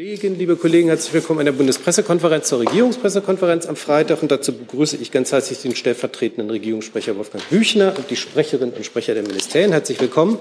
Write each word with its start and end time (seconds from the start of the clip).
Kolleginnen, 0.00 0.38
liebe 0.38 0.56
Kollegen, 0.56 0.88
herzlich 0.88 1.12
willkommen 1.12 1.40
an 1.40 1.44
der 1.44 1.52
Bundespressekonferenz 1.52 2.48
zur 2.48 2.60
Regierungspressekonferenz 2.60 3.66
am 3.66 3.76
Freitag. 3.76 4.22
Und 4.22 4.30
dazu 4.30 4.56
begrüße 4.56 4.96
ich 4.96 5.10
ganz 5.10 5.30
herzlich 5.30 5.58
den 5.58 5.76
stellvertretenden 5.76 6.48
Regierungssprecher 6.48 7.18
Wolfgang 7.18 7.46
Büchner 7.50 7.92
und 7.94 8.10
die 8.10 8.16
Sprecherinnen 8.16 8.74
und 8.74 8.86
Sprecher 8.86 9.12
der 9.12 9.24
Ministerien. 9.24 9.72
Herzlich 9.72 10.00
willkommen. 10.00 10.38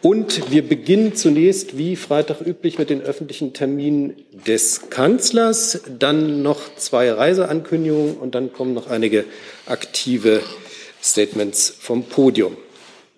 Und 0.00 0.50
wir 0.50 0.66
beginnen 0.68 1.14
zunächst 1.14 1.78
wie 1.78 1.94
Freitag 1.94 2.40
üblich 2.40 2.80
mit 2.80 2.90
den 2.90 3.02
öffentlichen 3.02 3.52
Terminen 3.52 4.16
des 4.48 4.90
Kanzlers, 4.90 5.82
dann 6.00 6.42
noch 6.42 6.74
zwei 6.74 7.12
Reiseankündigungen 7.12 8.16
und 8.16 8.34
dann 8.34 8.52
kommen 8.52 8.74
noch 8.74 8.90
einige 8.90 9.26
aktive 9.66 10.42
Statements 11.00 11.72
vom 11.78 12.02
Podium. 12.02 12.56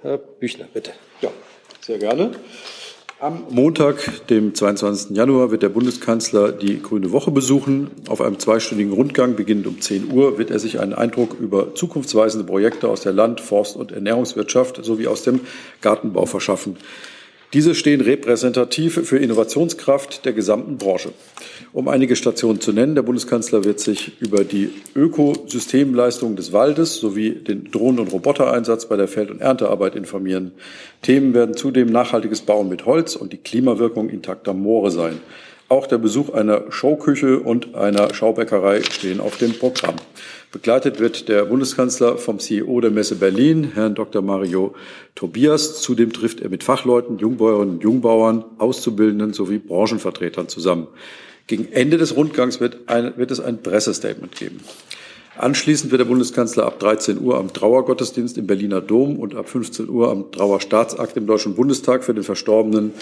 Herr 0.02 0.18
Büchner, 0.18 0.66
bitte. 0.74 0.90
Ja, 1.22 1.30
sehr 1.80 1.96
gerne. 1.96 2.32
Am 3.20 3.44
Montag, 3.48 4.26
dem 4.26 4.56
22. 4.56 5.16
Januar, 5.16 5.52
wird 5.52 5.62
der 5.62 5.68
Bundeskanzler 5.68 6.50
die 6.50 6.82
Grüne 6.82 7.12
Woche 7.12 7.30
besuchen. 7.30 7.92
Auf 8.08 8.20
einem 8.20 8.40
zweistündigen 8.40 8.92
Rundgang, 8.92 9.36
beginnend 9.36 9.68
um 9.68 9.80
10 9.80 10.10
Uhr, 10.10 10.36
wird 10.36 10.50
er 10.50 10.58
sich 10.58 10.80
einen 10.80 10.94
Eindruck 10.94 11.36
über 11.38 11.76
zukunftsweisende 11.76 12.44
Projekte 12.44 12.88
aus 12.88 13.02
der 13.02 13.12
Land-, 13.12 13.40
Forst- 13.40 13.76
und 13.76 13.92
Ernährungswirtschaft 13.92 14.84
sowie 14.84 15.06
aus 15.06 15.22
dem 15.22 15.40
Gartenbau 15.80 16.26
verschaffen. 16.26 16.76
Diese 17.54 17.76
stehen 17.76 18.00
repräsentativ 18.00 19.06
für 19.06 19.18
Innovationskraft 19.18 20.24
der 20.24 20.32
gesamten 20.32 20.76
Branche. 20.76 21.12
Um 21.72 21.86
einige 21.86 22.16
Stationen 22.16 22.60
zu 22.60 22.72
nennen, 22.72 22.96
der 22.96 23.02
Bundeskanzler 23.02 23.62
wird 23.62 23.78
sich 23.78 24.20
über 24.20 24.42
die 24.42 24.70
Ökosystemleistungen 24.96 26.34
des 26.34 26.52
Waldes 26.52 26.96
sowie 26.96 27.30
den 27.30 27.70
Drohnen- 27.70 28.00
und 28.00 28.12
Robotereinsatz 28.12 28.86
bei 28.86 28.96
der 28.96 29.06
Feld- 29.06 29.30
und 29.30 29.40
Erntearbeit 29.40 29.94
informieren. 29.94 30.50
Themen 31.02 31.32
werden 31.32 31.56
zudem 31.56 31.92
nachhaltiges 31.92 32.42
Bauen 32.42 32.68
mit 32.68 32.86
Holz 32.86 33.14
und 33.14 33.32
die 33.32 33.38
Klimawirkung 33.38 34.08
intakter 34.08 34.52
Moore 34.52 34.90
sein. 34.90 35.20
Auch 35.68 35.86
der 35.86 35.98
Besuch 35.98 36.30
einer 36.30 36.72
Showküche 36.72 37.38
und 37.38 37.76
einer 37.76 38.12
Schaubäckerei 38.12 38.82
stehen 38.82 39.20
auf 39.20 39.38
dem 39.38 39.52
Programm. 39.52 39.94
Begleitet 40.54 41.00
wird 41.00 41.28
der 41.28 41.46
Bundeskanzler 41.46 42.16
vom 42.16 42.38
CEO 42.38 42.80
der 42.80 42.92
Messe 42.92 43.16
Berlin, 43.16 43.72
Herrn 43.74 43.96
Dr. 43.96 44.22
Mario 44.22 44.76
Tobias. 45.16 45.82
Zudem 45.82 46.12
trifft 46.12 46.42
er 46.42 46.48
mit 46.48 46.62
Fachleuten, 46.62 47.18
Jungbäuerinnen 47.18 47.74
und 47.74 47.82
Jungbauern, 47.82 48.44
Auszubildenden 48.58 49.32
sowie 49.32 49.58
Branchenvertretern 49.58 50.46
zusammen. 50.46 50.86
Gegen 51.48 51.72
Ende 51.72 51.96
des 51.96 52.14
Rundgangs 52.14 52.60
wird, 52.60 52.88
ein, 52.88 53.14
wird 53.16 53.32
es 53.32 53.40
ein 53.40 53.64
Pressestatement 53.64 54.36
geben. 54.36 54.60
Anschließend 55.36 55.90
wird 55.90 55.98
der 55.98 56.06
Bundeskanzler 56.06 56.66
ab 56.66 56.78
13 56.78 57.20
Uhr 57.20 57.36
am 57.36 57.52
Trauergottesdienst 57.52 58.38
im 58.38 58.46
Berliner 58.46 58.80
Dom 58.80 59.18
und 59.18 59.34
ab 59.34 59.48
15 59.48 59.88
Uhr 59.88 60.08
am 60.08 60.30
Trauerstaatsakt 60.30 61.16
im 61.16 61.26
Deutschen 61.26 61.56
Bundestag 61.56 62.04
für 62.04 62.14
den 62.14 62.22
verstorbenen 62.22 62.92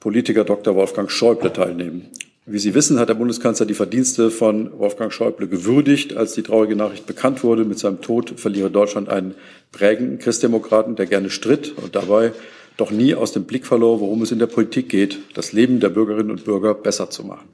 Politiker 0.00 0.44
Dr. 0.44 0.74
Wolfgang 0.74 1.10
Schäuble 1.10 1.52
teilnehmen. 1.52 2.06
Wie 2.48 2.60
Sie 2.60 2.74
wissen, 2.74 3.00
hat 3.00 3.08
der 3.08 3.14
Bundeskanzler 3.14 3.66
die 3.66 3.74
Verdienste 3.74 4.30
von 4.30 4.78
Wolfgang 4.78 5.12
Schäuble 5.12 5.48
gewürdigt. 5.48 6.16
Als 6.16 6.34
die 6.34 6.44
traurige 6.44 6.76
Nachricht 6.76 7.04
bekannt 7.04 7.42
wurde, 7.42 7.64
mit 7.64 7.80
seinem 7.80 8.00
Tod 8.00 8.38
verliere 8.38 8.70
Deutschland 8.70 9.08
einen 9.08 9.34
prägenden 9.72 10.20
Christdemokraten, 10.20 10.94
der 10.94 11.06
gerne 11.06 11.28
stritt 11.28 11.74
und 11.76 11.96
dabei 11.96 12.30
doch 12.76 12.92
nie 12.92 13.16
aus 13.16 13.32
dem 13.32 13.46
Blick 13.46 13.66
verlor, 13.66 13.98
worum 13.98 14.22
es 14.22 14.30
in 14.30 14.38
der 14.38 14.46
Politik 14.46 14.88
geht, 14.88 15.18
das 15.34 15.52
Leben 15.52 15.80
der 15.80 15.88
Bürgerinnen 15.88 16.30
und 16.30 16.44
Bürger 16.44 16.74
besser 16.74 17.10
zu 17.10 17.24
machen. 17.24 17.48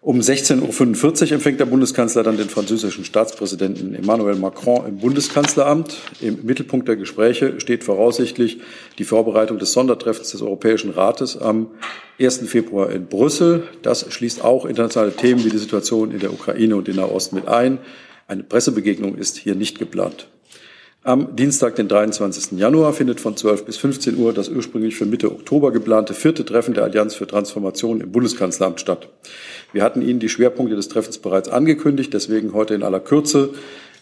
Um 0.00 0.20
16.45 0.20 1.26
Uhr 1.26 1.32
empfängt 1.32 1.58
der 1.58 1.66
Bundeskanzler 1.66 2.22
dann 2.22 2.36
den 2.36 2.48
französischen 2.48 3.04
Staatspräsidenten 3.04 3.96
Emmanuel 3.96 4.36
Macron 4.36 4.86
im 4.86 4.98
Bundeskanzleramt. 4.98 5.96
Im 6.20 6.44
Mittelpunkt 6.44 6.86
der 6.86 6.94
Gespräche 6.94 7.58
steht 7.60 7.82
voraussichtlich 7.82 8.58
die 8.98 9.04
Vorbereitung 9.04 9.58
des 9.58 9.72
Sondertreffens 9.72 10.30
des 10.30 10.40
Europäischen 10.40 10.90
Rates 10.90 11.36
am 11.36 11.72
1. 12.20 12.48
Februar 12.48 12.90
in 12.90 13.06
Brüssel. 13.06 13.64
Das 13.82 14.06
schließt 14.12 14.44
auch 14.44 14.66
internationale 14.66 15.16
Themen 15.16 15.44
wie 15.44 15.50
die 15.50 15.58
Situation 15.58 16.12
in 16.12 16.20
der 16.20 16.32
Ukraine 16.32 16.76
und 16.76 16.88
in 16.88 16.94
Nahost 16.94 17.32
mit 17.32 17.48
ein. 17.48 17.78
Eine 18.28 18.44
Pressebegegnung 18.44 19.16
ist 19.16 19.36
hier 19.36 19.56
nicht 19.56 19.80
geplant. 19.80 20.28
Am 21.04 21.36
Dienstag, 21.36 21.76
den 21.76 21.86
23. 21.86 22.58
Januar, 22.58 22.92
findet 22.92 23.20
von 23.20 23.36
12 23.36 23.64
bis 23.64 23.76
15 23.76 24.16
Uhr 24.16 24.32
das 24.32 24.48
ursprünglich 24.48 24.96
für 24.96 25.06
Mitte 25.06 25.30
Oktober 25.30 25.70
geplante 25.70 26.12
vierte 26.12 26.44
Treffen 26.44 26.74
der 26.74 26.82
Allianz 26.82 27.14
für 27.14 27.26
Transformation 27.26 28.00
im 28.00 28.10
Bundeskanzleramt 28.10 28.80
statt. 28.80 29.08
Wir 29.72 29.84
hatten 29.84 30.02
Ihnen 30.02 30.18
die 30.18 30.28
Schwerpunkte 30.28 30.74
des 30.74 30.88
Treffens 30.88 31.18
bereits 31.18 31.48
angekündigt, 31.48 32.12
deswegen 32.12 32.52
heute 32.52 32.74
in 32.74 32.82
aller 32.82 32.98
Kürze. 32.98 33.50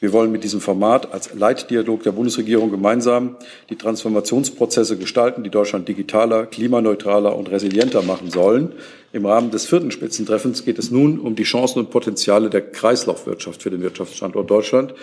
Wir 0.00 0.15
wollen 0.15 0.32
mit 0.32 0.43
diesem 0.43 0.62
Format 0.62 1.12
als 1.12 1.34
Leitdialog 1.34 2.03
der 2.03 2.12
Bundesregierung 2.12 2.71
gemeinsam 2.71 3.37
die 3.69 3.76
Transformationsprozesse 3.76 4.97
gestalten, 4.97 5.44
die 5.44 5.50
Deutschland 5.50 5.88
digitaler, 5.88 6.47
klimaneutraler 6.47 7.37
und 7.37 7.50
resilienter 7.50 8.03
machen 8.03 8.31
sollen. 8.31 8.72
Im 9.12 9.26
Rahmen 9.26 9.50
des 9.50 9.66
vierten 9.66 9.91
Spitzentreffens 9.91 10.65
geht 10.65 10.78
es 10.78 10.91
nun 10.91 11.21
um 11.21 11.37
die 11.37 11.44
Chancen 11.44 11.78
und 11.78 11.91
Potenziale 11.91 12.48
der 12.48 12.62
Kreislaufwirtschaft 12.62 13.62
für 13.62 13.71
den 13.71 13.82
Wirtschaftsstandort 13.82 14.50
Deutschland. 14.50 14.94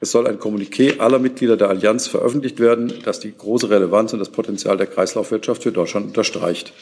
Es 0.00 0.10
soll 0.10 0.26
ein 0.26 0.38
Kommuniqué 0.38 0.98
aller 0.98 1.18
Mitglieder 1.18 1.56
der 1.56 1.68
Allianz 1.68 2.06
veröffentlicht 2.06 2.60
werden, 2.60 2.92
das 3.04 3.20
die 3.20 3.34
große 3.36 3.70
Relevanz 3.70 4.12
und 4.12 4.18
das 4.18 4.28
Potenzial 4.28 4.76
der 4.76 4.86
Kreislaufwirtschaft 4.86 5.62
für 5.62 5.72
Deutschland 5.72 6.08
unterstreicht. 6.08 6.72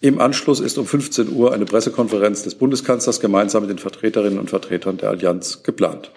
Im 0.00 0.20
Anschluss 0.20 0.60
ist 0.60 0.76
um 0.76 0.86
15 0.86 1.32
Uhr 1.32 1.54
eine 1.54 1.64
Pressekonferenz 1.64 2.42
des 2.42 2.56
Bundeskanzlers 2.56 3.20
gemeinsam 3.20 3.62
mit 3.62 3.70
den 3.70 3.78
Vertreterinnen 3.78 4.38
und 4.38 4.50
Vertretern 4.50 4.98
der 4.98 5.10
Allianz 5.10 5.62
geplant. 5.62 6.10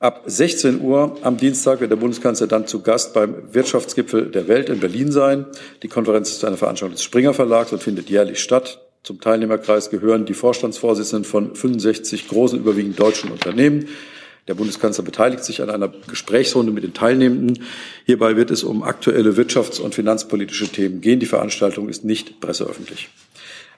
Ab 0.00 0.24
16 0.26 0.80
Uhr 0.80 1.16
am 1.22 1.36
Dienstag 1.36 1.80
wird 1.80 1.92
der 1.92 1.96
Bundeskanzler 1.96 2.48
dann 2.48 2.66
zu 2.66 2.82
Gast 2.82 3.14
beim 3.14 3.54
Wirtschaftsgipfel 3.54 4.32
der 4.32 4.48
Welt 4.48 4.68
in 4.68 4.80
Berlin 4.80 5.12
sein. 5.12 5.46
Die 5.84 5.88
Konferenz 5.88 6.30
ist 6.30 6.44
eine 6.44 6.56
Veranstaltung 6.56 6.94
des 6.94 7.04
Springer 7.04 7.34
Verlags 7.34 7.72
und 7.72 7.82
findet 7.82 8.10
jährlich 8.10 8.40
statt. 8.40 8.80
Zum 9.04 9.20
Teilnehmerkreis 9.20 9.90
gehören 9.90 10.24
die 10.24 10.34
Vorstandsvorsitzenden 10.34 11.24
von 11.24 11.54
65 11.54 12.26
großen, 12.26 12.58
überwiegend 12.58 12.98
deutschen 12.98 13.30
Unternehmen. 13.30 13.88
Der 14.48 14.54
Bundeskanzler 14.54 15.04
beteiligt 15.04 15.44
sich 15.44 15.62
an 15.62 15.70
einer 15.70 15.92
Gesprächsrunde 16.08 16.72
mit 16.72 16.82
den 16.82 16.94
Teilnehmenden. 16.94 17.64
Hierbei 18.06 18.36
wird 18.36 18.50
es 18.50 18.64
um 18.64 18.82
aktuelle 18.82 19.30
wirtschafts- 19.36 19.80
und 19.80 19.94
finanzpolitische 19.94 20.66
Themen 20.66 21.00
gehen. 21.00 21.20
Die 21.20 21.26
Veranstaltung 21.26 21.88
ist 21.88 22.04
nicht 22.04 22.40
presseöffentlich. 22.40 23.08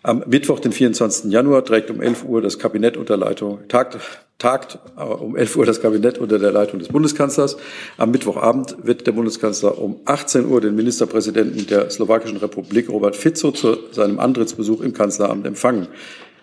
Am 0.03 0.23
Mittwoch, 0.27 0.61
den 0.61 0.73
24. 0.73 1.31
Januar, 1.31 1.65
trägt 1.65 1.91
um 1.91 2.01
11 2.01 2.25
Uhr 2.25 2.43
das 2.43 2.59
Kabinett 2.59 2.97
unter 2.99 3.17
Leitung, 3.17 3.61
tagt, 3.69 3.99
tagt 4.39 4.79
äh, 4.99 5.03
um 5.03 5.37
11 5.37 5.57
Uhr 5.57 5.67
das 5.67 5.81
Kabinett 5.81 6.19
unter 6.19 6.39
der 6.39 6.53
Leitung 6.53 6.79
des 6.79 6.89
Bundeskanzlers. 6.89 7.57
Am 7.97 8.11
Mittwochabend 8.11 8.77
wird 8.83 9.07
der 9.07 9.13
Bundeskanzler 9.13 9.79
um 9.79 10.01
18 10.05 10.47
Uhr 10.47 10.61
den 10.61 10.77
Ministerpräsidenten 10.77 11.67
der 11.67 11.91
Slowakischen 11.91 12.37
Republik, 12.39 12.91
Robert 12.91 13.17
Fico, 13.17 13.51
zu 13.51 13.79
seinem 13.93 14.19
Antrittsbesuch 14.19 14.83
im 14.83 14.93
Kanzleramt 14.93 15.47
empfangen. 15.47 15.89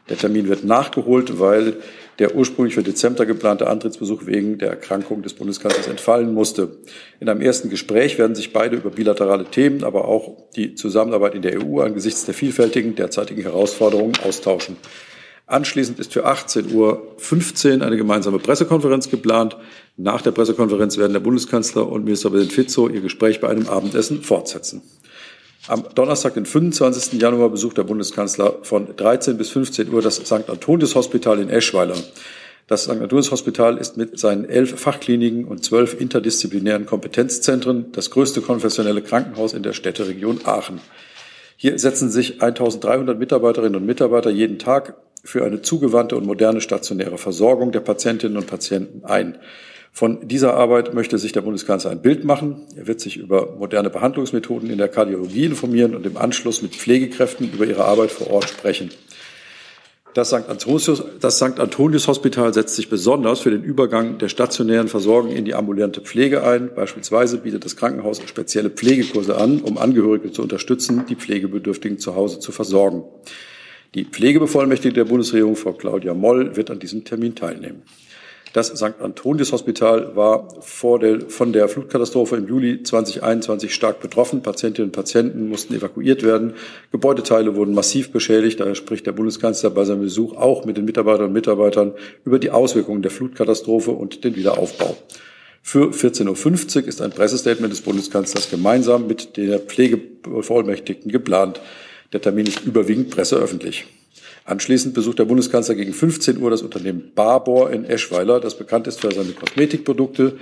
Der 0.10 0.18
Termin 0.18 0.48
wird 0.48 0.64
nachgeholt, 0.64 1.40
weil 1.40 1.78
der 2.22 2.36
ursprünglich 2.36 2.76
für 2.76 2.84
Dezember 2.84 3.26
geplante 3.26 3.68
Antrittsbesuch 3.68 4.28
wegen 4.28 4.60
der 4.60 4.70
Erkrankung 4.70 5.24
des 5.24 5.34
Bundeskanzlers 5.34 5.88
entfallen 5.88 6.36
musste. 6.36 6.78
In 7.20 7.28
einem 7.28 7.42
ersten 7.42 7.72
Gespräch 7.72 8.20
werden 8.20 8.36
sich 8.36 8.54
beide 8.54 8.76
über 8.76 8.92
bilaterale 8.92 9.46
Themen, 9.46 9.84
aber 9.84 10.08
auch 10.08 10.38
die 10.56 10.76
Zusammenarbeit 10.76 11.34
in 11.34 11.42
der 11.42 11.60
EU 11.60 11.82
angesichts 11.82 12.26
der 12.26 12.36
vielfältigen 12.36 12.94
derzeitigen 12.94 13.42
Herausforderungen 13.42 14.14
austauschen. 14.24 14.78
Anschließend 15.48 16.00
ist 16.00 16.14
für 16.14 16.28
18.15 16.28 17.80
Uhr 17.80 17.86
eine 17.86 17.98
gemeinsame 17.98 18.38
Pressekonferenz 18.38 19.10
geplant. 19.10 19.58
Nach 19.98 20.22
der 20.22 20.32
Pressekonferenz 20.32 21.00
werden 21.00 21.14
der 21.14 21.22
Bundeskanzler 21.22 21.90
und 21.90 22.04
Ministerpräsident 22.04 22.54
Fizzo 22.54 22.88
ihr 22.88 23.02
Gespräch 23.02 23.42
bei 23.42 23.50
einem 23.50 23.68
Abendessen 23.68 24.22
fortsetzen. 24.22 24.84
Am 25.68 25.86
Donnerstag, 25.94 26.34
den 26.34 26.48
25. 26.48 27.22
Januar, 27.22 27.50
besucht 27.50 27.78
der 27.78 27.84
Bundeskanzler 27.84 28.56
von 28.64 28.96
13 28.96 29.38
bis 29.38 29.52
15 29.52 29.94
Uhr 29.94 30.02
das 30.02 30.16
St. 30.16 30.50
Antonius 30.50 30.96
Hospital 30.96 31.40
in 31.40 31.50
Eschweiler. 31.50 31.96
Das 32.66 32.86
St. 32.86 32.90
Antonius 32.92 33.30
Hospital 33.30 33.78
ist 33.78 33.96
mit 33.96 34.18
seinen 34.18 34.46
elf 34.46 34.80
Fachkliniken 34.80 35.46
und 35.46 35.64
zwölf 35.64 36.00
interdisziplinären 36.00 36.88
Kompetenzzentren 36.88 37.92
das 37.92 38.10
größte 38.10 38.42
konfessionelle 38.42 39.04
Krankenhaus 39.04 39.54
in 39.54 39.62
der 39.62 39.74
Städteregion 39.74 40.40
Aachen. 40.46 40.82
Hier 41.58 41.78
setzen 41.78 42.10
sich 42.10 42.42
1300 42.42 43.20
Mitarbeiterinnen 43.20 43.76
und 43.76 43.86
Mitarbeiter 43.86 44.32
jeden 44.32 44.58
Tag 44.58 44.96
für 45.24 45.46
eine 45.46 45.62
zugewandte 45.62 46.16
und 46.16 46.26
moderne 46.26 46.62
stationäre 46.62 47.20
Versorgung 47.20 47.72
der 47.72 47.82
Patientinnen 47.82 48.38
und 48.38 48.48
Patienten 48.48 49.06
ein. 49.06 49.38
Von 49.94 50.28
dieser 50.28 50.54
Arbeit 50.54 50.94
möchte 50.94 51.18
sich 51.18 51.34
der 51.34 51.42
Bundeskanzler 51.42 51.92
ein 51.92 52.02
Bild 52.02 52.24
machen. 52.24 52.62
Er 52.78 52.88
wird 52.88 53.02
sich 53.02 53.18
über 53.18 53.56
moderne 53.58 53.90
Behandlungsmethoden 53.90 54.70
in 54.70 54.78
der 54.78 54.88
Kardiologie 54.88 55.46
informieren 55.46 55.96
und 55.96 56.06
im 56.06 56.18
Anschluss 56.18 56.62
mit 56.62 56.76
Pflegekräften 56.76 57.52
über 57.52 57.66
ihre 57.66 57.84
Arbeit 57.86 58.12
vor 58.12 58.32
Ort 58.32 58.50
sprechen. 58.50 58.90
Das 60.14 60.30
St. 60.30 60.50
Antonius, 60.50 61.04
das 61.22 61.38
St. 61.38 61.60
Antonius 61.60 62.08
Hospital 62.08 62.54
setzt 62.54 62.76
sich 62.76 62.90
besonders 62.90 63.40
für 63.40 63.52
den 63.52 63.64
Übergang 63.64 64.18
der 64.18 64.28
stationären 64.28 64.90
Versorgung 64.90 65.32
in 65.32 65.46
die 65.46 65.54
ambulante 65.54 66.02
Pflege 66.02 66.44
ein. 66.44 66.74
Beispielsweise 66.76 67.38
bietet 67.38 67.64
das 67.64 67.78
Krankenhaus 67.78 68.22
spezielle 68.26 68.70
Pflegekurse 68.70 69.38
an, 69.38 69.62
um 69.62 69.78
Angehörige 69.78 70.32
zu 70.32 70.42
unterstützen, 70.42 71.06
die 71.08 71.16
Pflegebedürftigen 71.16 71.98
zu 71.98 72.16
Hause 72.16 72.40
zu 72.40 72.52
versorgen. 72.52 73.04
Die 73.96 74.04
Pflegebevollmächtigte 74.04 74.96
der 74.96 75.06
Bundesregierung, 75.06 75.56
Frau 75.56 75.74
Claudia 75.74 76.14
Moll, 76.14 76.58
wird 76.58 76.72
an 76.72 76.80
diesem 76.80 77.06
Termin 77.06 77.36
teilnehmen. 77.36 77.84
Das 78.54 78.68
St. 78.68 79.00
Antonius 79.00 79.54
Hospital 79.54 80.14
war 80.16 80.50
der, 81.02 81.22
von 81.30 81.54
der 81.54 81.70
Flutkatastrophe 81.70 82.36
im 82.36 82.48
Juli 82.48 82.84
2021 82.84 83.74
stark 83.74 84.02
betroffen. 84.02 84.44
Patientinnen 84.44 84.90
und 84.90 84.96
Patienten 84.96 85.48
mussten 85.48 85.74
evakuiert 85.74 86.24
werden. 86.24 86.56
Gebäudeteile 86.92 87.56
wurden 87.56 87.74
massiv 87.74 88.12
beschädigt. 88.12 88.60
Daher 88.60 88.76
spricht 88.76 89.08
der 89.08 89.14
Bundeskanzler 89.14 89.70
bei 89.70 89.86
seinem 89.86 90.02
Besuch 90.02 90.36
auch 90.36 90.66
mit 90.66 90.76
den 90.76 90.84
Mitarbeiterinnen 90.84 91.30
und 91.30 91.34
Mitarbeitern 91.34 91.94
über 92.26 92.40
die 92.40 92.52
Auswirkungen 92.52 93.02
der 93.02 93.12
Flutkatastrophe 93.12 93.92
und 93.92 94.26
den 94.26 94.36
Wiederaufbau. 94.36 94.98
Für 95.62 95.92
14.50 95.92 96.82
Uhr 96.82 96.88
ist 96.88 97.02
ein 97.02 97.12
Pressestatement 97.12 97.72
des 97.72 97.82
Bundeskanzlers 97.82 98.50
gemeinsam 98.50 99.08
mit 99.08 99.38
der 99.38 99.60
Pflegebevollmächtigten 99.60 101.10
geplant. 101.10 101.62
Der 102.12 102.22
Termin 102.22 102.48
ist 102.48 102.66
überwiegend 102.66 103.12
presseöffentlich. 103.12 103.86
Anschließend 104.44 104.96
besucht 104.96 105.20
der 105.20 105.26
Bundeskanzler 105.26 105.76
gegen 105.76 105.94
15 105.94 106.42
Uhr 106.42 106.50
das 106.50 106.64
Unternehmen 106.64 107.12
Barbour 107.14 107.72
in 107.72 107.86
Eschweiler, 107.86 108.40
das 108.40 108.58
bekannt 108.58 108.88
ist 108.88 109.00
für 109.00 109.12
seine 109.12 109.34
Kosmetikprodukte. 109.34 110.38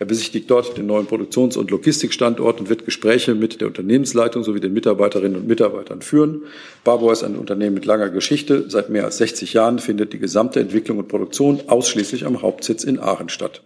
Er 0.00 0.06
besichtigt 0.06 0.50
dort 0.50 0.76
den 0.76 0.86
neuen 0.86 1.06
Produktions- 1.06 1.56
und 1.56 1.70
Logistikstandort 1.70 2.60
und 2.60 2.68
wird 2.68 2.84
Gespräche 2.84 3.36
mit 3.36 3.60
der 3.60 3.68
Unternehmensleitung 3.68 4.42
sowie 4.42 4.58
den 4.58 4.72
Mitarbeiterinnen 4.72 5.36
und 5.36 5.46
Mitarbeitern 5.46 6.02
führen. 6.02 6.42
Barbour 6.82 7.12
ist 7.12 7.22
ein 7.22 7.36
Unternehmen 7.36 7.74
mit 7.74 7.84
langer 7.84 8.10
Geschichte. 8.10 8.68
Seit 8.68 8.90
mehr 8.90 9.04
als 9.04 9.18
60 9.18 9.52
Jahren 9.52 9.78
findet 9.78 10.12
die 10.12 10.18
gesamte 10.18 10.58
Entwicklung 10.58 10.98
und 10.98 11.06
Produktion 11.06 11.60
ausschließlich 11.68 12.26
am 12.26 12.42
Hauptsitz 12.42 12.82
in 12.82 12.98
Aachen 12.98 13.28
statt. 13.28 13.62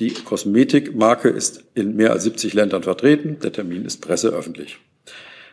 Die 0.00 0.10
Kosmetikmarke 0.12 1.28
ist 1.28 1.64
in 1.74 1.94
mehr 1.94 2.12
als 2.12 2.24
70 2.24 2.54
Ländern 2.54 2.82
vertreten. 2.82 3.38
Der 3.42 3.52
Termin 3.52 3.84
ist 3.84 4.00
presseöffentlich. 4.00 4.78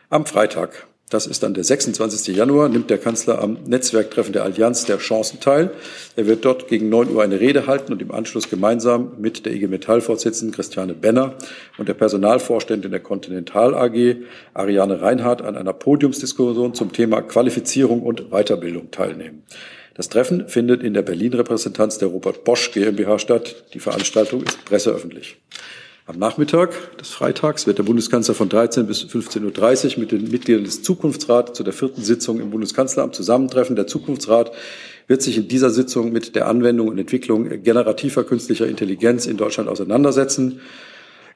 Am 0.08 0.26
Freitag 0.26 0.86
das 1.08 1.28
ist 1.28 1.44
dann 1.44 1.54
der 1.54 1.62
26. 1.62 2.34
Januar, 2.34 2.68
nimmt 2.68 2.90
der 2.90 2.98
Kanzler 2.98 3.40
am 3.40 3.58
Netzwerktreffen 3.64 4.32
der 4.32 4.42
Allianz 4.42 4.86
der 4.86 4.98
Chancen 4.98 5.38
teil. 5.38 5.70
Er 6.16 6.26
wird 6.26 6.44
dort 6.44 6.66
gegen 6.66 6.88
9 6.88 7.10
Uhr 7.14 7.22
eine 7.22 7.38
Rede 7.38 7.68
halten 7.68 7.92
und 7.92 8.02
im 8.02 8.10
Anschluss 8.10 8.50
gemeinsam 8.50 9.12
mit 9.18 9.46
der 9.46 9.52
IG 9.52 9.68
Metall-Vorsitzenden 9.68 10.52
Christiane 10.52 10.94
Benner 10.94 11.36
und 11.78 11.88
der 11.88 11.94
Personalvorständin 11.94 12.90
der 12.90 12.98
Continental 12.98 13.74
AG, 13.76 14.16
Ariane 14.52 15.00
Reinhardt, 15.00 15.42
an 15.42 15.56
einer 15.56 15.72
Podiumsdiskussion 15.72 16.74
zum 16.74 16.92
Thema 16.92 17.22
Qualifizierung 17.22 18.02
und 18.02 18.30
Weiterbildung 18.30 18.90
teilnehmen. 18.90 19.44
Das 19.94 20.08
Treffen 20.08 20.48
findet 20.48 20.82
in 20.82 20.92
der 20.92 21.02
Berlin-Repräsentanz 21.02 21.98
der 21.98 22.08
Robert 22.08 22.42
Bosch 22.42 22.72
GmbH 22.72 23.20
statt. 23.20 23.64
Die 23.74 23.80
Veranstaltung 23.80 24.42
ist 24.42 24.64
presseöffentlich. 24.64 25.36
Am 26.08 26.20
Nachmittag 26.20 26.96
des 26.98 27.08
Freitags 27.10 27.66
wird 27.66 27.78
der 27.78 27.82
Bundeskanzler 27.82 28.36
von 28.36 28.48
13 28.48 28.86
bis 28.86 29.02
15.30 29.02 29.94
Uhr 29.94 30.00
mit 30.02 30.12
den 30.12 30.30
Mitgliedern 30.30 30.62
des 30.62 30.84
Zukunftsrats 30.84 31.54
zu 31.54 31.64
der 31.64 31.72
vierten 31.72 32.00
Sitzung 32.00 32.38
im 32.38 32.50
Bundeskanzleramt 32.50 33.12
zusammentreffen. 33.12 33.74
Der 33.74 33.88
Zukunftsrat 33.88 34.52
wird 35.08 35.20
sich 35.20 35.36
in 35.36 35.48
dieser 35.48 35.70
Sitzung 35.70 36.12
mit 36.12 36.36
der 36.36 36.46
Anwendung 36.46 36.86
und 36.86 36.98
Entwicklung 36.98 37.48
generativer 37.60 38.22
künstlicher 38.22 38.68
Intelligenz 38.68 39.26
in 39.26 39.36
Deutschland 39.36 39.68
auseinandersetzen. 39.68 40.60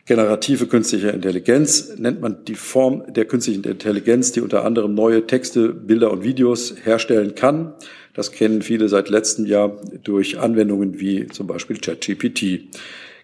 Generative 0.07 0.67
künstliche 0.67 1.09
Intelligenz 1.09 1.97
nennt 1.99 2.21
man 2.21 2.45
die 2.45 2.55
Form 2.55 3.13
der 3.13 3.25
künstlichen 3.25 3.65
Intelligenz, 3.65 4.31
die 4.31 4.41
unter 4.41 4.65
anderem 4.65 4.95
neue 4.95 5.27
Texte, 5.27 5.71
Bilder 5.71 6.13
und 6.13 6.23
Videos 6.23 6.77
herstellen 6.85 7.35
kann. 7.35 7.75
Das 8.15 8.31
kennen 8.31 8.63
viele 8.63 8.89
seit 8.89 9.09
letztem 9.09 9.47
Jahr 9.47 9.81
durch 10.05 10.39
Anwendungen 10.39 11.01
wie 11.01 11.27
zum 11.27 11.49
Beispiel 11.49 11.79
ChatGPT. 11.79 12.71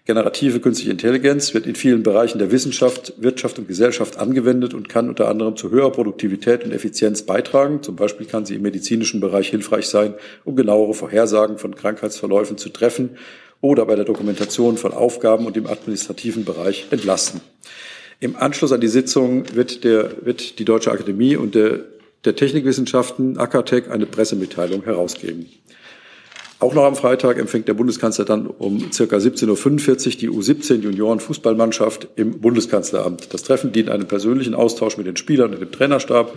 Generative 0.07 0.61
künstliche 0.61 0.91
Intelligenz 0.91 1.53
wird 1.53 1.67
in 1.67 1.75
vielen 1.75 2.01
Bereichen 2.01 2.39
der 2.39 2.49
Wissenschaft, 2.49 3.13
Wirtschaft 3.17 3.59
und 3.59 3.67
Gesellschaft 3.67 4.17
angewendet 4.17 4.73
und 4.73 4.87
kann 4.87 5.09
unter 5.09 5.27
anderem 5.27 5.57
zu 5.57 5.69
höherer 5.69 5.91
Produktivität 5.91 6.63
und 6.63 6.71
Effizienz 6.71 7.23
beitragen. 7.23 7.83
Zum 7.83 7.97
Beispiel 7.97 8.25
kann 8.25 8.45
sie 8.45 8.55
im 8.55 8.61
medizinischen 8.61 9.19
Bereich 9.19 9.49
hilfreich 9.49 9.87
sein, 9.87 10.13
um 10.45 10.55
genauere 10.55 10.93
Vorhersagen 10.93 11.57
von 11.57 11.75
Krankheitsverläufen 11.75 12.57
zu 12.57 12.69
treffen 12.69 13.17
oder 13.59 13.85
bei 13.85 13.97
der 13.97 14.05
Dokumentation 14.05 14.77
von 14.77 14.93
Aufgaben 14.93 15.45
und 15.45 15.57
im 15.57 15.67
administrativen 15.67 16.45
Bereich 16.45 16.87
entlasten. 16.89 17.41
Im 18.21 18.37
Anschluss 18.37 18.71
an 18.71 18.79
die 18.79 18.87
Sitzung 18.87 19.43
wird, 19.55 19.83
der, 19.83 20.25
wird 20.25 20.57
die 20.57 20.63
Deutsche 20.63 20.89
Akademie 20.89 21.35
und 21.35 21.53
der, 21.53 21.81
der 22.23 22.33
Technikwissenschaften, 22.33 23.37
ACATEC, 23.37 23.91
eine 23.91 24.05
Pressemitteilung 24.05 24.85
herausgeben. 24.85 25.47
Auch 26.59 26.73
noch 26.73 26.85
am 26.85 26.95
Freitag 26.95 27.37
empfängt 27.37 27.67
der 27.67 27.75
Bundeskanzler 27.75 28.25
dann 28.25 28.47
um 28.47 28.91
circa 28.91 29.17
17.45 29.17 30.07
Uhr 30.07 30.11
die 30.17 30.29
U17 30.29 30.81
Junioren-Fußballmannschaft 30.81 32.07
im 32.15 32.39
Bundeskanzleramt. 32.39 33.31
Das 33.31 33.43
Treffen 33.43 33.71
dient 33.71 33.89
einem 33.89 34.07
persönlichen 34.07 34.55
Austausch 34.55 34.97
mit 34.97 35.05
den 35.05 35.17
Spielern 35.17 35.53
und 35.53 35.61
dem 35.61 35.71
Trainerstab. 35.71 36.35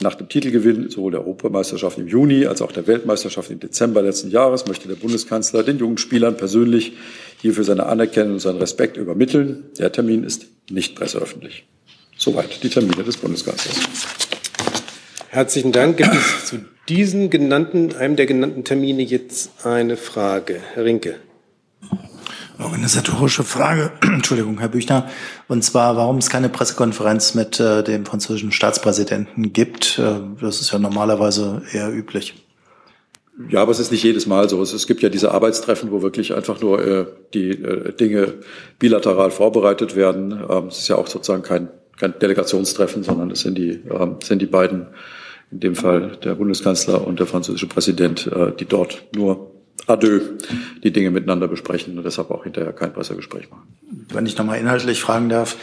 Nach 0.00 0.16
dem 0.16 0.28
Titelgewinn 0.28 0.90
sowohl 0.90 1.12
der 1.12 1.20
Europameisterschaft 1.20 1.98
im 1.98 2.08
Juni 2.08 2.46
als 2.46 2.62
auch 2.62 2.72
der 2.72 2.88
Weltmeisterschaft 2.88 3.48
im 3.52 3.60
Dezember 3.60 4.02
letzten 4.02 4.32
Jahres 4.32 4.66
möchte 4.66 4.88
der 4.88 4.96
Bundeskanzler 4.96 5.62
den 5.62 5.78
jungen 5.78 5.98
Spielern 5.98 6.36
persönlich 6.36 6.94
hierfür 7.40 7.62
seine 7.62 7.86
Anerkennung 7.86 8.34
und 8.34 8.40
seinen 8.40 8.58
Respekt 8.58 8.96
übermitteln. 8.96 9.66
Der 9.78 9.92
Termin 9.92 10.24
ist 10.24 10.46
nicht 10.68 10.96
presseöffentlich. 10.96 11.64
Soweit 12.16 12.60
die 12.64 12.70
Termine 12.70 13.04
des 13.04 13.18
Bundeskanzlers. 13.18 14.29
Herzlichen 15.32 15.70
Dank. 15.70 15.96
Gibt 15.96 16.12
es 16.12 16.46
zu 16.46 16.56
diesen 16.88 17.30
genannten, 17.30 17.94
einem 17.94 18.16
der 18.16 18.26
genannten 18.26 18.64
Termine 18.64 19.00
jetzt 19.02 19.64
eine 19.64 19.96
Frage? 19.96 20.60
Herr 20.74 20.84
Rinke. 20.84 21.20
Organisatorische 22.58 23.44
Frage, 23.44 23.92
Entschuldigung, 24.02 24.58
Herr 24.58 24.70
Büchner. 24.70 25.08
Und 25.46 25.62
zwar, 25.62 25.94
warum 25.94 26.18
es 26.18 26.30
keine 26.30 26.48
Pressekonferenz 26.48 27.36
mit 27.36 27.60
äh, 27.60 27.84
dem 27.84 28.06
französischen 28.06 28.50
Staatspräsidenten 28.50 29.52
gibt. 29.52 30.00
Äh, 30.00 30.14
das 30.40 30.60
ist 30.60 30.72
ja 30.72 30.80
normalerweise 30.80 31.62
eher 31.72 31.92
üblich. 31.94 32.34
Ja, 33.48 33.62
aber 33.62 33.70
es 33.70 33.78
ist 33.78 33.92
nicht 33.92 34.02
jedes 34.02 34.26
Mal 34.26 34.48
so. 34.48 34.60
Es, 34.60 34.86
gibt 34.88 35.00
ja 35.00 35.10
diese 35.10 35.30
Arbeitstreffen, 35.30 35.92
wo 35.92 36.02
wirklich 36.02 36.34
einfach 36.34 36.60
nur 36.60 36.84
äh, 36.84 37.06
die 37.34 37.50
äh, 37.50 37.92
Dinge 37.92 38.34
bilateral 38.80 39.30
vorbereitet 39.30 39.94
werden. 39.94 40.32
Ähm, 40.50 40.66
es 40.66 40.78
ist 40.78 40.88
ja 40.88 40.96
auch 40.96 41.06
sozusagen 41.06 41.44
kein, 41.44 41.68
kein 41.96 42.18
Delegationstreffen, 42.18 43.04
sondern 43.04 43.30
es 43.30 43.42
sind 43.42 43.56
die, 43.56 43.80
ähm, 43.88 44.16
sind 44.24 44.42
die 44.42 44.46
beiden 44.46 44.88
in 45.50 45.60
dem 45.60 45.74
Fall 45.74 46.16
der 46.22 46.34
Bundeskanzler 46.34 47.06
und 47.06 47.18
der 47.18 47.26
französische 47.26 47.66
Präsident, 47.66 48.26
äh, 48.26 48.52
die 48.58 48.66
dort 48.66 49.02
nur 49.14 49.50
deux 49.96 50.22
die 50.84 50.92
Dinge 50.92 51.10
miteinander 51.10 51.48
besprechen 51.48 51.98
und 51.98 52.04
deshalb 52.04 52.30
auch 52.30 52.44
hinterher 52.44 52.72
kein 52.72 52.92
Pressegespräch 52.92 53.50
machen. 53.50 53.76
Wenn 54.12 54.26
ich 54.26 54.38
nochmal 54.38 54.58
inhaltlich 54.58 55.00
fragen 55.00 55.28
darf, 55.28 55.56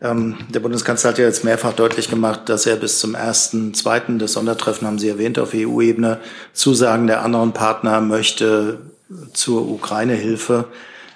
ähm, 0.00 0.36
der 0.52 0.60
Bundeskanzler 0.60 1.10
hat 1.10 1.18
ja 1.18 1.24
jetzt 1.24 1.44
mehrfach 1.44 1.72
deutlich 1.72 2.08
gemacht, 2.08 2.48
dass 2.48 2.66
er 2.66 2.76
bis 2.76 2.98
zum 2.98 3.14
ersten, 3.14 3.74
zweiten, 3.74 4.18
das 4.18 4.34
Sondertreffen 4.34 4.86
haben 4.86 4.98
Sie 4.98 5.08
erwähnt, 5.08 5.38
auf 5.38 5.52
EU-Ebene 5.54 6.18
Zusagen 6.52 7.06
der 7.06 7.22
anderen 7.22 7.52
Partner 7.52 8.00
möchte 8.00 8.78
zur 9.32 9.68
Ukraine-Hilfe. 9.68 10.66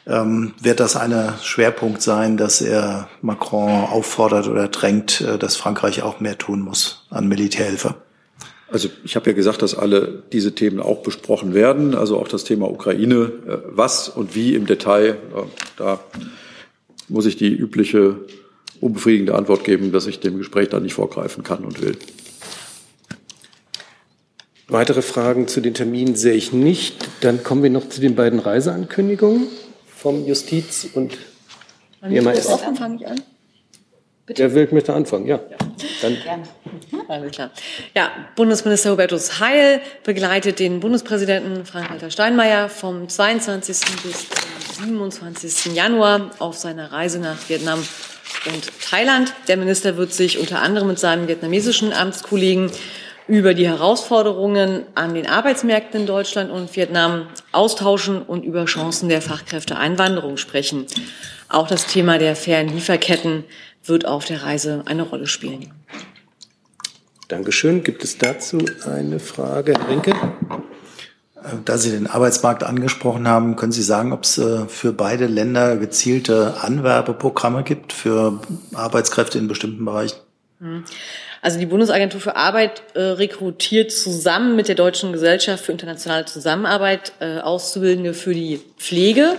Ähm, 0.06 0.54
wird 0.60 0.78
das 0.78 0.94
ein 0.94 1.32
Schwerpunkt 1.42 2.00
sein, 2.00 2.36
dass 2.36 2.60
er 2.60 3.08
Macron 3.22 3.84
auffordert 3.84 4.46
oder 4.46 4.68
drängt, 4.68 5.20
äh, 5.20 5.36
dass 5.36 5.56
Frankreich 5.56 6.02
auch 6.02 6.20
mehr 6.20 6.38
tun 6.38 6.60
muss 6.60 7.06
an 7.10 7.26
Militärhilfe? 7.26 7.96
Also 8.68 8.88
ich 9.04 9.14
habe 9.14 9.30
ja 9.30 9.36
gesagt, 9.36 9.62
dass 9.62 9.76
alle 9.76 10.22
diese 10.32 10.52
Themen 10.52 10.80
auch 10.80 11.02
besprochen 11.02 11.54
werden, 11.54 11.94
also 11.94 12.18
auch 12.18 12.26
das 12.26 12.44
Thema 12.44 12.68
Ukraine, 12.68 13.32
äh, 13.46 13.58
was 13.68 14.08
und 14.08 14.34
wie 14.34 14.54
im 14.54 14.66
Detail. 14.66 15.10
Äh, 15.10 15.16
da 15.76 16.00
muss 17.08 17.26
ich 17.26 17.36
die 17.36 17.54
übliche 17.54 18.16
unbefriedigende 18.80 19.34
Antwort 19.34 19.64
geben, 19.64 19.92
dass 19.92 20.06
ich 20.06 20.20
dem 20.20 20.38
Gespräch 20.38 20.68
da 20.68 20.80
nicht 20.80 20.94
vorgreifen 20.94 21.44
kann 21.44 21.64
und 21.64 21.80
will. 21.80 21.96
Weitere 24.68 25.00
Fragen 25.02 25.46
zu 25.46 25.60
den 25.60 25.74
Terminen 25.74 26.16
sehe 26.16 26.34
ich 26.34 26.52
nicht. 26.52 26.96
Dann 27.20 27.44
kommen 27.44 27.62
wir 27.62 27.70
noch 27.70 27.88
zu 27.88 28.00
den 28.00 28.16
beiden 28.16 28.40
Reiseankündigungen 28.40 29.46
vom 29.86 30.26
Justiz- 30.26 30.88
und 30.92 31.16
EMAS. 32.02 32.46
Offen 32.48 32.74
fange 32.74 32.96
ich 32.96 33.06
an. 33.06 33.22
Bitte? 34.26 34.42
Wer 34.42 34.54
will, 34.54 34.68
möchte 34.72 34.92
anfangen, 34.92 35.26
ja. 35.26 35.36
ja. 35.36 35.56
Dann. 36.02 36.16
Gerne. 36.22 36.42
Alles 37.08 37.30
klar. 37.30 37.50
Ja, 37.94 38.10
Bundesminister 38.34 38.90
Hubertus 38.90 39.38
Heil 39.38 39.80
begleitet 40.02 40.58
den 40.58 40.80
Bundespräsidenten 40.80 41.64
Frank-Walter 41.64 42.10
Steinmeier 42.10 42.68
vom 42.68 43.08
22. 43.08 43.76
bis 44.02 44.28
zum 44.28 44.86
27. 44.86 45.74
Januar 45.74 46.32
auf 46.40 46.56
seiner 46.56 46.90
Reise 46.90 47.20
nach 47.20 47.36
Vietnam 47.48 47.78
und 48.46 48.72
Thailand. 48.82 49.32
Der 49.46 49.56
Minister 49.56 49.96
wird 49.96 50.12
sich 50.12 50.40
unter 50.40 50.60
anderem 50.60 50.88
mit 50.88 50.98
seinem 50.98 51.28
vietnamesischen 51.28 51.92
Amtskollegen 51.92 52.72
über 53.28 53.54
die 53.54 53.68
Herausforderungen 53.68 54.86
an 54.96 55.14
den 55.14 55.28
Arbeitsmärkten 55.28 56.00
in 56.00 56.06
Deutschland 56.06 56.50
und 56.50 56.74
Vietnam 56.74 57.28
austauschen 57.52 58.22
und 58.22 58.44
über 58.44 58.64
Chancen 58.64 59.08
der 59.08 59.22
Fachkräfteeinwanderung 59.22 60.36
sprechen. 60.36 60.86
Auch 61.48 61.68
das 61.68 61.86
Thema 61.86 62.18
der 62.18 62.34
fairen 62.36 62.68
Lieferketten 62.68 63.44
wird 63.88 64.06
auf 64.06 64.24
der 64.24 64.42
Reise 64.42 64.82
eine 64.86 65.02
Rolle 65.02 65.26
spielen. 65.26 65.72
Dankeschön. 67.28 67.82
Gibt 67.82 68.04
es 68.04 68.18
dazu 68.18 68.58
eine 68.84 69.18
Frage, 69.18 69.74
Herr 69.74 69.88
Rinke? 69.88 70.14
Da 71.64 71.78
Sie 71.78 71.90
den 71.90 72.06
Arbeitsmarkt 72.06 72.64
angesprochen 72.64 73.28
haben, 73.28 73.56
können 73.56 73.72
Sie 73.72 73.82
sagen, 73.82 74.12
ob 74.12 74.24
es 74.24 74.38
äh, 74.38 74.66
für 74.66 74.92
beide 74.92 75.26
Länder 75.26 75.76
gezielte 75.76 76.54
Anwerbeprogramme 76.60 77.62
gibt 77.62 77.92
für 77.92 78.40
Arbeitskräfte 78.74 79.38
in 79.38 79.46
bestimmten 79.46 79.84
Bereichen? 79.84 80.16
Hm. 80.60 80.84
Also 81.42 81.60
die 81.60 81.66
Bundesagentur 81.66 82.20
für 82.20 82.34
Arbeit 82.34 82.82
äh, 82.94 83.00
rekrutiert 83.00 83.92
zusammen 83.92 84.56
mit 84.56 84.66
der 84.66 84.74
Deutschen 84.74 85.12
Gesellschaft 85.12 85.64
für 85.64 85.72
internationale 85.72 86.24
Zusammenarbeit 86.24 87.12
äh, 87.20 87.38
Auszubildende 87.38 88.14
für 88.14 88.34
die 88.34 88.60
Pflege. 88.78 89.36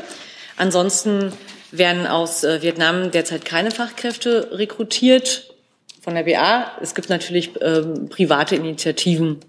Ansonsten 0.56 1.34
werden 1.72 2.08
aus 2.08 2.44
äh, 2.44 2.62
Vietnam 2.62 3.12
derzeit 3.12 3.46
keine 3.46 3.72
Fachkräfte 3.72 4.50
rekrutiert 4.52 5.54
von 6.02 6.16
der 6.16 6.24
BA. 6.24 6.72
Es 6.82 6.96
gibt 6.96 7.10
natürlich 7.10 7.52
ähm, 7.62 8.10
private 8.10 8.56
Initiativen, 8.56 9.40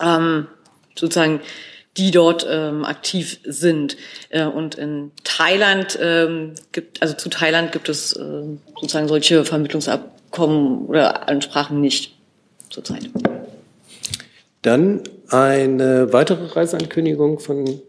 ähm, 0.00 0.46
sozusagen, 0.94 1.40
die 1.96 2.10
dort 2.10 2.46
ähm, 2.48 2.84
aktiv 2.84 3.40
sind. 3.44 3.96
Äh, 4.28 4.44
und 4.44 4.76
in 4.76 5.10
Thailand 5.24 5.98
ähm, 6.00 6.54
gibt, 6.72 7.00
also 7.02 7.14
zu 7.14 7.28
Thailand 7.28 7.72
gibt 7.72 7.88
es 7.88 8.12
äh, 8.12 8.42
sozusagen 8.74 9.08
solche 9.08 9.44
Vermittlungsabkommen 9.44 10.86
oder 10.86 11.28
Ansprachen 11.28 11.80
nicht 11.80 12.14
zurzeit. 12.70 13.08
Dann 14.62 15.02
eine 15.30 16.12
weitere 16.12 16.46
Reiseankündigung 16.46 17.38
von 17.38 17.80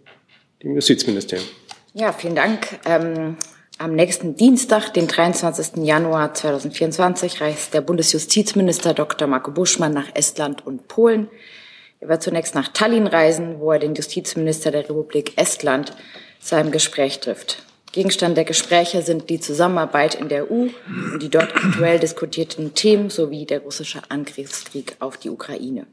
dem 0.63 0.75
Justizministerium. 0.75 1.47
Ja, 1.93 2.13
vielen 2.13 2.35
Dank. 2.35 2.79
Ähm, 2.85 3.37
am 3.79 3.95
nächsten 3.95 4.35
Dienstag, 4.35 4.93
den 4.93 5.07
23. 5.07 5.85
Januar 5.85 6.33
2024, 6.33 7.39
reist 7.39 7.73
der 7.73 7.79
Bundesjustizminister 7.79 8.93
Dr. 8.93 9.25
Marco 9.25 9.51
Buschmann 9.51 9.93
nach 9.93 10.13
Estland 10.15 10.67
und 10.67 10.89
Polen. 10.89 11.29
Er 12.01 12.09
wird 12.09 12.21
zunächst 12.21 12.55
nach 12.55 12.67
Tallinn 12.67 13.07
reisen, 13.07 13.61
wo 13.61 13.71
er 13.71 13.79
den 13.79 13.95
Justizminister 13.95 14.71
der 14.71 14.89
Republik 14.89 15.31
Estland 15.37 15.93
zu 16.41 16.57
einem 16.57 16.71
Gespräch 16.71 17.21
trifft. 17.21 17.63
Gegenstand 17.93 18.35
der 18.35 18.43
Gespräche 18.43 19.01
sind 19.01 19.29
die 19.29 19.39
Zusammenarbeit 19.39 20.15
in 20.15 20.27
der 20.27 20.51
EU 20.51 20.67
und 21.13 21.19
die 21.21 21.29
dort 21.29 21.55
aktuell 21.55 21.99
diskutierten 21.99 22.73
Themen 22.73 23.09
sowie 23.09 23.45
der 23.45 23.61
russische 23.61 24.01
Angriffskrieg 24.09 24.97
auf 24.99 25.15
die 25.15 25.29
Ukraine. 25.29 25.87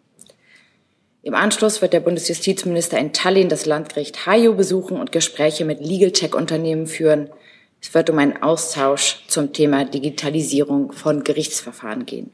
Im 1.22 1.34
Anschluss 1.34 1.80
wird 1.82 1.92
der 1.92 2.00
Bundesjustizminister 2.00 2.98
in 2.98 3.12
Tallinn 3.12 3.48
das 3.48 3.64
Landgericht 3.64 4.26
Hajo 4.26 4.54
besuchen 4.54 4.98
und 4.98 5.12
Gespräche 5.12 5.64
mit 5.64 5.80
Legal 5.80 6.10
Tech-Unternehmen 6.10 6.88
führen. 6.88 7.30
Es 7.86 7.94
wird 7.94 8.10
um 8.10 8.18
einen 8.18 8.42
Austausch 8.42 9.20
zum 9.28 9.52
Thema 9.52 9.84
Digitalisierung 9.84 10.90
von 10.90 11.22
Gerichtsverfahren 11.22 12.04
gehen. 12.04 12.32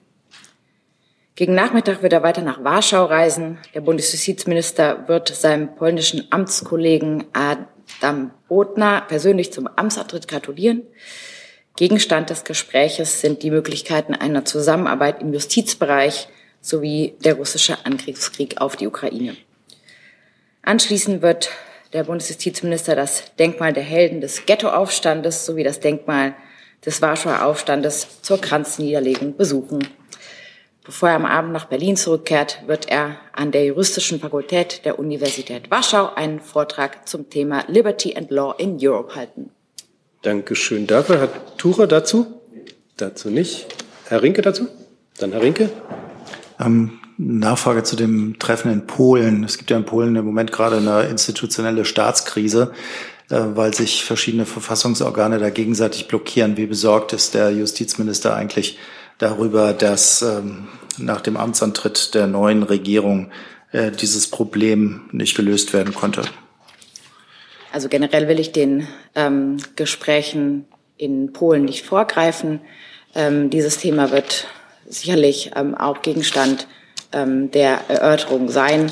Gegen 1.34 1.54
Nachmittag 1.54 2.02
wird 2.02 2.14
er 2.14 2.22
weiter 2.22 2.40
nach 2.40 2.64
Warschau 2.64 3.04
reisen. 3.04 3.58
Der 3.74 3.82
Bundesjustizminister 3.82 5.08
wird 5.08 5.28
seinem 5.28 5.74
polnischen 5.74 6.26
Amtskollegen 6.30 7.24
Adam 7.34 8.30
Bodnar 8.48 9.06
persönlich 9.06 9.52
zum 9.52 9.66
Amtsantritt 9.66 10.26
gratulieren. 10.26 10.84
Gegenstand 11.76 12.30
des 12.30 12.44
Gespräches 12.44 13.20
sind 13.20 13.42
die 13.42 13.50
Möglichkeiten 13.50 14.14
einer 14.14 14.46
Zusammenarbeit 14.46 15.20
im 15.20 15.34
Justizbereich 15.34 16.28
sowie 16.62 17.12
der 17.26 17.34
russische 17.34 17.84
Angriffskrieg 17.84 18.58
auf 18.58 18.76
die 18.76 18.86
Ukraine. 18.86 19.36
Anschließend 20.62 21.20
wird 21.20 21.50
der 21.92 22.04
Bundesjustizminister 22.04 22.96
das 22.96 23.34
Denkmal 23.38 23.72
der 23.72 23.82
Helden 23.82 24.20
des 24.20 24.46
Ghettoaufstandes 24.46 25.46
sowie 25.46 25.64
das 25.64 25.80
Denkmal 25.80 26.34
des 26.84 27.00
Warschauer 27.02 27.44
Aufstandes 27.44 28.22
zur 28.22 28.40
Kranzniederlegung 28.40 29.36
besuchen. 29.36 29.86
Bevor 30.84 31.10
er 31.10 31.16
am 31.16 31.26
Abend 31.26 31.52
nach 31.52 31.66
Berlin 31.66 31.96
zurückkehrt, 31.96 32.62
wird 32.66 32.88
er 32.88 33.16
an 33.32 33.52
der 33.52 33.64
Juristischen 33.64 34.18
Fakultät 34.18 34.84
der 34.84 34.98
Universität 34.98 35.70
Warschau 35.70 36.12
einen 36.14 36.40
Vortrag 36.40 37.08
zum 37.08 37.30
Thema 37.30 37.64
Liberty 37.68 38.16
and 38.16 38.30
Law 38.30 38.54
in 38.58 38.78
Europe 38.80 39.14
halten. 39.14 39.50
Dankeschön 40.22 40.88
dafür. 40.88 41.20
Hat 41.20 41.58
Tucher 41.58 41.86
dazu? 41.86 42.40
Dazu 42.96 43.30
nicht. 43.30 43.66
Herr 44.08 44.22
Rinke 44.22 44.42
dazu? 44.42 44.66
Dann 45.18 45.32
Herr 45.32 45.42
Rinke. 45.42 45.70
Ähm, 46.58 46.98
Nachfrage 47.26 47.82
zu 47.82 47.96
dem 47.96 48.38
Treffen 48.38 48.72
in 48.72 48.86
Polen. 48.86 49.44
Es 49.44 49.58
gibt 49.58 49.70
ja 49.70 49.76
in 49.76 49.84
Polen 49.84 50.16
im 50.16 50.24
Moment 50.24 50.52
gerade 50.52 50.76
eine 50.76 51.02
institutionelle 51.04 51.84
Staatskrise, 51.84 52.72
äh, 53.30 53.40
weil 53.54 53.74
sich 53.74 54.04
verschiedene 54.04 54.46
Verfassungsorgane 54.46 55.38
da 55.38 55.50
gegenseitig 55.50 56.08
blockieren. 56.08 56.56
Wie 56.56 56.66
besorgt 56.66 57.12
ist 57.12 57.34
der 57.34 57.50
Justizminister 57.50 58.34
eigentlich 58.34 58.78
darüber, 59.18 59.72
dass 59.72 60.22
ähm, 60.22 60.68
nach 60.98 61.20
dem 61.20 61.36
Amtsantritt 61.36 62.14
der 62.14 62.26
neuen 62.26 62.62
Regierung 62.62 63.30
äh, 63.72 63.90
dieses 63.90 64.28
Problem 64.28 65.02
nicht 65.12 65.36
gelöst 65.36 65.72
werden 65.72 65.94
konnte? 65.94 66.22
Also 67.72 67.88
generell 67.88 68.28
will 68.28 68.38
ich 68.38 68.52
den 68.52 68.86
ähm, 69.14 69.56
Gesprächen 69.76 70.66
in 70.96 71.32
Polen 71.32 71.64
nicht 71.64 71.86
vorgreifen. 71.86 72.60
Ähm, 73.14 73.48
dieses 73.48 73.78
Thema 73.78 74.10
wird 74.10 74.46
sicherlich 74.86 75.52
ähm, 75.56 75.74
auch 75.74 76.02
Gegenstand 76.02 76.66
ähm, 77.12 77.50
der 77.50 77.88
Erörterung 77.88 78.48
sein. 78.48 78.90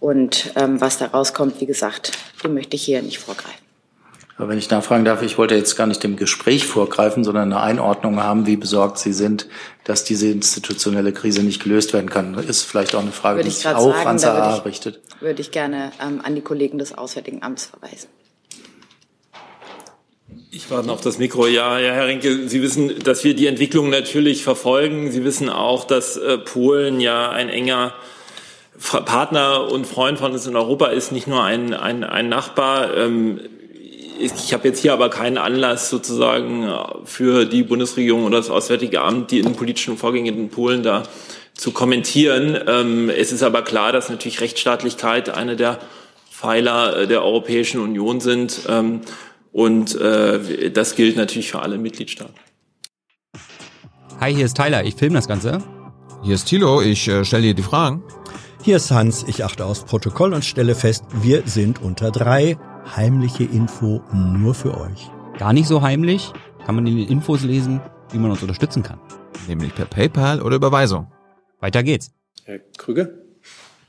Und 0.00 0.52
ähm, 0.56 0.80
was 0.80 0.98
da 0.98 1.06
rauskommt, 1.06 1.60
wie 1.60 1.66
gesagt, 1.66 2.12
dem 2.42 2.54
möchte 2.54 2.76
ich 2.76 2.84
hier 2.84 3.02
nicht 3.02 3.18
vorgreifen. 3.18 3.64
Aber 4.36 4.48
wenn 4.48 4.58
ich 4.58 4.68
nachfragen 4.68 5.04
darf, 5.04 5.22
ich 5.22 5.38
wollte 5.38 5.54
jetzt 5.54 5.76
gar 5.76 5.86
nicht 5.86 6.02
dem 6.02 6.16
Gespräch 6.16 6.66
vorgreifen, 6.66 7.22
sondern 7.22 7.52
eine 7.52 7.62
Einordnung 7.62 8.20
haben, 8.20 8.46
wie 8.46 8.56
besorgt 8.56 8.98
Sie 8.98 9.12
sind, 9.12 9.46
dass 9.84 10.02
diese 10.02 10.28
institutionelle 10.28 11.12
Krise 11.12 11.42
nicht 11.42 11.62
gelöst 11.62 11.92
werden 11.92 12.10
kann. 12.10 12.32
Das 12.34 12.46
ist 12.46 12.62
vielleicht 12.62 12.96
auch 12.96 13.02
eine 13.02 13.12
Frage, 13.12 13.44
die 13.44 13.50
sich 13.50 13.66
auch 13.66 13.92
sagen, 13.92 14.08
an 14.08 14.18
Saar 14.18 14.46
würde 14.46 14.58
ich, 14.58 14.64
richtet. 14.64 15.00
Würde 15.20 15.40
ich 15.40 15.52
gerne 15.52 15.92
ähm, 16.04 16.20
an 16.22 16.34
die 16.34 16.40
Kollegen 16.40 16.78
des 16.78 16.98
Auswärtigen 16.98 17.42
Amts 17.42 17.66
verweisen. 17.66 18.08
Ich 20.64 20.70
warte 20.70 20.90
auf 20.90 21.02
das 21.02 21.18
Mikro. 21.18 21.46
Ja, 21.46 21.78
ja, 21.78 21.92
Herr 21.92 22.06
Rinke, 22.06 22.48
Sie 22.48 22.62
wissen, 22.62 22.98
dass 23.04 23.22
wir 23.22 23.34
die 23.34 23.48
Entwicklung 23.48 23.90
natürlich 23.90 24.42
verfolgen. 24.44 25.12
Sie 25.12 25.22
wissen 25.22 25.50
auch, 25.50 25.84
dass 25.84 26.16
äh, 26.16 26.38
Polen 26.38 27.00
ja 27.00 27.28
ein 27.28 27.50
enger 27.50 27.92
Partner 28.80 29.70
und 29.70 29.86
Freund 29.86 30.18
von 30.18 30.32
uns 30.32 30.46
in 30.46 30.56
Europa 30.56 30.86
ist, 30.86 31.12
nicht 31.12 31.26
nur 31.26 31.44
ein, 31.44 31.74
ein, 31.74 32.02
ein 32.02 32.30
Nachbar. 32.30 32.96
Ähm, 32.96 33.40
ich 34.18 34.54
habe 34.54 34.66
jetzt 34.66 34.80
hier 34.80 34.94
aber 34.94 35.10
keinen 35.10 35.36
Anlass 35.36 35.90
sozusagen 35.90 36.66
für 37.04 37.44
die 37.44 37.62
Bundesregierung 37.62 38.24
oder 38.24 38.38
das 38.38 38.48
Auswärtige 38.48 39.02
Amt, 39.02 39.32
die 39.32 39.40
innenpolitischen 39.40 39.98
Vorgänge 39.98 40.30
in 40.30 40.48
Polen 40.48 40.82
da 40.82 41.02
zu 41.52 41.72
kommentieren. 41.72 42.58
Ähm, 42.66 43.10
es 43.10 43.32
ist 43.32 43.42
aber 43.42 43.60
klar, 43.60 43.92
dass 43.92 44.08
natürlich 44.08 44.40
Rechtsstaatlichkeit 44.40 45.28
eine 45.28 45.56
der 45.56 45.78
Pfeiler 46.30 47.00
äh, 47.00 47.06
der 47.06 47.22
Europäischen 47.22 47.82
Union 47.82 48.20
sind. 48.20 48.60
Und 49.54 49.94
äh, 50.00 50.72
das 50.72 50.96
gilt 50.96 51.16
natürlich 51.16 51.48
für 51.48 51.62
alle 51.62 51.78
Mitgliedstaaten. 51.78 52.34
Hi, 54.18 54.34
hier 54.34 54.46
ist 54.46 54.56
Tyler, 54.56 54.82
ich 54.82 54.96
filme 54.96 55.14
das 55.14 55.28
Ganze. 55.28 55.62
Hier 56.24 56.34
ist 56.34 56.46
Thilo, 56.46 56.82
ich 56.82 57.06
äh, 57.06 57.24
stelle 57.24 57.44
dir 57.44 57.54
die 57.54 57.62
Fragen. 57.62 58.02
Hier 58.64 58.78
ist 58.78 58.90
Hans, 58.90 59.24
ich 59.28 59.44
achte 59.44 59.64
aufs 59.64 59.84
Protokoll 59.84 60.34
und 60.34 60.44
stelle 60.44 60.74
fest, 60.74 61.04
wir 61.22 61.44
sind 61.46 61.80
unter 61.80 62.10
drei. 62.10 62.58
Heimliche 62.96 63.44
Info 63.44 64.02
nur 64.12 64.54
für 64.54 64.76
euch. 64.76 65.08
Gar 65.38 65.52
nicht 65.52 65.68
so 65.68 65.82
heimlich, 65.82 66.32
kann 66.66 66.74
man 66.74 66.88
in 66.88 66.96
den 66.96 67.08
Infos 67.08 67.44
lesen, 67.44 67.80
wie 68.10 68.18
man 68.18 68.32
uns 68.32 68.42
unterstützen 68.42 68.82
kann. 68.82 68.98
Nämlich 69.46 69.72
per 69.72 69.86
PayPal 69.86 70.42
oder 70.42 70.56
Überweisung. 70.56 71.12
Weiter 71.60 71.84
geht's. 71.84 72.10
Herr 72.42 72.58
Krüger? 72.76 73.23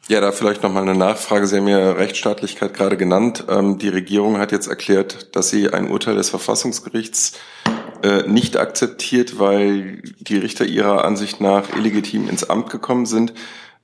Ja, 0.07 0.21
da 0.21 0.31
vielleicht 0.31 0.61
nochmal 0.61 0.83
eine 0.83 0.93
Nachfrage. 0.93 1.47
Sie 1.47 1.57
haben 1.57 1.67
ja 1.67 1.93
Rechtsstaatlichkeit 1.93 2.75
gerade 2.75 2.95
genannt. 2.95 3.45
Ähm, 3.49 3.79
die 3.79 3.89
Regierung 3.89 4.37
hat 4.37 4.51
jetzt 4.51 4.67
erklärt, 4.67 5.35
dass 5.35 5.49
sie 5.49 5.71
ein 5.71 5.89
Urteil 5.89 6.13
des 6.13 6.29
Verfassungsgerichts 6.29 7.33
äh, 8.03 8.21
nicht 8.27 8.55
akzeptiert, 8.55 9.39
weil 9.39 10.03
die 10.19 10.37
Richter 10.37 10.65
ihrer 10.65 11.05
Ansicht 11.05 11.41
nach 11.41 11.75
illegitim 11.75 12.29
ins 12.29 12.47
Amt 12.47 12.69
gekommen 12.69 13.07
sind. 13.07 13.33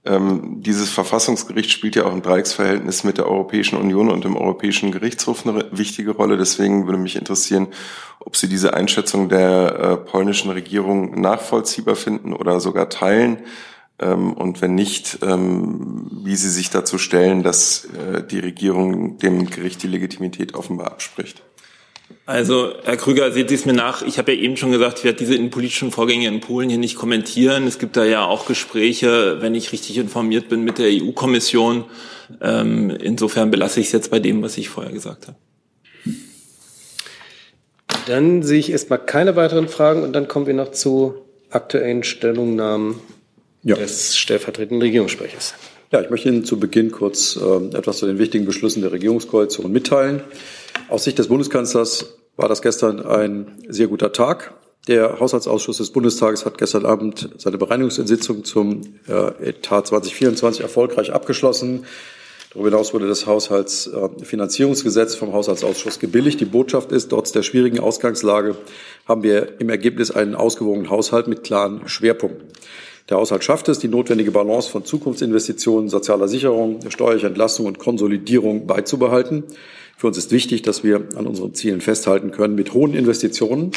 Ähm, 0.05 0.61
dieses 0.61 0.91
Verfassungsgericht 0.91 1.71
spielt 1.71 1.95
ja 1.95 2.05
auch 2.05 2.13
im 2.13 2.21
Dreiecksverhältnis 2.21 3.03
mit 3.03 3.17
der 3.17 3.27
Europäischen 3.27 3.77
Union 3.77 4.11
und 4.11 4.23
dem 4.23 4.37
Europäischen 4.37 4.91
Gerichtshof 4.91 5.47
eine 5.47 5.69
wichtige 5.71 6.11
Rolle. 6.11 6.37
Deswegen 6.37 6.85
würde 6.85 6.99
mich 6.99 7.15
interessieren, 7.15 7.69
ob 8.19 8.35
Sie 8.35 8.47
diese 8.47 8.75
Einschätzung 8.75 9.27
der 9.27 9.79
äh, 9.79 9.97
polnischen 9.97 10.51
Regierung 10.51 11.19
nachvollziehbar 11.19 11.95
finden 11.95 12.33
oder 12.33 12.59
sogar 12.59 12.89
teilen 12.89 13.39
und 14.07 14.61
wenn 14.61 14.75
nicht, 14.75 15.19
ähm, 15.21 16.07
wie 16.23 16.35
Sie 16.35 16.49
sich 16.49 16.69
dazu 16.69 16.97
stellen, 16.97 17.43
dass 17.43 17.85
äh, 17.85 18.23
die 18.23 18.39
Regierung 18.39 19.17
dem 19.17 19.49
Gericht 19.49 19.83
die 19.83 19.87
Legitimität 19.87 20.55
offenbar 20.55 20.87
abspricht. 20.87 21.43
Also, 22.25 22.73
Herr 22.83 22.97
Krüger, 22.97 23.31
seht 23.31 23.49
Sie 23.49 23.55
es 23.55 23.65
mir 23.65 23.73
nach. 23.73 24.01
Ich 24.01 24.17
habe 24.17 24.33
ja 24.33 24.39
eben 24.39 24.57
schon 24.57 24.71
gesagt, 24.71 24.99
ich 24.99 25.03
werde 25.03 25.17
diese 25.17 25.35
innenpolitischen 25.35 25.91
Vorgänge 25.91 26.27
in 26.27 26.39
Polen 26.39 26.69
hier 26.69 26.77
nicht 26.77 26.95
kommentieren. 26.95 27.67
Es 27.67 27.79
gibt 27.79 27.97
da 27.97 28.03
ja 28.03 28.25
auch 28.25 28.45
Gespräche, 28.45 29.41
wenn 29.41 29.55
ich 29.55 29.71
richtig 29.71 29.97
informiert 29.97 30.49
bin, 30.49 30.63
mit 30.63 30.77
der 30.77 30.89
EU-Kommission. 30.89 31.85
Ähm, 32.41 32.89
insofern 32.89 33.51
belasse 33.51 33.79
ich 33.79 33.87
es 33.87 33.91
jetzt 33.91 34.11
bei 34.11 34.19
dem, 34.19 34.41
was 34.41 34.57
ich 34.57 34.69
vorher 34.69 34.93
gesagt 34.93 35.27
habe. 35.27 35.37
Dann 38.07 38.43
sehe 38.43 38.59
ich 38.59 38.71
erstmal 38.71 38.99
keine 38.99 39.35
weiteren 39.35 39.67
Fragen 39.67 40.03
und 40.03 40.13
dann 40.13 40.27
kommen 40.27 40.47
wir 40.47 40.53
noch 40.53 40.71
zu 40.71 41.15
aktuellen 41.49 42.03
Stellungnahmen 42.03 42.95
ja. 43.63 43.75
des 43.75 44.17
stellvertretenden 44.17 44.81
Regierungssprechers. 44.81 45.53
Ja, 45.91 46.01
ich 46.01 46.09
möchte 46.09 46.29
Ihnen 46.29 46.45
zu 46.45 46.59
Beginn 46.59 46.91
kurz 46.91 47.35
äh, 47.35 47.77
etwas 47.77 47.97
zu 47.97 48.07
den 48.07 48.17
wichtigen 48.17 48.45
Beschlüssen 48.45 48.81
der 48.81 48.91
Regierungskoalition 48.91 49.71
mitteilen. 49.71 50.21
Aus 50.89 51.03
Sicht 51.03 51.19
des 51.19 51.27
Bundeskanzlers 51.27 52.17
war 52.37 52.47
das 52.47 52.61
gestern 52.61 53.05
ein 53.05 53.57
sehr 53.67 53.87
guter 53.87 54.13
Tag. 54.13 54.53
Der 54.87 55.19
Haushaltsausschuss 55.19 55.77
des 55.77 55.91
Bundestages 55.91 56.45
hat 56.45 56.57
gestern 56.57 56.85
Abend 56.85 57.29
seine 57.37 57.57
Bereinigungssitzung 57.57 58.43
zum 58.43 58.81
äh, 59.07 59.49
Etat 59.49 59.87
2024 59.87 60.61
erfolgreich 60.61 61.13
abgeschlossen. 61.13 61.85
Darüber 62.51 62.69
hinaus 62.69 62.93
wurde 62.93 63.07
das 63.07 63.27
Haushaltsfinanzierungsgesetz 63.27 65.15
vom 65.15 65.33
Haushaltsausschuss 65.33 65.99
gebilligt. 65.99 66.41
Die 66.41 66.45
Botschaft 66.45 66.91
ist, 66.91 67.09
trotz 67.09 67.31
der 67.31 67.43
schwierigen 67.43 67.79
Ausgangslage 67.79 68.55
haben 69.07 69.23
wir 69.23 69.59
im 69.59 69.69
Ergebnis 69.69 70.09
einen 70.11 70.35
ausgewogenen 70.35 70.89
Haushalt 70.89 71.27
mit 71.27 71.43
klaren 71.43 71.87
Schwerpunkten. 71.87 72.47
Der 73.09 73.17
Haushalt 73.17 73.43
schafft 73.43 73.67
es, 73.69 73.79
die 73.79 73.87
notwendige 73.87 74.31
Balance 74.31 74.69
von 74.69 74.85
Zukunftsinvestitionen, 74.85 75.89
sozialer 75.89 76.27
Sicherung, 76.27 76.79
steuerlicher 76.89 77.27
Entlastung 77.27 77.65
und 77.65 77.79
Konsolidierung 77.79 78.67
beizubehalten. 78.67 79.43
Für 79.97 80.07
uns 80.07 80.17
ist 80.17 80.31
wichtig, 80.31 80.63
dass 80.63 80.83
wir 80.83 81.09
an 81.15 81.27
unseren 81.27 81.53
Zielen 81.53 81.81
festhalten 81.81 82.31
können. 82.31 82.55
Mit 82.55 82.73
hohen 82.73 82.93
Investitionen 82.93 83.71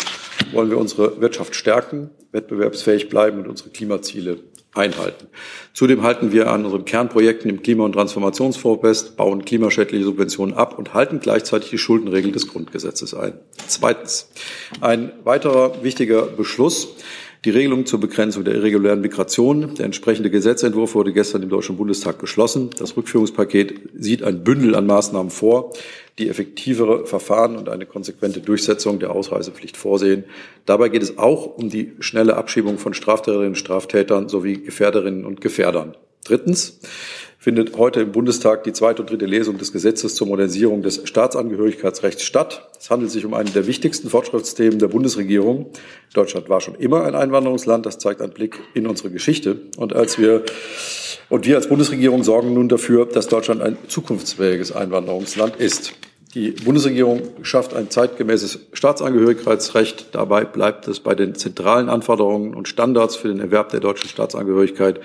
wollen 0.53 0.71
wir 0.71 0.79
unsere 0.79 1.21
Wirtschaft 1.21 1.55
stärken, 1.55 2.11
wettbewerbsfähig 2.33 3.09
bleiben 3.09 3.41
und 3.41 3.49
unsere 3.49 3.71
Klimaziele 3.71 4.39
einhalten. 4.75 5.27
Zudem 5.73 6.03
halten 6.03 6.33
wir 6.33 6.51
an 6.51 6.65
unseren 6.65 6.85
Kernprojekten 6.85 7.51
im 7.51 7.63
Klima- 7.63 7.85
und 7.85 7.93
Transformationsfonds 7.93 8.81
fest, 8.81 9.17
bauen 9.17 9.45
klimaschädliche 9.45 10.05
Subventionen 10.05 10.55
ab 10.55 10.79
und 10.79 10.95
halten 10.95 11.21
gleichzeitig 11.21 11.71
die 11.71 11.79
Schuldenregel 11.79 12.33
des 12.33 12.49
Grundgesetzes 12.49 13.15
ein. 13.15 13.35
Zweitens. 13.67 14.31
Ein 14.81 15.13
weiterer 15.25 15.83
wichtiger 15.83 16.23
Beschluss 16.23 16.89
die 17.45 17.51
Regelung 17.51 17.85
zur 17.85 18.01
Begrenzung 18.01 18.45
der 18.45 18.55
irregulären 18.55 19.03
Migration. 19.03 19.75
Der 19.75 19.85
entsprechende 19.85 20.31
Gesetzentwurf 20.31 20.95
wurde 20.95 21.13
gestern 21.13 21.43
im 21.43 21.51
Deutschen 21.51 21.77
Bundestag 21.77 22.19
beschlossen. 22.19 22.71
Das 22.79 22.97
Rückführungspaket 22.97 23.81
sieht 23.99 24.23
ein 24.23 24.45
Bündel 24.45 24.75
an 24.75 24.87
Maßnahmen 24.87 25.31
vor, 25.31 25.73
die 26.19 26.29
effektivere 26.29 27.07
Verfahren 27.07 27.57
und 27.57 27.69
eine 27.69 27.85
konsequente 27.85 28.41
Durchsetzung 28.41 28.99
der 28.99 29.11
Ausreisepflicht 29.11 29.77
vorsehen. 29.77 30.25
Dabei 30.65 30.89
geht 30.89 31.03
es 31.03 31.19
auch 31.19 31.59
um 31.59 31.69
die 31.69 31.93
schnelle 32.01 32.37
Abschiebung 32.37 32.79
von 32.79 32.95
Straftäterinnen 32.95 33.49
und 33.49 33.57
Straftätern 33.57 34.29
sowie 34.31 34.63
Gefährderinnen 34.63 35.27
und 35.27 35.43
Gefährdern. 35.43 35.97
Drittens 36.25 36.81
findet 37.45 37.77
heute 37.77 38.01
im 38.01 38.11
Bundestag 38.11 38.65
die 38.65 38.73
zweite 38.73 39.03
und 39.03 39.11
dritte 39.11 39.27
Lesung 39.27 39.59
des 39.59 39.71
Gesetzes 39.71 40.15
zur 40.15 40.27
Modernisierung 40.29 40.81
des 40.81 41.03
Staatsangehörigkeitsrechts 41.07 42.23
statt. 42.23 42.71
Es 42.81 42.89
handelt 42.89 43.11
sich 43.11 43.27
um 43.27 43.35
einen 43.35 43.53
der 43.53 43.67
wichtigsten 43.67 44.09
Fortschrittsthemen 44.09 44.79
der 44.79 44.89
Bundesregierung. 44.89 45.67
Deutschland 46.15 46.49
war 46.49 46.63
schon 46.63 46.75
immer 46.77 47.05
ein 47.05 47.15
Einwanderungsland. 47.15 47.85
Das 47.85 47.99
zeigt 47.99 48.23
ein 48.23 48.31
Blick 48.31 48.61
in 48.73 48.87
unsere 48.87 49.11
Geschichte. 49.11 49.59
Und 49.77 49.93
als 49.93 50.19
wir 50.19 50.43
und 51.29 51.47
wir 51.47 51.57
als 51.57 51.69
Bundesregierung 51.69 52.25
sorgen 52.25 52.55
nun 52.55 52.71
dafür, 52.71 53.05
dass 53.05 53.29
Deutschland 53.29 53.61
ein 53.61 53.77
zukunftsfähiges 53.89 54.73
Einwanderungsland 54.73 55.57
ist. 55.57 55.93
Die 56.35 56.51
Bundesregierung 56.51 57.23
schafft 57.43 57.75
ein 57.75 57.91
zeitgemäßes 57.91 58.59
Staatsangehörigkeitsrecht. 58.73 60.09
Dabei 60.11 60.45
bleibt 60.45 60.89
es 60.89 60.99
bei 60.99 61.15
den 61.15 61.37
zentralen 61.37 61.89
Anforderungen 61.89 62.55
und 62.55 62.67
Standards 62.67 63.15
für 63.15 63.29
den 63.29 63.39
Erwerb 63.39 63.69
der 63.69 63.79
deutschen 63.79 64.09
Staatsangehörigkeit. 64.09 64.99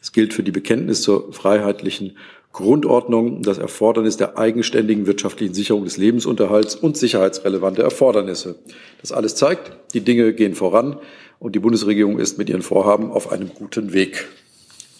Es 0.00 0.10
gilt 0.10 0.34
für 0.34 0.42
die 0.42 0.50
Bekenntnis 0.50 1.02
zur 1.02 1.32
freiheitlichen 1.32 2.16
Grundordnung 2.52 3.42
das 3.42 3.58
Erfordernis 3.58 4.16
der 4.16 4.38
eigenständigen 4.38 5.06
wirtschaftlichen 5.06 5.54
Sicherung 5.54 5.84
des 5.84 5.98
Lebensunterhalts 5.98 6.74
und 6.74 6.96
sicherheitsrelevante 6.96 7.82
Erfordernisse. 7.82 8.56
Das 9.00 9.12
alles 9.12 9.36
zeigt, 9.36 9.70
die 9.94 10.00
Dinge 10.00 10.32
gehen 10.32 10.56
voran 10.56 10.98
und 11.38 11.54
die 11.54 11.60
Bundesregierung 11.60 12.18
ist 12.18 12.38
mit 12.38 12.50
ihren 12.50 12.62
Vorhaben 12.62 13.12
auf 13.12 13.30
einem 13.30 13.50
guten 13.54 13.92
Weg. 13.92 14.26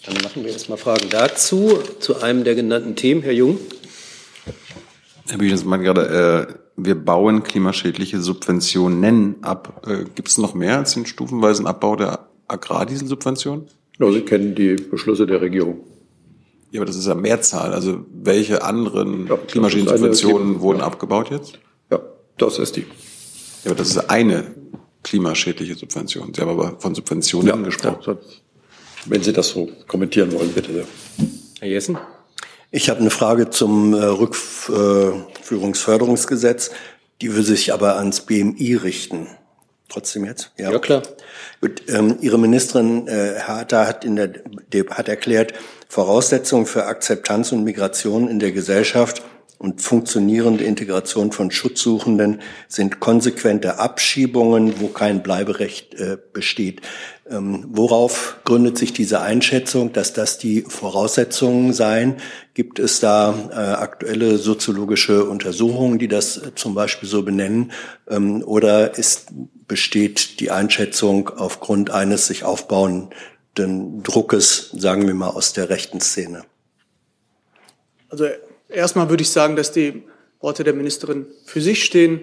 Dann 0.05 0.15
machen 0.23 0.45
wir 0.45 0.51
erst 0.51 0.69
mal 0.69 0.77
Fragen 0.77 1.09
dazu, 1.09 1.77
zu 1.99 2.21
einem 2.21 2.45
der 2.45 2.55
genannten 2.55 2.95
Themen. 2.95 3.21
Herr 3.21 3.33
Jung. 3.33 3.59
Herr 5.27 5.37
Büchner, 5.37 5.63
meinte 5.65 5.85
gerade, 5.85 6.47
äh, 6.49 6.53
wir 6.75 6.95
bauen 6.95 7.43
klimaschädliche 7.43 8.21
Subventionen 8.21 9.35
ab. 9.41 9.85
Äh, 9.87 10.05
Gibt 10.15 10.27
es 10.27 10.37
noch 10.37 10.53
mehr 10.53 10.77
als 10.77 10.93
den 10.93 11.05
stufenweisen 11.05 11.67
Abbau 11.67 11.95
der 11.95 12.27
Agrardieselsubventionen? 12.47 13.67
Ja, 13.99 14.11
Sie 14.11 14.21
kennen 14.21 14.55
die 14.55 14.75
Beschlüsse 14.75 15.25
der 15.25 15.41
Regierung. 15.41 15.81
Ja, 16.71 16.81
aber 16.81 16.87
das 16.87 16.95
ist 16.95 17.05
ja 17.05 17.13
Mehrzahl. 17.13 17.73
Also 17.73 18.05
welche 18.11 18.63
anderen 18.63 19.27
ja, 19.27 19.37
klimaschädlichen 19.37 19.97
Subventionen 19.97 20.59
wurden 20.59 20.79
ja. 20.79 20.85
abgebaut 20.85 21.29
jetzt? 21.29 21.59
Ja, 21.91 22.01
das 22.37 22.57
ist 22.57 22.75
die. 22.75 22.85
Ja, 23.63 23.71
aber 23.71 23.75
das 23.75 23.89
ist 23.89 24.09
eine 24.09 24.55
klimaschädliche 25.03 25.75
Subvention. 25.75 26.33
Sie 26.33 26.41
haben 26.41 26.49
aber 26.49 26.79
von 26.79 26.95
Subventionen 26.95 27.47
ja, 27.47 27.55
gesprochen. 27.55 28.01
Ja, 28.05 28.17
wenn 29.05 29.21
Sie 29.21 29.33
das 29.33 29.49
so 29.49 29.69
kommentieren 29.87 30.31
wollen, 30.33 30.51
bitte. 30.53 30.85
Herr 31.59 31.67
Jessen? 31.67 31.97
Ich 32.75 32.89
habe 32.89 33.01
eine 33.01 33.11
Frage 33.11 33.51
zum 33.51 33.93
äh, 33.93 34.03
Rückführungsförderungsgesetz. 34.03 36.71
Die 37.21 37.33
würde 37.33 37.43
sich 37.43 37.71
aber 37.71 37.97
ans 37.97 38.21
BMI 38.21 38.73
richten. 38.73 39.27
Trotzdem 39.89 40.25
jetzt? 40.25 40.51
Ja, 40.57 40.71
ja 40.71 40.79
klar. 40.79 41.03
Gut, 41.61 41.83
ähm, 41.87 42.17
Ihre 42.21 42.39
Ministerin 42.39 43.07
äh, 43.07 43.35
Hertha 43.45 43.85
hat, 43.85 44.03
in 44.03 44.15
der, 44.15 44.33
hat 44.89 45.07
erklärt, 45.07 45.53
Voraussetzungen 45.87 46.65
für 46.65 46.87
Akzeptanz 46.87 47.51
und 47.51 47.63
Migration 47.63 48.27
in 48.27 48.39
der 48.39 48.51
Gesellschaft 48.51 49.21
und 49.63 49.81
funktionierende 49.81 50.65
Integration 50.65 51.31
von 51.31 51.49
Schutzsuchenden 51.49 52.41
sind 52.67 52.99
konsequente 52.99 53.79
Abschiebungen, 53.79 54.81
wo 54.81 54.89
kein 54.89 55.23
Bleiberecht 55.23 55.93
äh, 55.93 56.17
besteht. 56.33 56.81
Ähm, 57.29 57.67
worauf 57.69 58.41
gründet 58.43 58.77
sich 58.77 58.91
diese 58.91 59.21
Einschätzung, 59.21 59.93
dass 59.93 60.11
das 60.11 60.37
die 60.37 60.65
Voraussetzungen 60.67 61.71
seien? 61.71 62.17
Gibt 62.53 62.77
es 62.77 62.99
da 62.99 63.33
äh, 63.51 63.55
aktuelle 63.55 64.37
soziologische 64.37 65.23
Untersuchungen, 65.23 65.97
die 65.97 66.09
das 66.09 66.35
äh, 66.35 66.53
zum 66.55 66.75
Beispiel 66.75 67.07
so 67.07 67.23
benennen? 67.23 67.71
Ähm, 68.09 68.43
oder 68.43 68.97
ist, 68.97 69.27
besteht 69.65 70.41
die 70.41 70.51
Einschätzung 70.51 71.29
aufgrund 71.29 71.89
eines 71.89 72.27
sich 72.27 72.43
aufbauenden 72.43 73.13
Druckes, 74.03 74.71
sagen 74.75 75.07
wir 75.07 75.13
mal, 75.13 75.29
aus 75.29 75.53
der 75.53 75.69
rechten 75.69 76.01
Szene? 76.01 76.43
Also 78.09 78.25
Erstmal 78.73 79.09
würde 79.09 79.21
ich 79.21 79.29
sagen, 79.29 79.55
dass 79.55 79.71
die 79.71 80.03
Worte 80.39 80.63
der 80.63 80.73
Ministerin 80.73 81.27
für 81.45 81.61
sich 81.61 81.83
stehen 81.83 82.21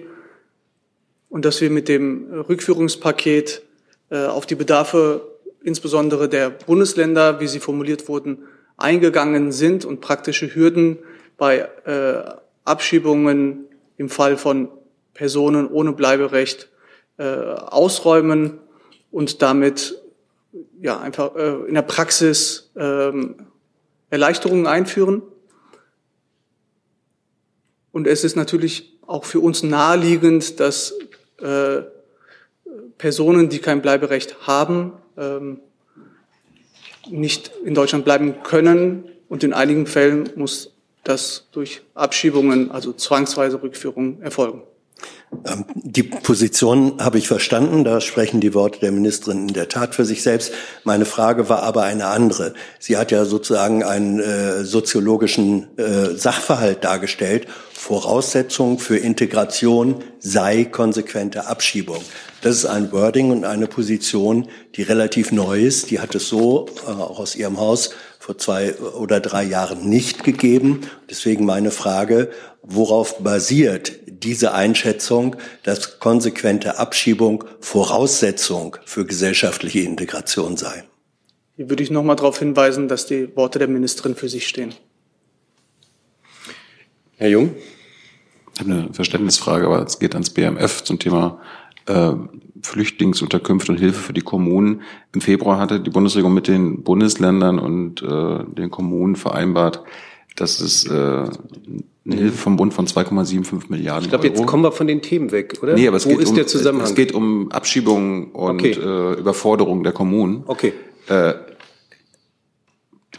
und 1.29 1.45
dass 1.45 1.61
wir 1.61 1.69
mit 1.69 1.87
dem 1.87 2.31
Rückführungspaket 2.31 3.61
äh, 4.09 4.25
auf 4.25 4.45
die 4.45 4.55
Bedarfe 4.55 5.27
insbesondere 5.63 6.27
der 6.27 6.49
Bundesländer, 6.49 7.39
wie 7.39 7.47
sie 7.47 7.61
formuliert 7.61 8.09
wurden, 8.09 8.39
eingegangen 8.75 9.53
sind 9.53 9.85
und 9.85 10.01
praktische 10.01 10.53
Hürden 10.53 10.99
bei 11.37 11.69
äh, 11.85 12.35
Abschiebungen 12.65 13.65
im 13.95 14.09
Fall 14.09 14.35
von 14.35 14.69
Personen 15.13 15.67
ohne 15.67 15.93
Bleiberecht 15.93 16.69
äh, 17.17 17.23
ausräumen 17.23 18.59
und 19.09 19.41
damit 19.41 20.01
ja 20.81 20.99
einfach 20.99 21.33
äh, 21.35 21.67
in 21.67 21.75
der 21.75 21.81
Praxis 21.81 22.71
ähm, 22.75 23.47
Erleichterungen 24.09 24.67
einführen. 24.67 25.21
Und 27.91 28.07
es 28.07 28.23
ist 28.23 28.35
natürlich 28.35 28.97
auch 29.05 29.25
für 29.25 29.39
uns 29.39 29.63
naheliegend, 29.63 30.59
dass 30.59 30.93
äh, 31.39 31.81
Personen, 32.97 33.49
die 33.49 33.59
kein 33.59 33.81
Bleiberecht 33.81 34.47
haben, 34.47 34.93
ähm, 35.17 35.59
nicht 37.09 37.51
in 37.65 37.73
Deutschland 37.73 38.05
bleiben 38.05 38.43
können. 38.43 39.05
Und 39.27 39.43
in 39.43 39.53
einigen 39.53 39.87
Fällen 39.87 40.29
muss 40.35 40.71
das 41.03 41.47
durch 41.51 41.81
Abschiebungen, 41.95 42.71
also 42.71 42.93
zwangsweise 42.93 43.61
Rückführungen 43.61 44.21
erfolgen. 44.21 44.61
Ähm, 45.45 45.65
die 45.75 46.03
Position 46.03 46.97
habe 46.99 47.17
ich 47.17 47.27
verstanden, 47.27 47.83
da 47.83 48.01
sprechen 48.01 48.41
die 48.41 48.53
Worte 48.53 48.79
der 48.79 48.91
Ministerin 48.91 49.47
in 49.47 49.53
der 49.53 49.69
Tat 49.69 49.95
für 49.95 50.05
sich 50.05 50.21
selbst. 50.21 50.53
Meine 50.83 51.05
Frage 51.05 51.49
war 51.49 51.63
aber 51.63 51.83
eine 51.83 52.07
andere. 52.07 52.53
Sie 52.79 52.97
hat 52.97 53.11
ja 53.11 53.25
sozusagen 53.25 53.83
einen 53.83 54.19
äh, 54.19 54.63
soziologischen 54.63 55.77
äh, 55.77 56.15
Sachverhalt 56.15 56.83
dargestellt. 56.83 57.47
Voraussetzung 57.81 58.77
für 58.77 58.95
Integration 58.95 60.03
sei 60.19 60.65
konsequente 60.65 61.47
Abschiebung. 61.47 61.97
Das 62.41 62.55
ist 62.55 62.65
ein 62.65 62.91
Wording 62.91 63.31
und 63.31 63.43
eine 63.43 63.65
Position, 63.65 64.47
die 64.75 64.83
relativ 64.83 65.31
neu 65.31 65.59
ist. 65.59 65.89
Die 65.89 65.99
hat 65.99 66.13
es 66.13 66.27
so 66.29 66.67
äh, 66.85 66.91
auch 66.91 67.17
aus 67.17 67.35
Ihrem 67.35 67.59
Haus 67.59 67.89
vor 68.19 68.37
zwei 68.37 68.75
oder 68.75 69.19
drei 69.19 69.43
Jahren 69.43 69.89
nicht 69.89 70.23
gegeben. 70.23 70.81
Deswegen 71.09 71.43
meine 71.43 71.71
Frage, 71.71 72.29
worauf 72.61 73.17
basiert 73.17 73.93
diese 74.05 74.53
Einschätzung, 74.53 75.35
dass 75.63 75.99
konsequente 75.99 76.77
Abschiebung 76.77 77.45
Voraussetzung 77.61 78.77
für 78.85 79.07
gesellschaftliche 79.07 79.79
Integration 79.79 80.55
sei? 80.55 80.83
Hier 81.57 81.67
würde 81.67 81.81
ich 81.81 81.89
noch 81.89 82.03
mal 82.03 82.15
darauf 82.15 82.37
hinweisen, 82.37 82.87
dass 82.87 83.07
die 83.07 83.35
Worte 83.35 83.57
der 83.57 83.67
Ministerin 83.67 84.15
für 84.15 84.29
sich 84.29 84.47
stehen. 84.47 84.75
Herr 87.21 87.29
Jung? 87.29 87.51
Ich 88.55 88.59
habe 88.61 88.71
eine 88.71 88.93
Verständnisfrage, 88.93 89.67
aber 89.67 89.85
es 89.85 89.99
geht 89.99 90.15
ans 90.15 90.31
BMF 90.31 90.83
zum 90.83 90.97
Thema 90.97 91.39
äh, 91.85 92.13
Flüchtlingsunterkünfte 92.63 93.71
und 93.73 93.77
Hilfe 93.77 93.99
für 94.01 94.13
die 94.13 94.21
Kommunen. 94.21 94.81
Im 95.13 95.21
Februar 95.21 95.59
hatte 95.59 95.79
die 95.79 95.91
Bundesregierung 95.91 96.33
mit 96.33 96.47
den 96.47 96.81
Bundesländern 96.81 97.59
und 97.59 98.01
äh, 98.01 98.43
den 98.55 98.71
Kommunen 98.71 99.15
vereinbart, 99.15 99.83
Das 100.35 100.59
ist 100.61 100.87
äh, 100.87 100.91
eine 100.91 101.29
Hilfe 102.05 102.37
vom 102.37 102.55
Bund 102.55 102.73
von 102.73 102.87
2,75 102.87 103.65
Milliarden 103.69 104.05
Ich 104.05 104.09
glaube, 104.09 104.25
jetzt 104.27 104.43
kommen 104.47 104.63
wir 104.63 104.71
von 104.71 104.87
den 104.87 105.03
Themen 105.03 105.31
weg, 105.31 105.59
oder? 105.61 105.75
Nee, 105.75 105.87
aber 105.87 105.97
es 105.97 106.07
Wo 106.07 106.09
geht 106.09 106.21
ist 106.21 106.29
um, 106.29 106.35
der 106.37 106.47
Zusammenhang? 106.47 106.87
Es 106.87 106.95
geht 106.95 107.11
um 107.13 107.51
Abschiebung 107.51 108.31
und 108.31 108.61
Okay. 108.61 108.71
äh, 108.71 109.19
Überforderung 109.19 109.83
der 109.83 109.93
Kommunen. 109.93 110.43
Okay. 110.47 110.73
Äh, 111.07 111.33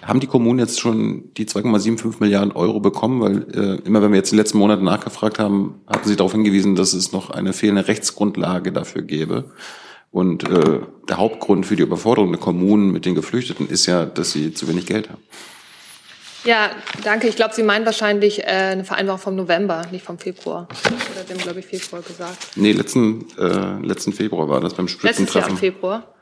haben 0.03 0.21
die 0.21 0.27
Kommunen 0.27 0.59
jetzt 0.59 0.81
schon 0.81 1.33
die 1.35 1.47
2,75 1.47 2.17
Milliarden 2.21 2.53
Euro 2.53 2.81
bekommen? 2.81 3.21
Weil 3.21 3.47
äh, 3.55 3.87
immer 3.87 4.03
wenn 4.03 4.11
wir 4.11 4.19
jetzt 4.19 4.33
die 4.33 4.37
letzten 4.37 4.59
Monate 4.59 4.85
nachgefragt 4.85 5.39
haben, 5.39 5.81
hatten 5.87 6.09
sie 6.09 6.17
darauf 6.17 6.33
hingewiesen, 6.33 6.75
dass 6.75 6.93
es 6.93 7.13
noch 7.13 7.31
eine 7.31 7.53
fehlende 7.53 7.89
Rechtsgrundlage 7.89 8.73
dafür 8.73 9.03
gäbe. 9.03 9.53
Und 10.11 10.49
äh, 10.49 10.81
der 11.09 11.17
Hauptgrund 11.17 11.65
für 11.67 11.77
die 11.77 11.83
Überforderung 11.83 12.33
der 12.33 12.41
Kommunen 12.41 12.91
mit 12.91 13.07
den 13.07 13.15
Geflüchteten 13.15 13.69
ist 13.69 13.87
ja, 13.87 14.05
dass 14.05 14.33
sie 14.33 14.53
zu 14.53 14.69
wenig 14.69 14.87
Geld 14.87 15.09
haben. 15.09 15.23
Ja, 16.45 16.71
danke. 17.05 17.29
Ich 17.29 17.37
glaube, 17.37 17.55
Sie 17.55 17.63
meinen 17.63 17.87
wahrscheinlich 17.87 18.41
äh, 18.41 18.47
eine 18.47 18.85
Vereinbarung 18.85 19.21
vom 19.21 19.37
November, 19.37 19.87
nicht 19.93 20.05
vom 20.05 20.19
Februar. 20.19 20.67
Oder 20.87 21.35
haben, 21.35 21.43
glaube 21.43 21.61
ich, 21.61 21.67
Februar 21.67 22.03
gesagt. 22.03 22.57
Nee, 22.57 22.73
letzten, 22.73 23.27
äh, 23.39 23.79
letzten 23.87 24.13
Februar 24.13 24.49
war 24.49 24.61
das 24.61 24.75
beim 24.75 24.87
Letztes 24.87 25.03
Jahr 25.05 25.15
Spitzentreffen. 25.15 25.57
Februar. 25.57 26.15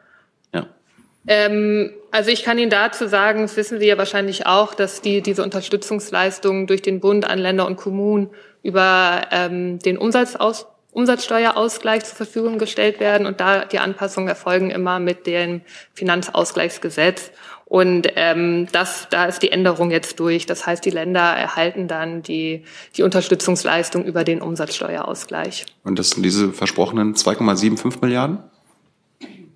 Ähm, 1.26 1.92
also 2.10 2.30
ich 2.30 2.42
kann 2.42 2.58
Ihnen 2.58 2.70
dazu 2.70 3.06
sagen, 3.06 3.42
das 3.42 3.56
wissen 3.56 3.78
Sie 3.78 3.86
ja 3.86 3.98
wahrscheinlich 3.98 4.46
auch, 4.46 4.74
dass 4.74 5.00
die, 5.00 5.20
diese 5.20 5.42
Unterstützungsleistungen 5.42 6.66
durch 6.66 6.82
den 6.82 7.00
Bund 7.00 7.24
an 7.24 7.38
Länder 7.38 7.66
und 7.66 7.76
Kommunen 7.76 8.30
über 8.62 9.22
ähm, 9.30 9.78
den 9.78 9.98
Umsatzaus 9.98 10.66
Umsatzsteuerausgleich 10.92 12.04
zur 12.04 12.16
Verfügung 12.16 12.58
gestellt 12.58 12.98
werden 12.98 13.26
und 13.26 13.40
da 13.40 13.64
die 13.64 13.78
Anpassungen 13.78 14.28
erfolgen 14.28 14.70
immer 14.70 14.98
mit 14.98 15.26
dem 15.26 15.60
Finanzausgleichsgesetz. 15.94 17.30
Und 17.64 18.08
ähm, 18.16 18.66
das, 18.72 19.06
da 19.10 19.26
ist 19.26 19.42
die 19.42 19.52
Änderung 19.52 19.92
jetzt 19.92 20.18
durch. 20.18 20.46
Das 20.46 20.66
heißt, 20.66 20.84
die 20.84 20.90
Länder 20.90 21.20
erhalten 21.20 21.86
dann 21.86 22.22
die, 22.22 22.64
die 22.96 23.04
Unterstützungsleistung 23.04 24.04
über 24.04 24.24
den 24.24 24.42
Umsatzsteuerausgleich. 24.42 25.66
Und 25.84 26.00
das 26.00 26.10
sind 26.10 26.24
diese 26.24 26.52
versprochenen 26.52 27.14
2,75 27.14 27.98
Milliarden? 28.00 28.38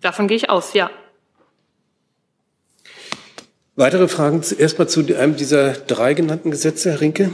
Davon 0.01 0.29
gehe 0.29 0.37
ich 0.37 0.49
aus, 0.49 0.75
ja. 0.75 0.91
Weitere 3.77 4.07
Fragen 4.09 4.43
zu- 4.43 4.55
erstmal 4.55 4.89
zu 4.89 5.01
einem 5.17 5.37
dieser 5.37 5.73
drei 5.73 6.15
genannten 6.15 6.51
Gesetze, 6.51 6.93
Herr 6.93 7.01
Rinke? 7.01 7.31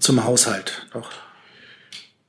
Zum 0.00 0.24
Haushalt 0.24 0.86
noch. 0.94 1.10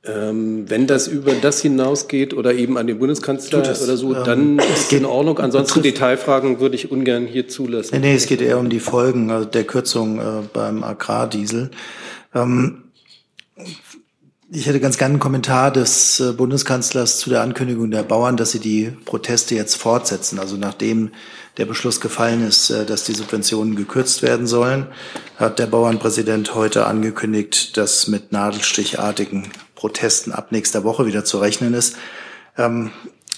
Ähm, 0.04 0.64
wenn 0.68 0.86
das 0.86 1.08
über 1.08 1.32
das 1.34 1.60
hinausgeht 1.60 2.32
oder 2.34 2.54
eben 2.54 2.78
an 2.78 2.86
den 2.86 2.98
Bundeskanzler 2.98 3.62
es. 3.68 3.82
oder 3.82 3.96
so, 3.96 4.14
Ähm, 4.14 4.24
dann 4.24 4.58
es 4.58 4.64
ist 4.68 4.78
es 4.84 4.88
geht- 4.88 5.00
in 5.00 5.04
Ordnung. 5.06 5.38
Ansonsten 5.38 5.80
betrifft- 5.80 5.96
Detailfragen 5.96 6.58
würde 6.60 6.74
ich 6.74 6.90
ungern 6.90 7.26
hier 7.26 7.48
zulassen. 7.48 7.90
Nee, 8.00 8.08
nee, 8.08 8.14
es 8.14 8.26
geht 8.26 8.40
eher 8.40 8.58
um 8.58 8.70
die 8.70 8.80
Folgen 8.80 9.30
also 9.30 9.44
der 9.46 9.64
Kürzung 9.64 10.18
äh, 10.18 10.22
beim 10.52 10.82
Agrardiesel. 10.84 11.70
Ähm, 12.34 12.84
ich 14.52 14.66
hätte 14.66 14.80
ganz 14.80 14.98
gerne 14.98 15.12
einen 15.12 15.20
Kommentar 15.20 15.70
des 15.70 16.18
äh, 16.18 16.32
Bundeskanzlers 16.32 17.18
zu 17.18 17.30
der 17.30 17.42
Ankündigung 17.42 17.90
der 17.90 18.02
Bauern, 18.02 18.36
dass 18.36 18.50
sie 18.50 18.58
die 18.58 18.90
Proteste 19.04 19.54
jetzt 19.54 19.76
fortsetzen. 19.76 20.40
Also 20.40 20.56
nachdem 20.56 21.12
der 21.56 21.66
Beschluss 21.66 22.00
gefallen 22.00 22.46
ist, 22.46 22.70
äh, 22.70 22.84
dass 22.84 23.04
die 23.04 23.14
Subventionen 23.14 23.76
gekürzt 23.76 24.22
werden 24.22 24.48
sollen, 24.48 24.86
hat 25.36 25.60
der 25.60 25.66
Bauernpräsident 25.66 26.54
heute 26.54 26.86
angekündigt, 26.86 27.76
dass 27.76 28.08
mit 28.08 28.32
nadelstichartigen 28.32 29.48
Protesten 29.76 30.32
ab 30.32 30.50
nächster 30.50 30.82
Woche 30.82 31.06
wieder 31.06 31.24
zu 31.24 31.38
rechnen 31.38 31.72
ist. 31.72 31.94
Ähm, 32.58 32.90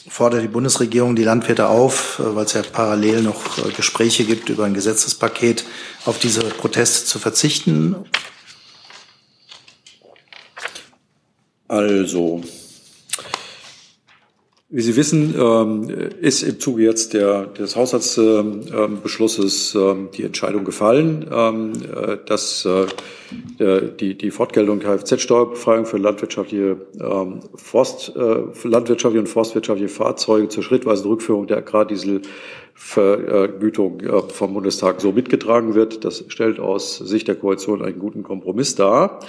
fordert 0.08 0.42
die 0.42 0.48
Bundesregierung 0.48 1.14
die 1.14 1.24
Landwirte 1.24 1.68
auf, 1.68 2.20
äh, 2.20 2.34
weil 2.34 2.46
es 2.46 2.54
ja 2.54 2.62
parallel 2.62 3.22
noch 3.22 3.74
Gespräche 3.76 4.24
gibt 4.24 4.48
über 4.48 4.64
ein 4.64 4.74
Gesetzespaket, 4.74 5.64
auf 6.06 6.18
diese 6.18 6.40
Proteste 6.40 7.04
zu 7.04 7.18
verzichten. 7.18 7.96
Also, 11.72 12.42
wie 14.68 14.82
Sie 14.82 14.94
wissen, 14.94 15.34
ähm, 15.38 15.88
ist 16.20 16.42
im 16.42 16.60
Zuge 16.60 16.82
jetzt 16.82 17.14
der, 17.14 17.46
des 17.46 17.76
Haushaltsbeschlusses 17.76 19.74
ähm, 19.74 20.10
die 20.14 20.24
Entscheidung 20.24 20.64
gefallen, 20.64 21.26
ähm, 21.32 21.72
äh, 21.96 22.18
dass 22.26 22.66
äh, 22.66 22.84
der- 23.58 23.80
die, 23.80 24.18
die 24.18 24.30
Fortgeltung 24.30 24.80
der 24.80 24.98
Kfz-Steuerbefreiung 24.98 25.86
für 25.86 25.96
landwirtschaftliche, 25.96 26.76
ähm, 27.00 27.40
Forst, 27.54 28.12
äh, 28.16 28.42
landwirtschaftliche 28.64 29.20
und 29.20 29.28
forstwirtschaftliche 29.28 29.88
Fahrzeuge 29.88 30.50
zur 30.50 30.62
schrittweisen 30.62 31.06
Rückführung 31.06 31.46
der 31.46 31.56
Agrardieselvergütung 31.56 34.00
äh, 34.00 34.22
vom 34.28 34.52
Bundestag 34.52 35.00
so 35.00 35.12
mitgetragen 35.12 35.74
wird. 35.74 36.04
Das 36.04 36.22
stellt 36.28 36.60
aus 36.60 36.98
Sicht 36.98 37.28
der 37.28 37.36
Koalition 37.36 37.80
einen 37.80 37.98
guten 37.98 38.24
Kompromiss 38.24 38.74
dar. 38.74 39.20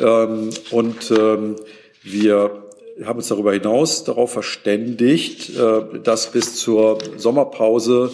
Ähm, 0.00 0.50
und 0.70 1.10
ähm, 1.10 1.56
wir 2.02 2.68
haben 3.04 3.18
uns 3.18 3.28
darüber 3.28 3.52
hinaus 3.52 4.04
darauf 4.04 4.32
verständigt, 4.32 5.56
äh, 5.56 6.00
dass 6.02 6.32
bis 6.32 6.56
zur 6.56 6.98
Sommerpause 7.16 8.10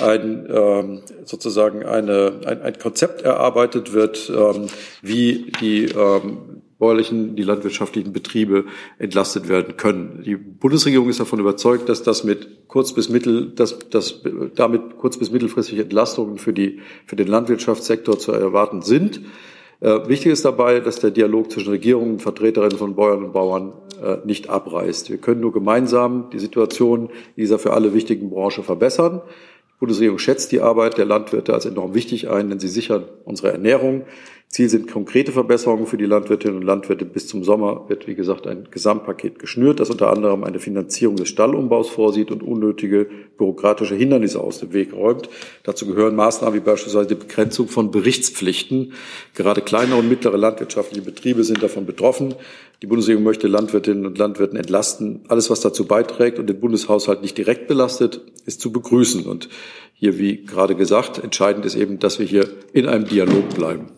ein, 0.00 0.46
ähm, 0.50 1.02
sozusagen 1.24 1.84
eine, 1.84 2.40
ein, 2.44 2.62
ein 2.62 2.78
Konzept 2.78 3.22
erarbeitet 3.22 3.92
wird, 3.92 4.30
ähm, 4.34 4.66
wie 5.02 5.52
die 5.60 5.86
ähm, 5.86 6.62
bäuerlichen, 6.78 7.36
die 7.36 7.42
landwirtschaftlichen 7.42 8.12
Betriebe 8.12 8.66
entlastet 8.98 9.48
werden 9.48 9.78
können. 9.78 10.22
Die 10.26 10.36
Bundesregierung 10.36 11.08
ist 11.08 11.20
davon 11.20 11.40
überzeugt, 11.40 11.88
dass 11.88 12.02
das 12.02 12.22
mit 12.22 12.68
kurz 12.68 12.92
bis 12.92 13.08
mittel, 13.08 13.52
dass, 13.54 13.78
dass 13.90 14.20
damit 14.54 14.98
kurz 14.98 15.16
bis 15.16 15.30
mittelfristige 15.30 15.82
Entlastungen 15.82 16.38
für 16.38 16.52
die, 16.52 16.80
für 17.06 17.16
den 17.16 17.28
Landwirtschaftssektor 17.28 18.18
zu 18.18 18.32
erwarten 18.32 18.82
sind. 18.82 19.22
Äh, 19.80 20.08
wichtig 20.08 20.32
ist 20.32 20.44
dabei, 20.44 20.80
dass 20.80 21.00
der 21.00 21.10
Dialog 21.10 21.50
zwischen 21.50 21.70
Regierung 21.70 22.12
und 22.14 22.22
Vertreterinnen 22.22 22.78
von 22.78 22.94
Bäuern 22.94 23.24
und 23.24 23.32
Bauern 23.32 23.72
äh, 24.02 24.16
nicht 24.24 24.48
abreißt. 24.48 25.10
Wir 25.10 25.18
können 25.18 25.40
nur 25.40 25.52
gemeinsam 25.52 26.30
die 26.32 26.38
Situation 26.38 27.10
dieser 27.36 27.58
für 27.58 27.72
alle 27.72 27.92
wichtigen 27.92 28.30
Branche 28.30 28.62
verbessern. 28.62 29.20
Die 29.76 29.80
Bundesregierung 29.80 30.18
schätzt 30.18 30.52
die 30.52 30.62
Arbeit 30.62 30.96
der 30.96 31.04
Landwirte 31.04 31.52
als 31.52 31.66
enorm 31.66 31.94
wichtig 31.94 32.30
ein, 32.30 32.48
denn 32.48 32.58
sie 32.58 32.68
sichern 32.68 33.04
unsere 33.24 33.52
Ernährung. 33.52 34.04
Ziel 34.56 34.70
sind 34.70 34.90
konkrete 34.90 35.32
Verbesserungen 35.32 35.86
für 35.86 35.98
die 35.98 36.06
Landwirtinnen 36.06 36.56
und 36.56 36.62
Landwirte. 36.62 37.04
Bis 37.04 37.26
zum 37.26 37.44
Sommer 37.44 37.84
wird, 37.88 38.06
wie 38.06 38.14
gesagt, 38.14 38.46
ein 38.46 38.68
Gesamtpaket 38.70 39.38
geschnürt, 39.38 39.80
das 39.80 39.90
unter 39.90 40.10
anderem 40.10 40.44
eine 40.44 40.60
Finanzierung 40.60 41.16
des 41.16 41.28
Stallumbaus 41.28 41.90
vorsieht 41.90 42.30
und 42.30 42.42
unnötige 42.42 43.06
bürokratische 43.36 43.94
Hindernisse 43.94 44.40
aus 44.40 44.60
dem 44.60 44.72
Weg 44.72 44.94
räumt. 44.94 45.28
Dazu 45.64 45.86
gehören 45.86 46.16
Maßnahmen 46.16 46.58
wie 46.58 46.64
beispielsweise 46.64 47.08
die 47.08 47.16
Begrenzung 47.16 47.68
von 47.68 47.90
Berichtspflichten. 47.90 48.94
Gerade 49.34 49.60
kleine 49.60 49.94
und 49.94 50.08
mittlere 50.08 50.38
landwirtschaftliche 50.38 51.04
Betriebe 51.04 51.44
sind 51.44 51.62
davon 51.62 51.84
betroffen. 51.84 52.34
Die 52.80 52.86
Bundesregierung 52.86 53.24
möchte 53.24 53.48
Landwirtinnen 53.48 54.06
und 54.06 54.16
Landwirten 54.16 54.56
entlasten. 54.56 55.20
Alles, 55.28 55.50
was 55.50 55.60
dazu 55.60 55.84
beiträgt 55.84 56.38
und 56.38 56.46
den 56.46 56.58
Bundeshaushalt 56.58 57.20
nicht 57.20 57.36
direkt 57.36 57.68
belastet, 57.68 58.22
ist 58.46 58.62
zu 58.62 58.72
begrüßen. 58.72 59.26
Und 59.26 59.50
hier, 59.92 60.18
wie 60.18 60.46
gerade 60.46 60.74
gesagt, 60.74 61.22
entscheidend 61.22 61.66
ist 61.66 61.74
eben, 61.74 61.98
dass 61.98 62.18
wir 62.18 62.24
hier 62.24 62.48
in 62.72 62.86
einem 62.86 63.04
Dialog 63.04 63.50
bleiben. 63.50 63.88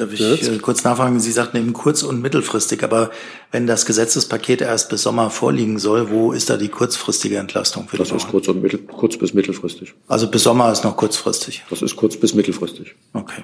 Darf 0.00 0.14
ich 0.14 0.20
äh, 0.20 0.58
kurz 0.58 0.82
nachfragen? 0.82 1.20
Sie 1.20 1.30
sagten 1.30 1.58
eben 1.58 1.74
kurz- 1.74 2.02
und 2.02 2.22
mittelfristig, 2.22 2.82
aber 2.82 3.10
wenn 3.52 3.66
das 3.66 3.84
Gesetzespaket 3.84 4.62
erst 4.62 4.88
bis 4.88 5.02
Sommer 5.02 5.28
vorliegen 5.28 5.78
soll, 5.78 6.08
wo 6.08 6.32
ist 6.32 6.48
da 6.48 6.56
die 6.56 6.68
kurzfristige 6.68 7.36
Entlastung 7.36 7.86
für 7.86 7.98
die 7.98 8.04
Das 8.04 8.10
ist 8.10 8.28
kurz, 8.28 8.48
und 8.48 8.62
mittel, 8.62 8.78
kurz 8.78 9.18
bis 9.18 9.34
mittelfristig. 9.34 9.92
Also 10.08 10.30
bis 10.30 10.42
Sommer 10.42 10.72
ist 10.72 10.84
noch 10.84 10.96
kurzfristig. 10.96 11.64
Das 11.68 11.82
ist 11.82 11.96
kurz 11.96 12.16
bis 12.16 12.32
mittelfristig. 12.32 12.94
Okay. 13.12 13.42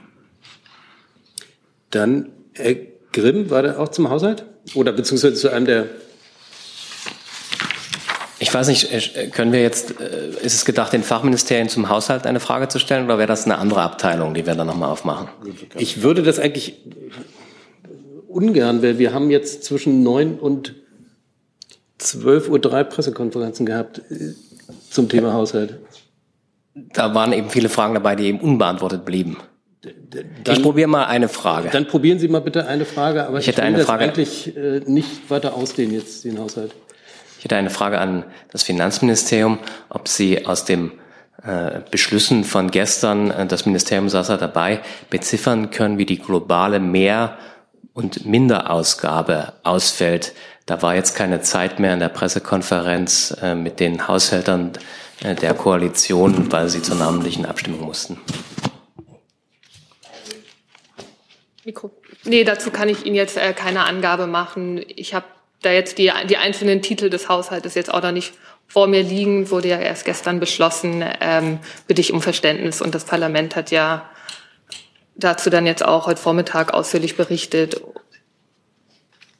Dann, 1.90 2.31
Herr 2.55 2.75
Grimm, 3.12 3.51
war 3.51 3.61
der 3.61 3.79
auch 3.79 3.88
zum 3.88 4.09
Haushalt? 4.09 4.47
Oder 4.75 4.92
beziehungsweise 4.92 5.35
zu 5.35 5.53
einem 5.53 5.66
der 5.66 5.90
Ich 8.46 8.54
weiß 8.54 8.68
nicht, 8.68 8.92
äh, 8.92 9.26
können 9.26 9.52
wir 9.52 9.61
jetzt, 9.61 10.00
äh, 10.00 10.28
ist 10.40 10.54
es 10.54 10.64
gedacht, 10.64 10.92
den 10.92 11.02
Fachministerien 11.02 11.68
zum 11.68 11.88
Haushalt 11.88 12.28
eine 12.28 12.38
Frage 12.38 12.68
zu 12.68 12.78
stellen 12.78 13.06
oder 13.06 13.18
wäre 13.18 13.26
das 13.26 13.44
eine 13.44 13.59
andere 13.59 13.82
Abteilung, 13.82 14.35
die 14.35 14.46
wir 14.46 14.54
dann 14.54 14.68
nochmal 14.68 14.88
aufmachen? 14.88 15.26
Ich 15.76 16.02
würde 16.02 16.22
das 16.22 16.38
eigentlich 16.38 16.76
ungern, 18.28 18.85
weil 18.85 19.00
wir 19.00 19.12
haben 19.12 19.32
jetzt 19.32 19.64
zwischen 19.64 20.04
neun 20.04 20.38
und 20.38 20.76
12 21.98 22.48
Uhr 22.48 22.61
drei 22.61 22.85
Pressekonferenzen 22.85 23.66
gehabt 23.66 23.98
äh, 24.11 24.35
zum 24.90 25.09
Thema 25.09 25.32
Haushalt. 25.32 25.80
Da 26.92 27.16
waren 27.16 27.32
eben 27.32 27.50
viele 27.50 27.68
Fragen 27.68 27.94
dabei, 27.94 28.14
die 28.14 28.26
eben 28.26 28.38
unbeantwortet 28.38 29.04
blieben. 29.04 29.38
ich 30.46 30.62
probiere 30.62 30.87
mal 30.87 31.06
eine 31.06 31.26
Frage. 31.28 31.70
Dann 31.72 31.88
probieren 31.88 32.20
Sie 32.20 32.28
mal 32.28 32.42
bitte 32.42 32.68
eine 32.68 32.85
Frage, 32.85 33.26
aber 33.26 33.40
Ich 33.40 33.48
hätte 33.48 33.59
will 33.59 33.64
eine 33.64 33.78
das 33.78 33.87
Frage. 33.87 34.04
eigentlich 34.04 34.56
äh, 34.56 34.82
nicht 34.87 35.28
weiter 35.30 35.54
ausdehnen 35.54 35.94
jetzt, 35.94 36.24
den 36.24 36.38
Haushalt. 36.38 36.70
Hätte 37.46 37.54
eine 37.54 37.70
Frage 37.70 38.00
an 38.00 38.24
das 38.50 38.64
Finanzministerium, 38.64 39.61
ob 39.88 40.09
Sie 40.09 40.46
aus 40.46 40.64
dem 40.64 40.90
äh, 41.44 41.78
Beschlüssen 41.92 42.42
von 42.42 42.72
gestern, 42.72 43.30
äh, 43.30 43.46
das 43.46 43.66
Ministerium 43.66 44.09
saß 44.09 44.30
ja 44.30 44.37
dabei, 44.37 44.80
beziffern 45.11 45.70
können, 45.70 45.96
wie 45.96 46.06
die 46.06 46.18
globale 46.18 46.80
Mehr- 46.80 47.38
und 47.92 48.26
Minderausgabe 48.26 49.52
ausfällt. 49.62 50.32
Da 50.66 50.82
war 50.82 50.96
jetzt 50.96 51.14
keine 51.14 51.40
Zeit 51.40 51.78
mehr 51.78 51.94
in 51.94 52.00
der 52.00 52.09
Pressekonferenz 52.09 53.37
äh, 53.40 53.54
mit 53.54 53.78
den 53.78 54.09
Haushältern 54.09 54.72
äh, 55.22 55.37
der 55.37 55.54
Koalition, 55.54 56.50
weil 56.50 56.68
sie 56.68 56.82
zur 56.82 56.96
namentlichen 56.96 57.46
Abstimmung 57.46 57.82
mussten. 57.82 58.18
Mikro. 61.64 61.92
Nee, 62.24 62.42
dazu 62.42 62.72
kann 62.72 62.88
ich 62.88 63.06
Ihnen 63.06 63.14
jetzt 63.14 63.37
äh, 63.37 63.52
keine 63.52 63.85
Angabe 63.85 64.26
machen. 64.26 64.85
Ich 64.88 65.14
habe 65.14 65.26
da 65.66 65.72
jetzt 65.72 65.98
die, 65.98 66.11
die 66.29 66.37
einzelnen 66.37 66.81
Titel 66.81 67.11
des 67.11 67.29
Haushaltes 67.29 67.74
jetzt 67.74 67.92
auch 67.92 68.02
noch 68.02 68.12
nicht 68.12 68.33
vor 68.68 68.87
mir 68.87 69.02
liegen, 69.02 69.50
wurde 69.50 69.68
ja 69.68 69.79
erst 69.79 70.05
gestern 70.05 70.40
beschlossen, 70.40 71.05
ähm, 71.20 71.59
bitte 71.87 72.00
ich 72.00 72.12
um 72.12 72.22
Verständnis. 72.22 72.81
Und 72.81 72.94
das 72.94 73.05
Parlament 73.05 73.57
hat 73.57 73.70
ja 73.70 74.09
dazu 75.14 75.50
dann 75.50 75.66
jetzt 75.66 75.85
auch 75.85 76.07
heute 76.07 76.20
Vormittag 76.20 76.74
ausführlich 76.74 77.16
berichtet. 77.16 77.81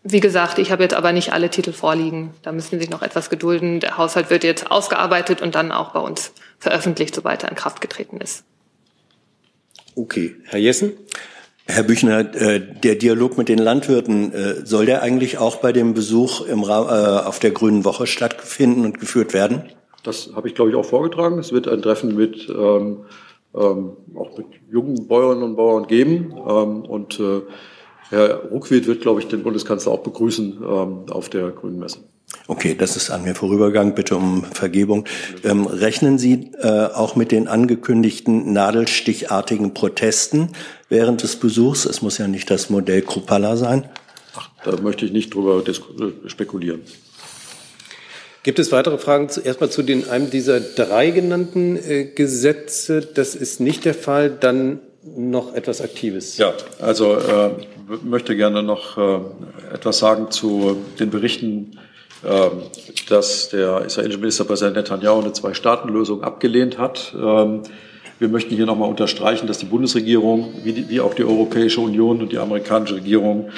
Wie 0.02 0.20
gesagt, 0.20 0.58
ich 0.58 0.70
habe 0.70 0.84
jetzt 0.84 0.94
aber 0.94 1.12
nicht 1.12 1.32
alle 1.32 1.50
Titel 1.50 1.72
vorliegen. 1.72 2.32
Da 2.42 2.52
müssen 2.52 2.70
Sie 2.70 2.78
sich 2.78 2.90
noch 2.90 3.02
etwas 3.02 3.28
gedulden. 3.28 3.80
Der 3.80 3.98
Haushalt 3.98 4.30
wird 4.30 4.44
jetzt 4.44 4.70
ausgearbeitet 4.70 5.42
und 5.42 5.54
dann 5.54 5.72
auch 5.72 5.92
bei 5.92 6.00
uns 6.00 6.32
veröffentlicht, 6.58 7.14
sobald 7.14 7.42
er 7.42 7.50
in 7.50 7.56
Kraft 7.56 7.80
getreten 7.80 8.18
ist. 8.20 8.44
Okay. 9.96 10.36
Herr 10.44 10.60
Jessen? 10.60 10.92
Herr 11.66 11.83
Büchner, 11.83 12.35
äh, 12.35 12.61
der 12.61 12.94
Dialog 12.94 13.37
mit 13.38 13.48
den 13.48 13.59
Landwirten, 13.59 14.33
äh, 14.33 14.64
soll 14.64 14.87
der 14.87 15.02
eigentlich 15.02 15.38
auch 15.38 15.57
bei 15.57 15.72
dem 15.72 15.94
Besuch 15.94 16.46
im 16.46 16.62
Ra 16.62 17.22
äh, 17.22 17.26
auf 17.26 17.38
der 17.38 17.50
Grünen 17.50 17.85
Woche 17.85 18.07
stattfinden 18.07 18.85
und 18.85 19.00
geführt 19.00 19.35
werden? 19.35 19.62
Das 20.05 20.31
habe 20.35 20.48
ich, 20.48 20.55
glaube 20.55 20.70
ich, 20.70 20.76
auch 20.76 20.85
vorgetragen. 20.85 21.38
Es 21.38 21.52
wird 21.52 21.66
ein 21.66 21.83
Treffen 21.83 22.14
mit 22.14 22.48
ähm, 22.48 23.05
ähm, 23.57 23.96
auch 24.14 24.37
mit 24.37 24.46
jungen 24.70 25.09
Bäuerinnen 25.09 25.42
und 25.42 25.57
Bauern 25.57 25.87
geben. 25.87 26.35
Ähm, 26.46 26.85
und 26.85 27.18
äh, 27.18 27.40
Herr 28.11 28.44
Ruckwied 28.50 28.87
wird, 28.87 29.00
glaube 29.00 29.20
ich, 29.20 29.29
den 29.29 29.42
Bundeskanzler 29.42 29.92
auch 29.92 30.02
begrüßen 30.02 30.59
ähm, 30.62 31.05
auf 31.11 31.29
der 31.29 31.50
Grünen 31.50 31.79
Messe. 31.79 31.98
Okay, 32.48 32.76
das 32.78 32.96
ist 32.96 33.11
an 33.11 33.24
mir 33.24 33.35
vorübergegangen. 33.35 33.94
Bitte 33.94 34.16
um 34.16 34.44
Vergebung. 34.44 35.04
Ähm, 35.42 35.66
rechnen 35.66 36.18
Sie 36.18 36.52
äh, 36.61 36.87
auch 36.87 37.16
mit 37.16 37.32
den 37.32 37.48
angekündigten 37.48 38.52
nadelstichartigen 38.52 39.74
Protesten 39.74 40.50
während 40.88 41.22
des 41.22 41.37
Besuchs? 41.37 41.87
Es 41.87 42.02
muss 42.02 42.18
ja 42.18 42.28
nicht 42.28 42.50
das 42.50 42.70
Modell 42.70 43.02
Krupalla 43.02 43.56
sein. 43.56 43.88
Ach, 44.37 44.48
da 44.64 44.80
möchte 44.80 45.04
ich 45.06 45.12
nicht 45.12 45.35
drüber 45.35 45.64
äh, 45.66 46.28
spekulieren. 46.28 46.82
Gibt 48.44 48.61
es 48.61 48.70
weitere 48.70 48.98
Fragen 48.98 49.28
zu, 49.28 49.40
erstmal 49.40 49.70
zu 49.70 49.82
den, 49.82 50.09
einem 50.09 50.30
dieser 50.30 50.61
drei 50.61 51.11
genannten 51.11 51.76
äh, 51.76 52.04
Gesetze? 52.04 53.00
Das 53.00 53.35
ist 53.35 53.59
nicht 53.59 53.85
der 53.85 53.94
Fall. 53.94 54.30
Dann 54.30 54.78
noch 55.16 55.54
etwas 55.54 55.80
Aktives. 55.80 56.37
Ja, 56.37 56.54
also 56.80 57.14
äh, 57.16 57.50
möchte 58.04 58.37
gerne 58.37 58.62
noch 58.62 58.98
äh, 58.98 59.20
etwas 59.74 59.98
sagen 59.98 60.30
zu 60.30 60.76
den 61.00 61.11
Berichten 61.11 61.78
dass 63.08 63.50
der 63.50 63.84
israelische 63.84 64.18
Ministerpräsident 64.18 64.76
Netanyahu 64.76 65.20
eine 65.20 65.32
Zwei-Staaten-Lösung 65.32 66.22
abgelehnt 66.22 66.78
hat. 66.78 67.14
Ähm, 67.16 67.62
wir 68.18 68.28
möchten 68.28 68.54
hier 68.54 68.66
nochmal 68.66 68.88
unterstreichen, 68.88 69.46
dass 69.46 69.58
die 69.58 69.66
Bundesregierung 69.66 70.54
wie, 70.64 70.72
die, 70.72 70.88
wie 70.88 71.00
auch 71.00 71.14
die 71.14 71.24
Europäische 71.24 71.80
Union 71.80 72.20
und 72.22 72.32
die 72.32 72.38
amerikanische 72.38 72.96
Regierung 72.96 73.50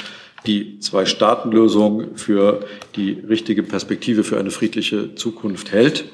die 0.46 0.78
Zwei-Staaten-Lösung 0.80 2.16
für 2.16 2.60
die 2.96 3.12
richtige 3.28 3.62
Perspektive 3.62 4.24
für 4.24 4.38
eine 4.38 4.50
friedliche 4.50 5.14
Zukunft 5.14 5.72
hält. 5.72 6.04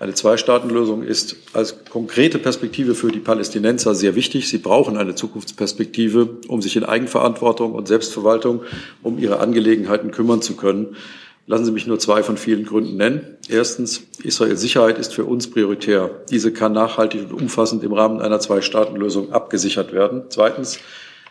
Eine 0.00 0.14
Zwei-Staaten-Lösung 0.14 1.02
ist 1.02 1.36
als 1.52 1.84
konkrete 1.84 2.38
Perspektive 2.38 2.94
für 2.94 3.12
die 3.12 3.20
Palästinenser 3.20 3.94
sehr 3.94 4.16
wichtig. 4.16 4.48
Sie 4.48 4.58
brauchen 4.58 4.96
eine 4.96 5.14
Zukunftsperspektive, 5.14 6.38
um 6.48 6.60
sich 6.60 6.76
in 6.76 6.84
Eigenverantwortung 6.84 7.72
und 7.72 7.86
Selbstverwaltung 7.86 8.62
um 9.02 9.18
ihre 9.18 9.38
Angelegenheiten 9.38 10.10
kümmern 10.10 10.42
zu 10.42 10.56
können. 10.56 10.96
Lassen 11.46 11.66
Sie 11.66 11.72
mich 11.72 11.86
nur 11.86 11.98
zwei 11.98 12.22
von 12.22 12.38
vielen 12.38 12.64
Gründen 12.64 12.96
nennen. 12.96 13.36
Erstens, 13.50 14.04
Israels 14.22 14.62
Sicherheit 14.62 14.98
ist 14.98 15.12
für 15.12 15.26
uns 15.26 15.50
prioritär. 15.50 16.22
Diese 16.30 16.52
kann 16.52 16.72
nachhaltig 16.72 17.22
und 17.22 17.34
umfassend 17.34 17.84
im 17.84 17.92
Rahmen 17.92 18.22
einer 18.22 18.40
Zwei-Staaten-Lösung 18.40 19.30
abgesichert 19.30 19.92
werden. 19.92 20.24
Zweitens, 20.30 20.78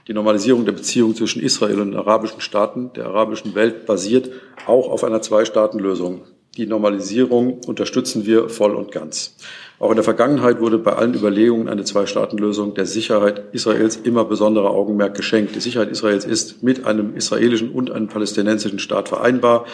die 0.08 0.13
Normalisierung 0.13 0.65
der 0.65 0.73
Beziehungen 0.73 1.15
zwischen 1.15 1.41
Israel 1.41 1.80
und 1.80 1.91
den 1.91 1.99
arabischen 1.99 2.41
Staaten 2.41 2.91
der 2.93 3.06
arabischen 3.06 3.56
Welt 3.56 3.88
basiert 3.88 4.30
auch 4.67 4.89
auf 4.89 5.04
einer 5.04 5.21
Zwei-Staaten-Lösung. 5.21 6.21
Die 6.58 6.67
Normalisierung 6.67 7.62
unterstützen 7.65 8.28
wir 8.28 8.49
voll 8.49 8.76
und 8.76 8.91
ganz. 8.91 9.36
Auch 9.84 9.89
in 9.89 9.98
der 9.98 10.06
Vergangenheit 10.06 10.62
wurde 10.62 10.78
bei 10.78 10.93
allen 10.93 11.13
Überlegungen 11.13 11.67
eine 11.67 11.84
Zwei-Staaten-Lösung 11.84 12.74
der 12.74 12.86
Sicherheit 12.86 13.43
Israels 13.52 13.98
immer 13.98 14.24
besonderer 14.24 14.72
Augenmerk 14.72 15.13
geschenkt. 15.13 15.56
Die 15.56 15.60
Sicherheit 15.60 15.89
Israels 15.89 16.24
ist 16.24 16.63
mit 16.63 16.86
einem 16.86 17.17
israelischen 17.17 17.69
und 17.69 17.91
einem 17.91 18.08
palästinensischen 18.08 18.80
Staat 18.80 19.10
vereinbar 19.10 19.65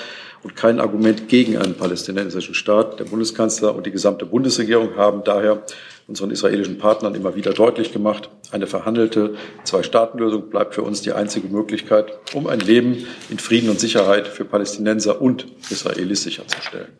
und 0.41 0.55
kein 0.55 0.79
Argument 0.79 1.27
gegen 1.27 1.57
einen 1.57 1.75
palästinensischen 1.75 2.55
Staat. 2.55 2.99
Der 2.99 3.03
Bundeskanzler 3.03 3.75
und 3.75 3.85
die 3.85 3.91
gesamte 3.91 4.25
Bundesregierung 4.25 4.95
haben 4.95 5.23
daher 5.23 5.61
unseren 6.07 6.31
israelischen 6.31 6.79
Partnern 6.79 7.13
immer 7.13 7.35
wieder 7.35 7.53
deutlich 7.53 7.93
gemacht, 7.93 8.31
eine 8.49 8.65
verhandelte 8.65 9.35
Zwei-Staaten-Lösung 9.63 10.49
bleibt 10.49 10.73
für 10.73 10.81
uns 10.81 11.03
die 11.03 11.11
einzige 11.11 11.49
Möglichkeit, 11.49 12.17
um 12.33 12.47
ein 12.47 12.61
Leben 12.61 13.05
in 13.29 13.37
Frieden 13.37 13.69
und 13.69 13.79
Sicherheit 13.79 14.27
für 14.27 14.43
Palästinenser 14.43 15.21
und 15.21 15.45
Israelis 15.69 16.23
sicherzustellen. 16.23 16.97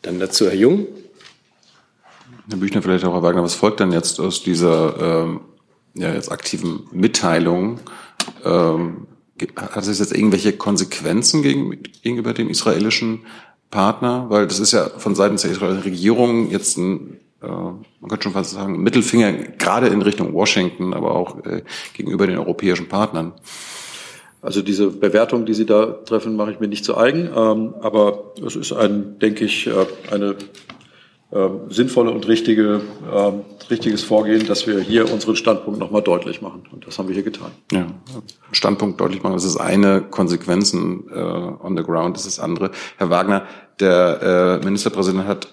Dann 0.00 0.18
dazu 0.18 0.46
Herr 0.46 0.54
Jung. 0.54 0.86
Herr 2.50 2.58
Büchner, 2.58 2.82
vielleicht 2.82 3.04
auch 3.04 3.14
Herr 3.14 3.22
Wagner, 3.22 3.44
was 3.44 3.54
folgt 3.54 3.78
dann 3.78 3.92
jetzt 3.92 4.18
aus 4.18 4.42
dieser 4.42 5.24
ähm, 5.24 5.40
ja, 5.94 6.12
jetzt 6.12 6.32
aktiven 6.32 6.88
Mitteilung? 6.90 7.78
Ähm, 8.44 9.06
hat 9.56 9.86
es 9.86 9.98
jetzt 9.98 10.12
irgendwelche 10.12 10.52
Konsequenzen 10.52 11.42
gegen, 11.42 11.82
gegenüber 12.02 12.34
dem 12.34 12.50
israelischen 12.50 13.20
Partner? 13.70 14.26
Weil 14.28 14.46
das 14.48 14.58
ist 14.58 14.72
ja 14.72 14.88
von 14.88 15.14
Seiten 15.14 15.36
der 15.36 15.50
israelischen 15.50 15.84
Regierung 15.84 16.50
jetzt 16.50 16.76
ein, 16.76 17.18
äh, 17.40 17.46
man 17.46 18.08
könnte 18.08 18.24
schon 18.24 18.32
fast 18.32 18.50
sagen, 18.50 18.82
Mittelfinger 18.82 19.32
gerade 19.32 19.86
in 19.86 20.02
Richtung 20.02 20.34
Washington, 20.34 20.92
aber 20.92 21.14
auch 21.14 21.44
äh, 21.44 21.62
gegenüber 21.94 22.26
den 22.26 22.38
europäischen 22.38 22.88
Partnern. 22.88 23.32
Also 24.42 24.62
diese 24.62 24.88
Bewertung, 24.88 25.46
die 25.46 25.54
Sie 25.54 25.66
da 25.66 25.86
treffen, 25.86 26.34
mache 26.34 26.50
ich 26.52 26.60
mir 26.60 26.68
nicht 26.68 26.84
zu 26.84 26.96
eigen. 26.96 27.28
Ähm, 27.34 27.74
aber 27.80 28.34
es 28.44 28.56
ist 28.56 28.72
ein, 28.72 29.18
denke 29.20 29.44
ich, 29.44 29.68
äh, 29.68 29.86
eine 30.10 30.36
sinnvolle 31.68 32.10
und 32.10 32.26
richtige, 32.26 32.80
ähm, 33.14 33.42
richtiges 33.70 34.02
Vorgehen, 34.02 34.48
dass 34.48 34.66
wir 34.66 34.80
hier 34.80 35.12
unseren 35.12 35.36
Standpunkt 35.36 35.78
nochmal 35.78 36.02
deutlich 36.02 36.42
machen. 36.42 36.64
Und 36.72 36.88
das 36.88 36.98
haben 36.98 37.06
wir 37.06 37.14
hier 37.14 37.22
getan. 37.22 37.52
Ja, 37.70 37.86
Standpunkt 38.50 39.00
deutlich 39.00 39.22
machen, 39.22 39.34
das 39.34 39.44
ist 39.44 39.56
eine, 39.56 40.00
Konsequenzen 40.00 41.08
äh, 41.08 41.20
on 41.20 41.76
the 41.76 41.84
ground, 41.84 42.16
das 42.16 42.26
ist 42.26 42.40
andere. 42.40 42.72
Herr 42.96 43.10
Wagner, 43.10 43.44
der 43.78 44.58
äh, 44.60 44.64
Ministerpräsident 44.64 45.26
hat 45.28 45.48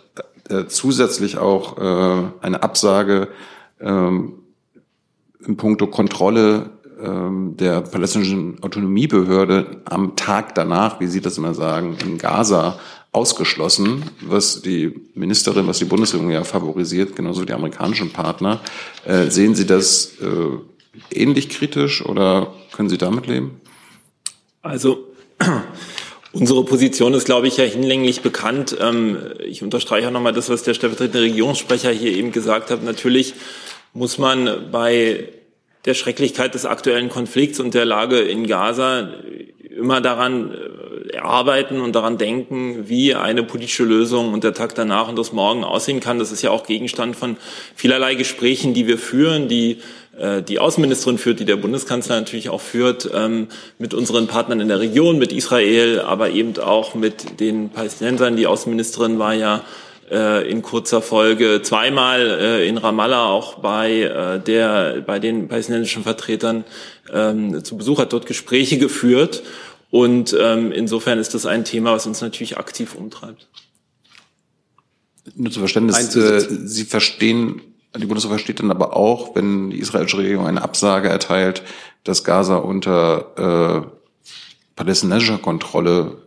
äh, 0.50 0.66
zusätzlich 0.66 1.38
auch 1.38 1.78
äh, 1.78 2.24
eine 2.42 2.64
Absage 2.64 3.28
ähm, 3.80 4.34
in 5.46 5.58
puncto 5.58 5.86
Kontrolle 5.88 6.72
ähm, 7.00 7.56
der 7.58 7.82
palästinensischen 7.82 8.64
Autonomiebehörde 8.64 9.82
am 9.86 10.16
Tag 10.16 10.56
danach, 10.56 11.00
wie 11.00 11.08
Sie 11.08 11.22
das 11.22 11.38
immer 11.38 11.54
sagen, 11.54 11.98
in 12.04 12.18
Gaza 12.18 12.80
ausgeschlossen, 13.18 14.04
was 14.22 14.62
die 14.62 14.94
Ministerin, 15.16 15.68
was 15.68 15.80
die 15.80 15.86
Bundesregierung 15.86 16.32
ja 16.32 16.44
favorisiert, 16.44 17.16
genauso 17.16 17.46
die 17.46 17.54
amerikanischen 17.54 18.12
Partner. 18.12 18.62
Äh, 19.06 19.32
sehen 19.32 19.56
Sie 19.56 19.66
das 19.66 20.14
äh, 20.22 21.20
ähnlich 21.20 21.50
kritisch 21.50 22.06
oder 22.06 22.54
können 22.72 22.90
Sie 22.90 23.00
damit 23.00 23.26
leben? 23.26 23.60
Also 24.62 25.08
Unsere 26.34 26.64
Position 26.64 27.16
ist, 27.16 27.26
glaube 27.26 27.48
ich, 27.48 27.58
ja 27.58 27.64
hinlänglich 27.64 28.22
bekannt. 28.22 28.78
Ähm, 28.80 29.18
ich 29.44 29.64
unterstreiche 29.64 30.08
auch 30.08 30.12
nochmal 30.12 30.34
das, 30.34 30.50
was 30.50 30.62
der 30.62 30.76
stellvertretende 30.76 31.22
Regierungssprecher 31.22 31.90
hier 31.90 32.12
eben 32.12 32.32
gesagt 32.32 32.70
hat. 32.70 32.84
Natürlich 32.84 33.34
muss 33.94 34.20
man 34.20 34.70
bei 34.72 35.30
der 35.86 35.94
Schrecklichkeit 35.94 36.54
des 36.54 36.66
aktuellen 36.66 37.10
Konflikts 37.10 37.60
und 37.60 37.74
der 37.74 37.86
Lage 37.86 38.20
in 38.20 38.48
Gaza 38.48 39.10
immer 39.78 40.02
daran 40.02 40.52
äh, 40.52 41.18
arbeiten 41.18 41.80
und 41.82 41.96
daran 41.96 42.18
denken, 42.18 42.90
wie 42.90 43.16
eine 43.16 43.44
politische 43.44 43.84
Lösung 43.84 44.34
und 44.34 44.44
der 44.44 44.54
Tag 44.54 44.76
danach 44.76 45.08
und 45.08 45.18
das 45.18 45.32
Morgen 45.32 45.64
aussehen 45.64 46.00
kann. 46.00 46.20
Das 46.20 46.32
ist 46.32 46.42
ja 46.42 46.50
auch 46.52 46.66
Gegenstand 46.66 47.16
von 47.16 47.38
vielerlei 47.76 48.16
Gesprächen, 48.16 48.74
die 48.74 48.88
wir 48.88 48.98
führen, 48.98 49.48
die 49.48 49.78
äh, 50.18 50.42
die 50.42 50.60
Außenministerin 50.60 51.18
führt, 51.18 51.40
die 51.40 51.46
der 51.46 51.56
Bundeskanzler 51.56 52.16
natürlich 52.16 52.50
auch 52.50 52.62
führt, 52.62 53.10
ähm, 53.14 53.48
mit 53.78 53.94
unseren 53.94 54.28
Partnern 54.28 54.60
in 54.60 54.68
der 54.68 54.80
Region, 54.80 55.20
mit 55.20 55.32
Israel, 55.32 56.02
aber 56.02 56.32
eben 56.32 56.58
auch 56.60 56.96
mit 56.96 57.40
den 57.40 57.70
Palästinensern. 57.70 58.36
Die 58.36 58.48
Außenministerin 58.48 59.20
war 59.20 59.34
ja 59.34 59.64
in 60.10 60.62
kurzer 60.62 61.02
Folge 61.02 61.62
zweimal 61.62 62.62
in 62.66 62.78
Ramallah 62.78 63.26
auch 63.26 63.56
bei 63.56 64.40
der 64.46 65.04
bei 65.06 65.20
den 65.20 65.50
palästinensischen 65.50 66.04
Vertretern 66.04 66.64
ähm, 67.12 67.64
zu 67.64 67.76
Besuch 67.76 68.00
hat 68.00 68.14
dort 68.14 68.26
Gespräche 68.26 68.78
geführt 68.80 69.44
und 69.90 70.36
ähm, 70.40 70.72
insofern 70.72 71.20
ist 71.20 71.34
das 71.34 71.46
ein 71.46 71.64
Thema, 71.66 71.94
was 71.94 72.06
uns 72.08 72.22
natürlich 72.22 72.58
aktiv 72.58 72.96
umtreibt. 72.96 73.48
Nur 75.36 75.52
zu 75.52 75.60
Verständnis, 75.60 76.16
äh, 76.16 76.40
Sie 76.66 76.86
verstehen, 76.86 77.62
die 77.96 78.06
Bundeswehr 78.06 78.32
versteht 78.32 78.60
dann 78.60 78.72
aber 78.72 78.96
auch, 78.96 79.36
wenn 79.36 79.70
die 79.70 79.80
israelische 79.80 80.18
Regierung 80.18 80.48
eine 80.48 80.62
Absage 80.62 81.10
erteilt, 81.10 81.64
dass 82.04 82.24
Gaza 82.24 82.58
unter 82.58 83.86
äh, 83.86 83.88
palästinensischer 84.76 85.38
Kontrolle 85.38 86.18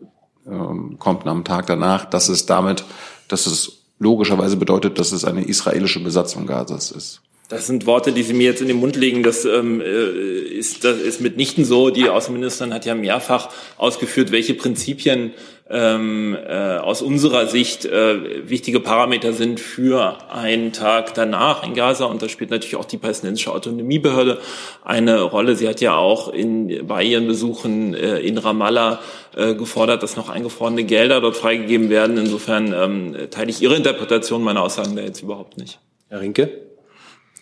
ähm, 0.47 0.97
kommt 0.99 1.27
am 1.27 1.45
Tag 1.45 1.67
danach, 1.67 2.05
dass 2.07 2.29
es 2.29 2.47
damit, 2.47 2.85
dass 3.31 3.47
es 3.47 3.73
logischerweise 3.99 4.57
bedeutet, 4.57 4.99
dass 4.99 5.13
es 5.13 5.25
eine 5.25 5.45
israelische 5.45 6.01
Besatzung 6.01 6.47
Gazas 6.47 6.91
ist. 6.91 7.21
Das 7.51 7.67
sind 7.67 7.85
Worte, 7.85 8.13
die 8.13 8.23
Sie 8.23 8.33
mir 8.33 8.45
jetzt 8.45 8.63
in 8.63 8.69
den 8.69 8.77
Mund 8.77 8.95
legen. 8.95 9.25
Das, 9.25 9.45
ähm, 9.45 9.81
äh, 9.81 9.85
ist, 9.85 10.85
das 10.85 10.99
ist 10.99 11.21
mitnichten 11.21 11.65
so. 11.65 11.91
Die 11.91 12.09
Außenministerin 12.09 12.73
hat 12.73 12.87
ja 12.87 12.95
mehrfach 12.95 13.49
ausgeführt, 13.77 14.31
welche 14.31 14.55
Prinzipien 14.55 15.33
ähm, 15.69 16.39
äh, 16.47 16.77
aus 16.77 17.03
unserer 17.03 17.49
Sicht 17.49 17.87
äh, 17.87 18.49
wichtige 18.49 18.79
Parameter 18.79 19.33
sind 19.33 19.59
für 19.59 20.19
einen 20.31 20.73
Tag 20.73 21.15
danach 21.15 21.65
in 21.65 21.75
Gaza. 21.75 22.05
Und 22.05 22.23
da 22.23 22.29
spielt 22.29 22.51
natürlich 22.51 22.77
auch 22.77 22.85
die 22.85 22.99
palästinensische 22.99 23.53
Autonomiebehörde 23.53 24.39
eine 24.85 25.21
Rolle. 25.21 25.57
Sie 25.57 25.69
hat 25.69 25.81
ja 25.81 25.97
auch 25.97 26.33
in, 26.33 26.87
bei 26.87 27.03
ihren 27.03 27.27
Besuchen 27.27 27.95
äh, 27.95 28.21
in 28.21 28.39
Ramallah 28.39 29.01
äh, 29.35 29.57
gefordert, 29.57 30.05
dass 30.05 30.17
noch 30.17 30.29
eingefrorene 30.29 30.85
Gelder 30.85 31.21
dort 31.21 31.37
freigegeben 31.37 31.91
werden. 31.91 32.17
Insofern 32.17 32.73
ähm, 32.73 33.17
teile 33.33 33.51
ich 33.51 33.61
Ihre 33.61 33.75
Interpretation 33.75 34.41
meiner 34.45 34.63
Aussagen 34.63 34.95
da 34.95 35.03
jetzt 35.03 35.21
überhaupt 35.21 35.59
nicht. 35.59 35.81
Herr 36.09 36.21
Rinke? 36.21 36.70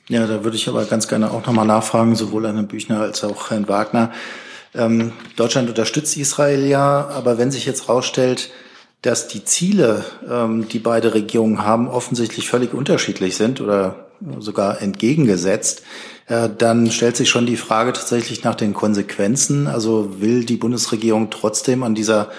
Ja, 0.08 0.26
da 0.26 0.42
würde 0.42 0.56
ich 0.56 0.68
aber 0.68 0.84
ganz 0.86 1.06
gerne 1.06 1.30
auch 1.30 1.44
nochmal 1.46 1.66
nachfragen, 1.66 2.14
sowohl 2.14 2.46
an 2.46 2.54
Herrn 2.54 2.68
Büchner 2.68 3.00
als 3.00 3.22
auch 3.24 3.50
Herrn 3.50 3.68
Wagner. 3.68 4.10
Ähm, 4.74 5.12
Deutschland 5.36 5.68
unterstützt 5.68 6.16
Israel 6.16 6.66
ja, 6.66 7.08
aber 7.08 7.36
wenn 7.36 7.50
sich 7.50 7.66
jetzt 7.66 7.88
herausstellt, 7.88 8.50
dass 9.02 9.28
die 9.28 9.44
Ziele, 9.44 10.04
ähm, 10.28 10.66
die 10.68 10.78
beide 10.78 11.14
Regierungen 11.14 11.62
haben, 11.62 11.88
offensichtlich 11.88 12.48
völlig 12.48 12.72
unterschiedlich 12.72 13.36
sind 13.36 13.60
oder 13.60 14.06
sogar 14.40 14.82
entgegengesetzt, 14.82 15.82
äh, 16.26 16.48
dann 16.56 16.90
stellt 16.90 17.16
sich 17.16 17.28
schon 17.28 17.46
die 17.46 17.56
Frage 17.56 17.92
tatsächlich 17.92 18.44
nach 18.44 18.54
den 18.54 18.74
Konsequenzen. 18.74 19.66
Also 19.66 20.20
will 20.20 20.44
die 20.44 20.56
Bundesregierung 20.56 21.30
trotzdem 21.30 21.82
an 21.82 21.94
dieser 21.94 22.30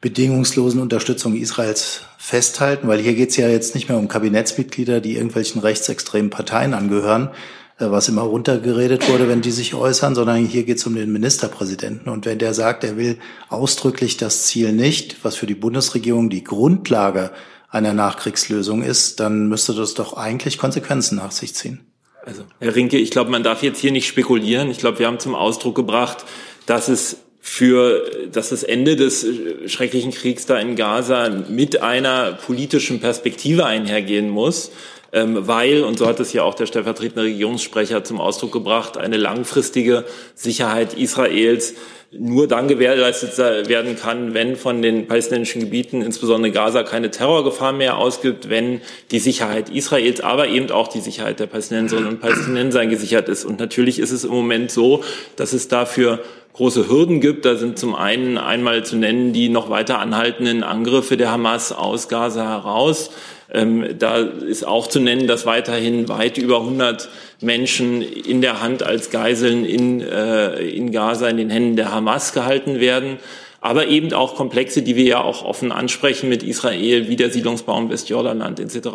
bedingungslosen 0.00 0.80
Unterstützung 0.80 1.36
Israels 1.36 2.02
festhalten, 2.18 2.88
weil 2.88 3.00
hier 3.00 3.14
geht 3.14 3.30
es 3.30 3.36
ja 3.36 3.48
jetzt 3.48 3.74
nicht 3.74 3.88
mehr 3.88 3.98
um 3.98 4.08
Kabinettsmitglieder, 4.08 5.00
die 5.00 5.14
irgendwelchen 5.14 5.60
rechtsextremen 5.60 6.30
Parteien 6.30 6.72
angehören, 6.72 7.30
äh, 7.78 7.90
was 7.90 8.08
immer 8.08 8.22
runtergeredet 8.22 9.08
wurde, 9.10 9.28
wenn 9.28 9.42
die 9.42 9.50
sich 9.50 9.74
äußern, 9.74 10.14
sondern 10.14 10.46
hier 10.46 10.64
geht 10.64 10.78
es 10.78 10.86
um 10.86 10.94
den 10.94 11.12
Ministerpräsidenten. 11.12 12.08
Und 12.10 12.24
wenn 12.24 12.38
der 12.38 12.54
sagt, 12.54 12.84
er 12.84 12.96
will 12.96 13.18
ausdrücklich 13.48 14.16
das 14.16 14.46
Ziel 14.46 14.72
nicht, 14.72 15.22
was 15.22 15.36
für 15.36 15.46
die 15.46 15.54
Bundesregierung 15.54 16.30
die 16.30 16.44
Grundlage 16.44 17.30
einer 17.68 17.92
Nachkriegslösung 17.92 18.82
ist, 18.82 19.20
dann 19.20 19.48
müsste 19.48 19.74
das 19.74 19.94
doch 19.94 20.14
eigentlich 20.14 20.58
Konsequenzen 20.58 21.16
nach 21.16 21.30
sich 21.30 21.54
ziehen. 21.54 21.80
Also, 22.24 22.44
Herr 22.58 22.74
Rinke, 22.74 22.98
ich 22.98 23.10
glaube, 23.10 23.30
man 23.30 23.42
darf 23.42 23.62
jetzt 23.62 23.80
hier 23.80 23.92
nicht 23.92 24.06
spekulieren. 24.06 24.70
Ich 24.70 24.78
glaube, 24.78 24.98
wir 24.98 25.06
haben 25.06 25.18
zum 25.18 25.34
Ausdruck 25.34 25.74
gebracht, 25.74 26.24
dass 26.66 26.88
es 26.88 27.16
für 27.40 28.28
dass 28.32 28.50
das 28.50 28.62
Ende 28.62 28.96
des 28.96 29.26
schrecklichen 29.66 30.12
Kriegs 30.12 30.46
da 30.46 30.58
in 30.58 30.76
Gaza 30.76 31.28
mit 31.48 31.82
einer 31.82 32.32
politischen 32.32 33.00
Perspektive 33.00 33.64
einhergehen 33.64 34.28
muss, 34.28 34.70
weil, 35.12 35.82
und 35.82 35.98
so 35.98 36.06
hat 36.06 36.20
es 36.20 36.32
ja 36.32 36.42
auch 36.44 36.54
der 36.54 36.66
stellvertretende 36.66 37.24
Regierungssprecher 37.24 38.04
zum 38.04 38.20
Ausdruck 38.20 38.52
gebracht, 38.52 38.96
eine 38.96 39.16
langfristige 39.16 40.04
Sicherheit 40.34 40.94
Israels 40.94 41.74
nur 42.12 42.48
dann 42.48 42.66
gewährleistet 42.66 43.38
werden 43.38 43.96
kann, 43.96 44.34
wenn 44.34 44.56
von 44.56 44.82
den 44.82 45.06
palästinensischen 45.06 45.60
Gebieten, 45.60 46.02
insbesondere 46.02 46.50
Gaza, 46.50 46.82
keine 46.82 47.10
Terrorgefahr 47.10 47.72
mehr 47.72 47.98
ausgibt, 47.98 48.48
wenn 48.48 48.80
die 49.12 49.20
Sicherheit 49.20 49.68
Israels, 49.68 50.20
aber 50.20 50.48
eben 50.48 50.70
auch 50.72 50.88
die 50.88 51.00
Sicherheit 51.00 51.38
der 51.38 51.46
Palästinenserinnen 51.46 52.08
und 52.08 52.20
Palästinenser 52.20 52.86
gesichert 52.86 53.28
ist. 53.28 53.44
Und 53.44 53.60
natürlich 53.60 54.00
ist 54.00 54.10
es 54.10 54.24
im 54.24 54.32
Moment 54.32 54.72
so, 54.72 55.04
dass 55.36 55.52
es 55.52 55.68
dafür 55.68 56.18
große 56.54 56.88
Hürden 56.88 57.20
gibt. 57.20 57.44
Da 57.44 57.54
sind 57.54 57.78
zum 57.78 57.94
einen 57.94 58.38
einmal 58.38 58.84
zu 58.84 58.96
nennen 58.96 59.32
die 59.32 59.48
noch 59.48 59.70
weiter 59.70 60.00
anhaltenden 60.00 60.64
Angriffe 60.64 61.16
der 61.16 61.30
Hamas 61.30 61.70
aus 61.70 62.08
Gaza 62.08 62.42
heraus. 62.42 63.12
Ähm, 63.52 63.96
da 63.98 64.16
ist 64.16 64.66
auch 64.66 64.86
zu 64.86 65.00
nennen, 65.00 65.26
dass 65.26 65.46
weiterhin 65.46 66.08
weit 66.08 66.38
über 66.38 66.60
100 66.60 67.08
Menschen 67.40 68.02
in 68.02 68.40
der 68.40 68.60
Hand 68.60 68.82
als 68.82 69.10
Geiseln 69.10 69.64
in, 69.64 70.00
äh, 70.00 70.60
in 70.60 70.92
Gaza 70.92 71.28
in 71.28 71.36
den 71.36 71.50
Händen 71.50 71.76
der 71.76 71.92
Hamas 71.92 72.32
gehalten 72.32 72.80
werden 72.80 73.18
aber 73.60 73.88
eben 73.88 74.12
auch 74.12 74.36
Komplexe, 74.36 74.82
die 74.82 74.96
wir 74.96 75.04
ja 75.04 75.20
auch 75.22 75.44
offen 75.44 75.70
ansprechen 75.70 76.28
mit 76.28 76.42
Israel, 76.42 77.08
wie 77.08 77.16
der 77.16 77.30
Siedlungsbau 77.30 77.78
im 77.78 77.90
Westjordanland 77.90 78.58
etc. 78.58 78.88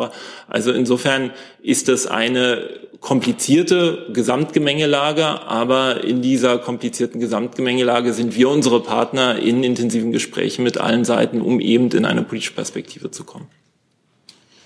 Also 0.48 0.72
insofern 0.72 1.30
ist 1.62 1.88
das 1.88 2.06
eine 2.06 2.68
komplizierte 3.00 4.06
Gesamtgemengelage, 4.12 5.24
aber 5.24 6.02
in 6.02 6.22
dieser 6.22 6.58
komplizierten 6.58 7.20
Gesamtgemengelage 7.20 8.12
sind 8.12 8.36
wir 8.36 8.48
unsere 8.48 8.80
Partner 8.80 9.38
in 9.38 9.62
intensiven 9.62 10.10
Gesprächen 10.10 10.64
mit 10.64 10.78
allen 10.78 11.04
Seiten, 11.04 11.40
um 11.40 11.60
eben 11.60 11.90
in 11.90 12.04
eine 12.04 12.22
politische 12.22 12.54
Perspektive 12.54 13.10
zu 13.10 13.24
kommen. 13.24 13.46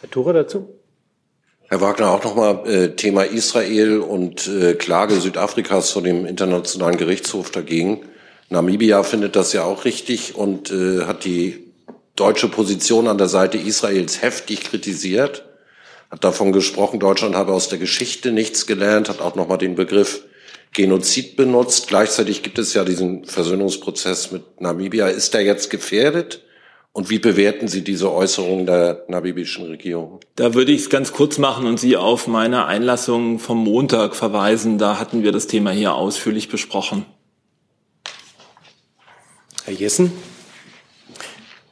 Herr 0.01 0.11
Tore 0.11 0.33
dazu? 0.33 0.69
Herr 1.69 1.81
Wagner, 1.81 2.11
auch 2.11 2.25
nochmal 2.25 2.67
äh, 2.67 2.97
Thema 2.97 3.25
Israel 3.25 4.01
und 4.01 4.49
äh, 4.49 4.75
Klage 4.75 5.15
Südafrikas 5.21 5.91
vor 5.91 6.03
dem 6.03 6.27
Internationalen 6.27 6.97
Gerichtshof 6.97 7.51
dagegen. 7.51 8.01
Namibia 8.49 9.03
findet 9.05 9.37
das 9.37 9.53
ja 9.53 9.63
auch 9.65 9.85
richtig 9.85 10.35
und 10.35 10.73
äh, 10.73 11.05
hat 11.05 11.25
die 11.25 11.71
deutsche 12.17 12.49
Position 12.49 13.07
an 13.07 13.19
der 13.19 13.29
Seite 13.29 13.57
Israels 13.57 14.21
heftig 14.21 14.65
kritisiert, 14.65 15.45
hat 16.11 16.25
davon 16.25 16.51
gesprochen, 16.51 16.99
Deutschland 16.99 17.37
habe 17.37 17.53
aus 17.53 17.69
der 17.69 17.79
Geschichte 17.79 18.33
nichts 18.33 18.67
gelernt, 18.67 19.09
hat 19.09 19.21
auch 19.21 19.37
nochmal 19.37 19.59
den 19.59 19.77
Begriff 19.77 20.25
Genozid 20.73 21.37
benutzt. 21.37 21.89
Gleichzeitig 21.89 22.43
gibt 22.43 22.59
es 22.59 22.75
ja 22.75 22.85
diesen 22.85 23.25
Versöhnungsprozess 23.25 24.33
mit 24.33 24.61
Namibia. 24.61 25.09
Ist 25.09 25.35
der 25.35 25.43
jetzt 25.43 25.69
gefährdet? 25.71 26.43
Und 26.93 27.09
wie 27.09 27.21
bewerten 27.21 27.69
Sie 27.69 27.85
diese 27.85 28.13
Äußerung 28.13 28.67
der 28.67 29.05
namibischen 29.07 29.67
Regierung? 29.67 30.21
Da 30.35 30.55
würde 30.55 30.73
ich 30.73 30.83
es 30.83 30.91
ganz 30.91 31.13
kurz 31.13 31.39
machen 31.39 31.67
und 31.67 31.79
Sie 31.79 31.97
auf 31.97 32.27
meine 32.27 32.67
Einlassung 32.67 33.39
vom 33.39 33.59
Montag 33.59 34.17
verweisen. 34.17 34.77
Da 34.77 34.99
hatten 34.99 35.23
wir 35.23 35.31
das 35.31 35.47
Thema 35.47 35.71
hier 35.71 35.95
ausführlich 35.95 36.49
besprochen. 36.49 37.07
Herr 39.65 39.75
Jessen. 39.75 40.13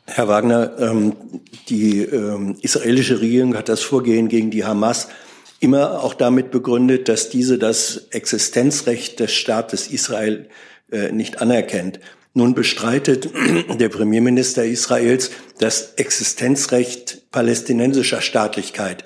Herr 0.06 0.28
Wagner, 0.28 0.78
ähm, 0.78 1.16
die 1.68 2.00
ähm, 2.02 2.56
israelische 2.62 3.20
Regierung 3.20 3.56
hat 3.56 3.68
das 3.68 3.82
Vorgehen 3.82 4.28
gegen 4.28 4.50
die 4.50 4.64
Hamas 4.64 5.08
immer 5.60 6.02
auch 6.02 6.14
damit 6.14 6.50
begründet, 6.52 7.08
dass 7.08 7.28
diese 7.28 7.58
das 7.58 8.08
Existenzrecht 8.10 9.18
des 9.20 9.32
Staates 9.32 9.88
Israel 9.88 10.48
äh, 10.92 11.10
nicht 11.12 11.40
anerkennt. 11.42 11.98
Nun 12.34 12.54
bestreitet 12.54 13.30
der 13.78 13.88
Premierminister 13.88 14.64
Israels 14.64 15.30
das 15.58 15.94
Existenzrecht 15.94 17.30
palästinensischer 17.30 18.20
Staatlichkeit. 18.20 19.04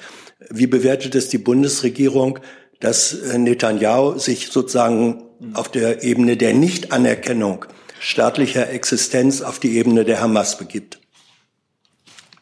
Wie 0.50 0.66
bewertet 0.66 1.14
es 1.14 1.28
die 1.28 1.38
Bundesregierung, 1.38 2.38
dass 2.80 3.14
äh, 3.14 3.38
Netanyahu 3.38 4.18
sich 4.18 4.48
sozusagen 4.48 5.22
auf 5.54 5.70
der 5.70 6.02
Ebene 6.02 6.36
der 6.36 6.54
Nichtanerkennung 6.54 7.64
staatlicher 8.00 8.68
Existenz 8.70 9.42
auf 9.42 9.60
die 9.60 9.76
Ebene 9.76 10.04
der 10.04 10.20
Hamas 10.20 10.58
begibt. 10.58 10.98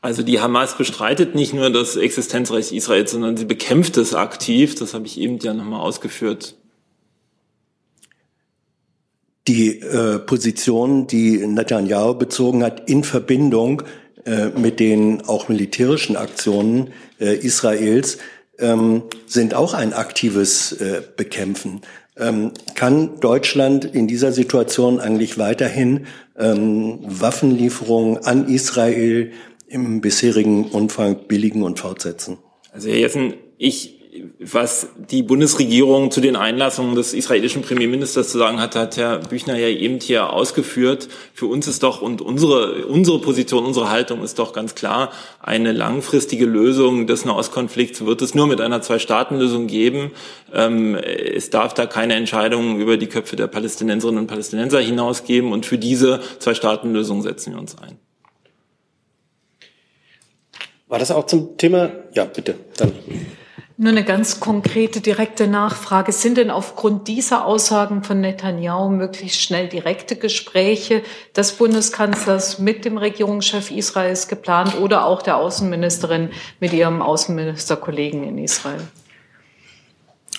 Also 0.01 0.23
die 0.23 0.41
Hamas 0.41 0.79
bestreitet 0.79 1.35
nicht 1.35 1.53
nur 1.53 1.69
das 1.71 1.97
Existenzrecht 1.97 2.73
Israels, 2.73 3.11
sondern 3.11 3.37
sie 3.37 3.45
bekämpft 3.45 3.99
es 3.99 4.15
aktiv. 4.15 4.75
Das 4.75 4.95
habe 4.95 5.05
ich 5.07 5.21
eben 5.21 5.39
ja 5.39 5.53
nochmal 5.53 5.81
ausgeführt. 5.81 6.57
Die 9.51 9.81
äh, 9.81 10.21
Position, 10.21 11.09
die 11.09 11.45
Netanyahu 11.45 12.15
bezogen 12.15 12.63
hat, 12.63 12.89
in 12.89 13.03
Verbindung 13.03 13.83
äh, 14.25 14.51
mit 14.51 14.79
den 14.79 15.23
auch 15.23 15.49
militärischen 15.49 16.15
Aktionen 16.15 16.91
äh, 17.21 17.35
Israels, 17.35 18.19
ähm, 18.61 19.03
sind 19.27 19.55
auch 19.55 19.75
ein 19.75 19.93
aktives 19.93 20.71
äh, 20.71 21.03
Bekämpfen. 21.17 21.81
Ähm, 22.17 22.53
kann 22.77 23.19
Deutschland 23.19 23.85
in 23.85 24.07
dieser 24.07 24.31
Situation 24.31 25.01
eigentlich 25.01 25.37
weiterhin 25.37 26.07
ähm, 26.39 27.01
Waffenlieferungen 27.03 28.19
an 28.19 28.47
Israel 28.47 29.33
im 29.67 30.01
bisherigen 30.01 30.67
Umfang 30.67 31.27
billigen 31.27 31.65
und 31.65 31.81
fortsetzen? 31.81 32.39
Also 32.73 32.89
Herr 32.89 32.99
Jessen, 32.99 33.35
ich 33.59 34.00
was 34.39 34.89
die 35.11 35.23
Bundesregierung 35.23 36.11
zu 36.11 36.21
den 36.21 36.37
Einlassungen 36.37 36.95
des 36.95 37.15
israelischen 37.15 37.63
Premierministers 37.63 38.31
zu 38.31 38.39
sagen 38.39 38.61
hat, 38.61 38.77
hat 38.77 38.97
Herr 38.97 39.19
Büchner 39.19 39.57
ja 39.57 39.69
eben 39.69 40.01
hier 40.01 40.33
ausgeführt. 40.33 41.09
Für 41.35 41.47
uns 41.47 41.67
ist 41.69 41.83
doch 41.83 42.03
und 42.03 42.23
unsere, 42.23 42.87
unsere 42.87 43.21
Position, 43.21 43.65
unsere 43.65 43.91
Haltung 43.91 44.23
ist 44.23 44.39
doch 44.39 44.53
ganz 44.53 44.75
klar, 44.75 45.11
eine 45.41 45.73
langfristige 45.73 46.47
Lösung 46.47 47.07
des 47.07 47.25
Nahostkonflikts 47.25 48.05
wird 48.05 48.23
es 48.23 48.35
nur 48.35 48.47
mit 48.47 48.61
einer 48.61 48.83
Zwei-Staaten-Lösung 48.83 49.67
geben. 49.67 50.13
Ähm, 50.53 50.95
es 50.95 51.51
darf 51.51 51.75
da 51.75 51.87
keine 51.87 52.15
Entscheidungen 52.15 52.81
über 52.81 52.97
die 52.97 53.07
Köpfe 53.07 53.37
der 53.37 53.47
Palästinenserinnen 53.47 54.21
und 54.21 54.27
Palästinenser 54.27 54.81
hinausgeben 54.81 55.53
und 55.53 55.67
für 55.67 55.79
diese 55.79 56.21
Zwei-Staaten-Lösung 56.39 57.23
setzen 57.23 57.55
wir 57.55 57.61
uns 57.61 57.77
ein. 57.79 57.99
War 60.91 60.99
das 60.99 61.13
auch 61.13 61.27
zum 61.27 61.57
Thema? 61.57 61.91
Ja, 62.15 62.25
bitte. 62.25 62.57
Dann. 62.77 62.93
Nur 63.83 63.93
eine 63.93 64.05
ganz 64.05 64.41
konkrete, 64.41 65.01
direkte 65.01 65.47
Nachfrage. 65.47 66.13
Sind 66.13 66.37
denn 66.37 66.51
aufgrund 66.51 67.09
dieser 67.09 67.47
Aussagen 67.47 68.05
von 68.05 68.21
Netanyahu 68.21 68.91
möglichst 68.91 69.41
schnell 69.41 69.69
direkte 69.69 70.17
Gespräche 70.17 71.03
des 71.35 71.53
Bundeskanzlers 71.53 72.59
mit 72.59 72.85
dem 72.85 72.99
Regierungschef 72.99 73.71
Israels 73.71 74.29
geplant 74.29 74.79
oder 74.79 75.07
auch 75.07 75.23
der 75.23 75.39
Außenministerin 75.39 76.29
mit 76.61 76.75
ihrem 76.75 77.01
Außenministerkollegen 77.01 78.23
in 78.23 78.37
Israel? 78.37 78.87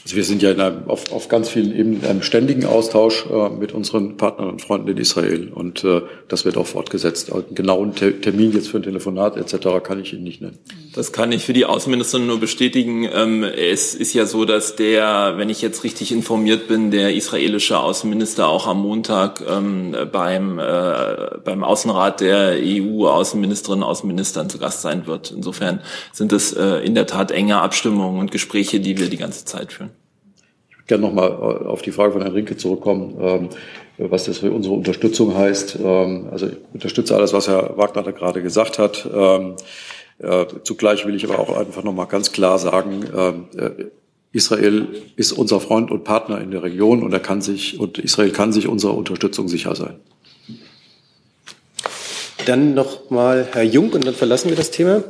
Also 0.04 0.16
wir 0.16 0.24
sind 0.24 0.42
ja 0.42 0.50
einem, 0.52 0.88
auf, 0.88 1.12
auf 1.12 1.28
ganz 1.28 1.50
vielen 1.50 1.76
Ebenen 1.76 2.02
in 2.02 2.08
einem 2.08 2.22
ständigen 2.24 2.66
Austausch 2.66 3.26
äh, 3.28 3.50
mit 3.50 3.72
unseren 3.72 4.18
Partnern 4.18 4.50
und 4.50 4.62
Freunden 4.62 4.88
in 4.88 4.98
Israel. 4.98 5.52
Und 5.54 5.84
äh, 5.84 6.02
das 6.28 6.44
wird 6.44 6.58
auch 6.58 6.66
fortgesetzt. 6.66 7.32
Einen 7.32 7.54
genauen 7.54 7.94
Te 7.94 8.20
Termin 8.20 8.52
jetzt 8.52 8.70
für 8.70 8.78
ein 8.78 8.84
Telefonat 8.84 9.38
etc. 9.38 9.84
kann 9.84 10.02
ich 10.02 10.14
Ihnen 10.14 10.24
nicht 10.24 10.42
nennen. 10.42 10.58
Das 10.96 11.12
kann 11.12 11.32
ich 11.32 11.46
für 11.46 11.54
die 11.54 11.66
Außenministerin 11.66 12.26
nur 12.26 12.40
bestätigen. 12.40 13.08
Ähm, 13.14 13.44
es 13.44 13.94
ist 13.94 14.14
ja 14.14 14.26
so, 14.26 14.44
dass 14.46 14.76
der, 14.76 15.36
wenn 15.38 15.50
ich 15.50 15.62
jetzt 15.62 15.84
richtig 15.84 16.12
informiert 16.12 16.68
bin, 16.68 16.90
der 16.90 17.14
israelische 17.14 17.80
Außenminister 17.80 18.48
auch 18.48 18.66
am 18.66 18.82
Montag 18.82 19.44
ähm, 19.48 19.96
beim, 20.12 20.58
äh, 20.58 21.38
beim 21.46 21.64
Außenrat 21.64 22.22
der 22.22 22.58
EU-Außenministerinnen 22.60 23.84
und 23.84 23.90
Außenministern 23.90 24.50
zu 24.50 24.58
Gast 24.58 24.82
sein 24.82 25.06
wird. 25.06 25.32
Insofern 25.32 25.82
sind 26.12 26.34
es 26.34 26.54
äh, 26.54 26.78
in 26.78 26.96
der 26.96 27.06
Tat 27.06 27.30
enge 27.30 27.62
Abstimmungen 27.62 28.20
und 28.20 28.32
Gespräche, 28.32 28.80
die 28.80 28.98
wir 28.98 29.08
die 29.08 29.18
ganze 29.18 29.46
Zeit 29.46 29.74
führen 29.74 29.92
gerne 30.92 31.08
nochmal 31.08 31.30
äh, 31.30 31.68
auf 31.68 31.82
die 31.82 31.92
Frage 31.92 32.12
von 32.12 32.22
Herrn 32.22 32.34
Rinke 32.34 32.58
zurückkommen, 32.58 33.16
ähm, 33.22 33.50
was 33.98 34.26
das 34.26 34.40
für 34.40 34.52
unsere 34.52 34.76
Unterstützung 34.76 35.36
heißt. 35.36 35.78
Ähm, 35.82 36.28
also 36.32 36.48
ich 36.48 36.58
unterstütze 36.74 37.16
alles, 37.16 37.32
was 37.32 37.48
Herr 37.48 37.78
Wagner 37.78 38.04
da 38.04 38.12
gerade 38.12 38.42
gesagt 38.42 38.78
hat. 38.78 39.08
Ähm, 39.14 39.56
äh, 40.20 40.46
zugleich 40.64 41.06
will 41.06 41.16
ich 41.16 41.24
aber 41.24 41.40
auch 41.40 41.56
einfach 41.56 41.84
nochmal 41.84 42.08
ganz 42.08 42.34
klar 42.34 42.60
sagen, 42.60 43.06
äh, 43.58 43.86
Israel 44.34 44.88
ist 45.16 45.32
unser 45.32 45.62
Freund 45.62 45.92
und 45.92 46.04
Partner 46.04 46.42
in 46.42 46.52
der 46.52 46.62
Region 46.64 47.04
und 47.04 47.14
er 47.14 47.20
kann 47.22 47.42
sich 47.42 47.80
und 47.80 47.98
Israel 47.98 48.32
kann 48.32 48.52
sich 48.52 48.68
unserer 48.68 48.96
Unterstützung 48.96 49.48
sicher 49.48 49.76
sein. 49.76 49.96
Dann 52.46 52.74
noch 52.74 53.10
mal 53.10 53.48
Herr 53.54 53.64
Jung 53.64 53.92
und 53.92 54.06
dann 54.06 54.14
verlassen 54.14 54.50
wir 54.50 54.58
das 54.58 54.72
Thema. 54.72 55.04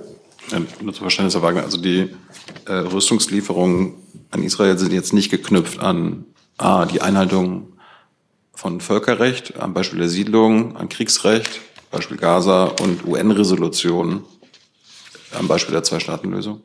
nur 0.81 0.93
zum 0.93 1.03
Verständnis, 1.03 1.33
Herr 1.33 1.41
Wagner, 1.41 1.63
also 1.63 1.77
die 1.77 2.09
äh, 2.65 2.73
Rüstungslieferungen 2.73 4.00
an 4.31 4.43
Israel 4.43 4.77
sind 4.77 4.93
jetzt 4.93 5.13
nicht 5.13 5.29
geknüpft 5.29 5.79
an 5.79 6.25
A, 6.57 6.85
die 6.85 7.01
Einhaltung 7.01 7.73
von 8.53 8.81
Völkerrecht, 8.81 9.59
am 9.59 9.73
Beispiel 9.73 9.99
der 9.99 10.09
Siedlung, 10.09 10.77
an 10.77 10.89
Kriegsrecht, 10.89 11.59
Beispiel 11.89 12.17
Gaza 12.17 12.65
und 12.81 13.05
UN-Resolutionen, 13.05 14.23
am 15.37 15.47
Beispiel 15.47 15.73
der 15.73 15.83
Zwei-Staaten-Lösung? 15.83 16.61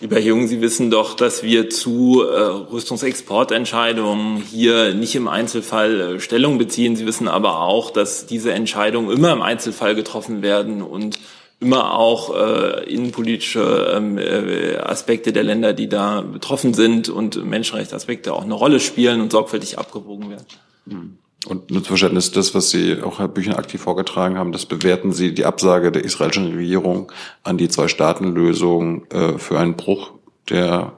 Lieber 0.00 0.20
Jung, 0.20 0.46
Sie 0.46 0.60
wissen 0.60 0.92
doch, 0.92 1.14
dass 1.14 1.42
wir 1.42 1.70
zu 1.70 2.22
äh, 2.22 2.40
Rüstungsexportentscheidungen 2.70 4.40
hier 4.40 4.94
nicht 4.94 5.16
im 5.16 5.26
Einzelfall 5.26 6.00
äh, 6.00 6.20
Stellung 6.20 6.56
beziehen. 6.56 6.94
Sie 6.94 7.04
wissen 7.04 7.26
aber 7.26 7.62
auch, 7.62 7.90
dass 7.90 8.26
diese 8.26 8.52
Entscheidungen 8.52 9.10
immer 9.10 9.32
im 9.32 9.42
Einzelfall 9.42 9.96
getroffen 9.96 10.40
werden 10.40 10.82
und 10.82 11.18
immer 11.60 11.98
auch 11.98 12.34
äh, 12.36 12.84
innenpolitische 12.92 13.92
ähm, 13.94 14.16
äh, 14.18 14.76
Aspekte 14.76 15.32
der 15.32 15.42
Länder, 15.42 15.72
die 15.72 15.88
da 15.88 16.20
betroffen 16.20 16.72
sind 16.72 17.08
und 17.08 17.44
Menschenrechtsaspekte 17.44 18.32
auch 18.32 18.44
eine 18.44 18.54
Rolle 18.54 18.78
spielen 18.78 19.20
und 19.20 19.32
sorgfältig 19.32 19.78
abgewogen 19.78 20.30
werden. 20.30 20.46
Hm. 20.88 21.18
Und 21.46 21.70
nur 21.70 21.82
zum 21.82 21.88
Verständnis, 21.88 22.32
das, 22.32 22.54
was 22.54 22.70
Sie 22.70 23.00
auch 23.00 23.20
Herr 23.20 23.28
Büchner 23.28 23.58
aktiv 23.58 23.80
vorgetragen 23.80 24.36
haben, 24.36 24.52
das 24.52 24.66
bewerten 24.66 25.12
Sie 25.12 25.32
die 25.34 25.44
Absage 25.44 25.92
der 25.92 26.04
israelischen 26.04 26.54
Regierung 26.54 27.12
an 27.42 27.58
die 27.58 27.68
Zwei-Staaten-Lösung 27.68 29.06
äh, 29.10 29.38
für 29.38 29.58
einen 29.58 29.74
Bruch 29.74 30.12
der, 30.50 30.94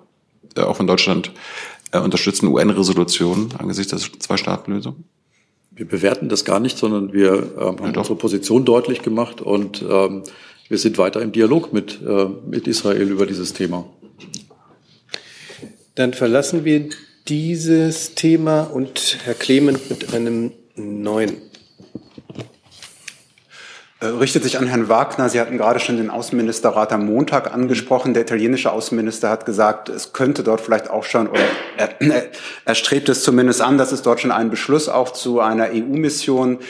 der 0.56 0.68
auch 0.68 0.76
von 0.76 0.86
Deutschland 0.86 1.32
äh, 1.92 1.98
unterstützten 1.98 2.46
UN-Resolution 2.48 3.50
angesichts 3.58 3.90
der 3.90 3.98
Zwei-Staaten-Lösung? 4.18 5.04
Wir 5.72 5.86
bewerten 5.86 6.28
das 6.28 6.44
gar 6.44 6.58
nicht, 6.58 6.78
sondern 6.78 7.12
wir 7.12 7.32
ähm, 7.32 7.78
haben 7.80 7.92
ja, 7.92 7.98
unsere 7.98 8.16
Position 8.16 8.64
deutlich 8.64 9.02
gemacht 9.02 9.40
und 9.40 9.84
ähm, 9.88 10.22
wir 10.70 10.78
sind 10.78 10.98
weiter 10.98 11.20
im 11.20 11.32
Dialog 11.32 11.72
mit, 11.72 12.00
äh, 12.00 12.26
mit 12.46 12.68
Israel 12.68 13.10
über 13.10 13.26
dieses 13.26 13.52
Thema. 13.52 13.86
Dann 15.96 16.14
verlassen 16.14 16.64
wir 16.64 16.88
dieses 17.26 18.14
Thema 18.14 18.62
und 18.62 19.18
Herr 19.24 19.34
Clement 19.34 19.90
mit 19.90 20.14
einem 20.14 20.52
neuen. 20.76 21.38
Äh, 23.98 24.06
richtet 24.06 24.44
sich 24.44 24.58
an 24.58 24.68
Herrn 24.68 24.88
Wagner. 24.88 25.28
Sie 25.28 25.40
hatten 25.40 25.58
gerade 25.58 25.80
schon 25.80 25.96
den 25.96 26.08
Außenministerrat 26.08 26.92
am 26.92 27.04
Montag 27.04 27.52
angesprochen. 27.52 28.14
Der 28.14 28.22
italienische 28.22 28.70
Außenminister 28.70 29.28
hat 29.28 29.46
gesagt, 29.46 29.88
es 29.88 30.12
könnte 30.12 30.44
dort 30.44 30.60
vielleicht 30.60 30.88
auch 30.88 31.02
schon, 31.02 31.26
oder 31.26 31.42
er, 31.76 32.30
er 32.64 32.74
strebt 32.76 33.08
es 33.08 33.24
zumindest 33.24 33.60
an, 33.60 33.76
dass 33.76 33.90
es 33.90 34.02
dort 34.02 34.20
schon 34.20 34.30
einen 34.30 34.50
Beschluss 34.50 34.88
auch 34.88 35.12
zu 35.12 35.40
einer 35.40 35.70
EU-Mission 35.72 36.60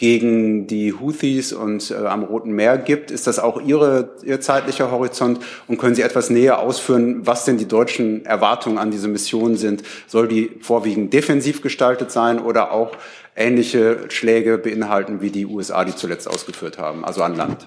gegen 0.00 0.66
die 0.66 0.94
Houthis 0.94 1.52
und 1.52 1.90
äh, 1.90 2.06
am 2.06 2.24
Roten 2.24 2.52
Meer 2.52 2.78
gibt. 2.78 3.10
Ist 3.10 3.26
das 3.26 3.38
auch 3.38 3.60
Ihre, 3.60 4.08
Ihr 4.24 4.40
zeitlicher 4.40 4.90
Horizont? 4.90 5.40
Und 5.68 5.76
können 5.76 5.94
Sie 5.94 6.00
etwas 6.00 6.30
näher 6.30 6.60
ausführen, 6.60 7.26
was 7.26 7.44
denn 7.44 7.58
die 7.58 7.68
deutschen 7.68 8.24
Erwartungen 8.24 8.78
an 8.78 8.90
diese 8.90 9.08
Mission 9.08 9.56
sind? 9.56 9.82
Soll 10.06 10.26
die 10.26 10.52
vorwiegend 10.62 11.12
defensiv 11.12 11.60
gestaltet 11.60 12.10
sein 12.10 12.40
oder 12.40 12.72
auch 12.72 12.92
ähnliche 13.36 14.06
Schläge 14.08 14.56
beinhalten, 14.56 15.20
wie 15.20 15.28
die 15.28 15.44
USA 15.44 15.84
die 15.84 15.94
zuletzt 15.94 16.26
ausgeführt 16.28 16.78
haben, 16.78 17.04
also 17.04 17.22
an 17.22 17.36
Land? 17.36 17.66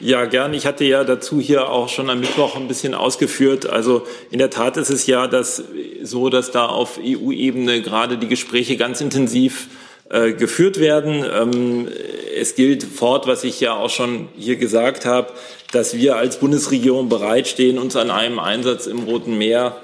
Ja, 0.00 0.24
gern. 0.24 0.54
Ich 0.54 0.64
hatte 0.64 0.84
ja 0.84 1.04
dazu 1.04 1.38
hier 1.38 1.68
auch 1.68 1.90
schon 1.90 2.08
am 2.08 2.20
Mittwoch 2.20 2.56
ein 2.56 2.66
bisschen 2.66 2.94
ausgeführt. 2.94 3.68
Also 3.68 4.06
in 4.30 4.38
der 4.38 4.48
Tat 4.48 4.78
ist 4.78 4.90
es 4.90 5.06
ja 5.06 5.26
dass, 5.26 5.62
so, 6.02 6.30
dass 6.30 6.50
da 6.50 6.64
auf 6.64 6.98
EU-Ebene 6.98 7.82
gerade 7.82 8.16
die 8.16 8.28
Gespräche 8.28 8.78
ganz 8.78 9.02
intensiv 9.02 9.68
äh, 10.10 10.32
geführt 10.32 10.80
werden. 10.80 11.24
Ähm, 11.24 11.88
es 12.36 12.54
gilt 12.54 12.82
fort, 12.82 13.26
was 13.26 13.44
ich 13.44 13.60
ja 13.60 13.74
auch 13.74 13.90
schon 13.90 14.28
hier 14.36 14.56
gesagt 14.56 15.04
habe, 15.04 15.32
dass 15.72 15.94
wir 15.94 16.16
als 16.16 16.38
Bundesregierung 16.38 17.08
bereitstehen, 17.08 17.78
uns 17.78 17.96
an 17.96 18.10
einem 18.10 18.38
Einsatz 18.38 18.86
im 18.86 19.00
Roten 19.00 19.36
Meer 19.36 19.76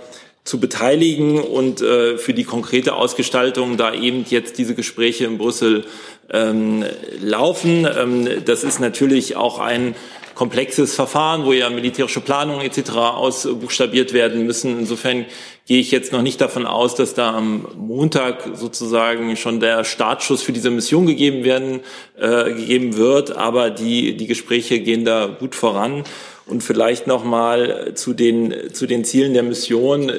zu 0.44 0.60
beteiligen 0.60 1.40
und 1.40 1.80
äh, 1.80 2.18
für 2.18 2.34
die 2.34 2.44
konkrete 2.44 2.94
Ausgestaltung 2.94 3.76
da 3.76 3.94
eben 3.94 4.24
jetzt 4.28 4.58
diese 4.58 4.74
Gespräche 4.74 5.24
in 5.24 5.38
Brüssel 5.38 5.84
ähm, 6.30 6.84
laufen. 7.20 7.86
Ähm, 7.86 8.28
das 8.44 8.62
ist 8.62 8.78
natürlich 8.78 9.36
auch 9.36 9.58
ein 9.58 9.94
komplexes 10.34 10.94
Verfahren, 10.94 11.44
wo 11.44 11.52
ja 11.52 11.70
militärische 11.70 12.20
Planungen 12.20 12.64
etc. 12.64 12.90
ausbuchstabiert 12.90 14.12
werden 14.12 14.44
müssen. 14.46 14.78
Insofern 14.78 15.26
gehe 15.66 15.80
ich 15.80 15.90
jetzt 15.90 16.12
noch 16.12 16.22
nicht 16.22 16.40
davon 16.40 16.66
aus, 16.66 16.94
dass 16.94 17.14
da 17.14 17.34
am 17.34 17.66
Montag 17.76 18.50
sozusagen 18.54 19.36
schon 19.36 19.60
der 19.60 19.84
Startschuss 19.84 20.42
für 20.42 20.52
diese 20.52 20.70
Mission 20.70 21.06
gegeben 21.06 21.44
werden 21.44 21.80
äh, 22.18 22.52
gegeben 22.52 22.96
wird, 22.96 23.36
aber 23.36 23.70
die 23.70 24.16
die 24.16 24.26
Gespräche 24.26 24.80
gehen 24.80 25.04
da 25.04 25.26
gut 25.26 25.54
voran 25.54 26.04
und 26.46 26.62
vielleicht 26.62 27.06
noch 27.06 27.24
mal 27.24 27.92
zu 27.94 28.12
den 28.12 28.72
zu 28.72 28.86
den 28.86 29.04
Zielen 29.04 29.34
der 29.34 29.42
Mission, 29.42 30.12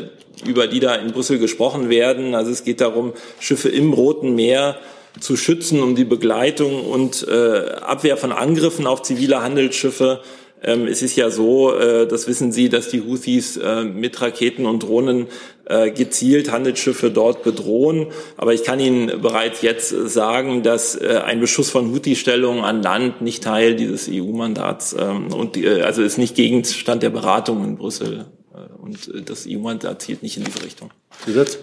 über 0.45 0.67
die 0.67 0.79
da 0.79 0.95
in 0.95 1.11
Brüssel 1.11 1.39
gesprochen 1.39 1.89
werden. 1.89 2.35
Also 2.35 2.51
es 2.51 2.63
geht 2.63 2.81
darum, 2.81 3.13
Schiffe 3.39 3.69
im 3.69 3.93
Roten 3.93 4.35
Meer 4.35 4.77
zu 5.19 5.37
schützen, 5.37 5.81
um 5.81 5.95
die 5.95 6.05
Begleitung 6.05 6.85
und 6.85 7.27
äh, 7.27 7.75
Abwehr 7.81 8.17
von 8.17 8.31
Angriffen 8.31 8.87
auf 8.87 9.01
zivile 9.01 9.41
Handelsschiffe 9.41 10.21
ähm, 10.65 10.87
es 10.87 11.01
ist 11.01 11.15
ja 11.15 11.29
so, 11.29 11.73
äh, 11.75 12.07
das 12.07 12.27
wissen 12.27 12.51
Sie, 12.51 12.69
dass 12.69 12.89
die 12.89 13.01
Houthis 13.01 13.57
äh, 13.57 13.83
mit 13.83 14.19
Raketen 14.19 14.65
und 14.65 14.81
Drohnen 14.81 15.27
äh, 15.65 15.91
gezielt 15.91 16.51
Handelsschiffe 16.51 17.11
dort 17.11 17.43
bedrohen. 17.43 18.07
Aber 18.35 18.53
ich 18.53 18.63
kann 18.63 18.79
Ihnen 18.79 19.21
bereits 19.21 19.61
jetzt 19.61 19.89
sagen, 19.89 20.63
dass 20.63 20.95
äh, 20.95 21.21
ein 21.23 21.39
Beschuss 21.39 21.69
von 21.69 21.93
Houthi-Stellungen 21.93 22.63
an 22.63 22.81
Land 22.81 23.21
nicht 23.21 23.43
Teil 23.43 23.75
dieses 23.75 24.09
EU-Mandats 24.11 24.95
ähm, 24.97 25.31
und 25.33 25.55
äh, 25.57 25.81
also 25.81 26.01
ist 26.01 26.17
nicht 26.17 26.35
Gegenstand 26.35 27.03
der 27.03 27.11
Beratung 27.11 27.63
in 27.63 27.75
Brüssel. 27.75 28.25
Äh, 28.53 28.81
und 28.81 29.29
das 29.29 29.45
EU-Mandat 29.47 30.01
zielt 30.01 30.23
nicht 30.23 30.37
in 30.37 30.45
diese 30.45 30.63
Richtung. 30.63 30.89
Zusatz? 31.23 31.59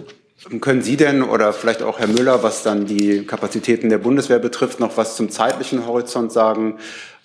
Können 0.60 0.82
Sie 0.82 0.96
denn 0.96 1.22
oder 1.22 1.52
vielleicht 1.52 1.82
auch 1.82 2.00
Herr 2.00 2.08
Müller, 2.08 2.42
was 2.42 2.62
dann 2.62 2.86
die 2.86 3.24
Kapazitäten 3.24 3.90
der 3.90 3.98
Bundeswehr 3.98 4.40
betrifft, 4.40 4.80
noch 4.80 4.96
was 4.96 5.16
zum 5.16 5.30
zeitlichen 5.30 5.86
Horizont 5.86 6.32
sagen? 6.32 6.78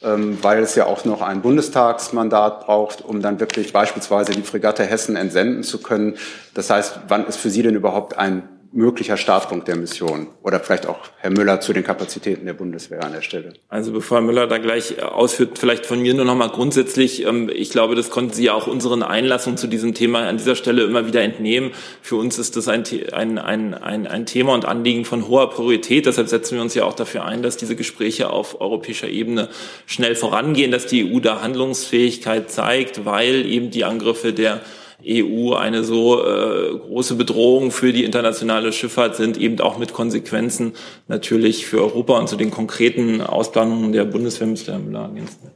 Ähm, 0.03 0.37
weil 0.43 0.61
es 0.61 0.75
ja 0.75 0.85
auch 0.85 1.05
noch 1.05 1.23
ein 1.23 1.41
Bundestagsmandat 1.41 2.65
braucht, 2.65 3.03
um 3.03 3.23
dann 3.23 3.39
wirklich 3.39 3.73
beispielsweise 3.73 4.33
die 4.33 4.43
Fregatte 4.43 4.83
Hessen 4.83 5.15
entsenden 5.15 5.63
zu 5.63 5.81
können. 5.81 6.17
Das 6.53 6.69
heißt, 6.69 6.99
wann 7.07 7.25
ist 7.25 7.37
für 7.37 7.49
Sie 7.49 7.63
denn 7.63 7.73
überhaupt 7.73 8.15
ein 8.15 8.47
möglicher 8.71 9.17
Startpunkt 9.17 9.67
der 9.67 9.75
Mission? 9.75 10.27
Oder 10.43 10.59
vielleicht 10.59 10.85
auch 10.85 10.99
Herr 11.17 11.29
Müller 11.29 11.59
zu 11.59 11.73
den 11.73 11.83
Kapazitäten 11.83 12.45
der 12.45 12.53
Bundeswehr 12.53 13.03
an 13.03 13.13
der 13.13 13.21
Stelle. 13.21 13.53
Also 13.69 13.91
bevor 13.91 14.17
Herr 14.17 14.25
Müller 14.25 14.47
da 14.47 14.57
gleich 14.57 15.01
ausführt, 15.01 15.57
vielleicht 15.59 15.85
von 15.85 16.01
mir 16.01 16.13
nur 16.13 16.25
noch 16.25 16.35
mal 16.35 16.49
grundsätzlich. 16.49 17.25
Ähm, 17.25 17.49
ich 17.53 17.69
glaube, 17.69 17.95
das 17.95 18.09
konnten 18.09 18.33
Sie 18.33 18.45
ja 18.45 18.53
auch 18.53 18.67
unseren 18.67 19.03
Einlassungen 19.03 19.57
zu 19.57 19.67
diesem 19.67 19.93
Thema 19.93 20.27
an 20.27 20.37
dieser 20.37 20.55
Stelle 20.55 20.83
immer 20.83 21.07
wieder 21.07 21.21
entnehmen. 21.21 21.71
Für 22.01 22.15
uns 22.15 22.37
ist 22.37 22.55
das 22.55 22.67
ein, 22.67 22.83
ein, 23.13 23.37
ein, 23.37 23.73
ein, 23.73 24.07
ein 24.07 24.25
Thema 24.25 24.53
und 24.53 24.65
Anliegen 24.65 25.05
von 25.05 25.27
hoher 25.27 25.49
Priorität. 25.49 26.05
Deshalb 26.05 26.27
setzen 26.27 26.55
wir 26.55 26.61
uns 26.61 26.73
ja 26.73 26.85
auch 26.85 26.93
dafür 26.93 27.25
ein, 27.25 27.41
dass 27.41 27.57
diese 27.57 27.75
Gespräche 27.75 28.29
auf 28.29 28.61
europäischer 28.61 29.09
Ebene 29.09 29.49
schnell 29.85 30.15
vorangehen, 30.15 30.71
dass 30.71 30.85
die 30.85 31.11
EU 31.11 31.19
da 31.19 31.41
Handlungsfähigkeit 31.41 32.51
zeigt, 32.51 33.05
weil 33.05 33.45
eben 33.45 33.71
die 33.71 33.85
Angriffe 33.85 34.33
der 34.33 34.61
EU 35.05 35.53
eine 35.53 35.83
so 35.83 36.23
äh, 36.25 36.77
große 36.77 37.15
Bedrohung 37.15 37.71
für 37.71 37.93
die 37.93 38.03
internationale 38.03 38.73
Schifffahrt 38.73 39.15
sind, 39.15 39.37
eben 39.37 39.59
auch 39.59 39.77
mit 39.77 39.93
Konsequenzen 39.93 40.73
natürlich 41.07 41.65
für 41.67 41.81
Europa 41.81 42.17
und 42.17 42.27
zu 42.27 42.35
den 42.35 42.51
konkreten 42.51 43.21
Ausplanungen 43.21 43.91
der 43.91 44.05
Bundeswehr 44.05 44.47
müsste 44.47 44.71
Herr 44.71 44.79
Müller 44.79 45.03
ergänzen. 45.03 45.51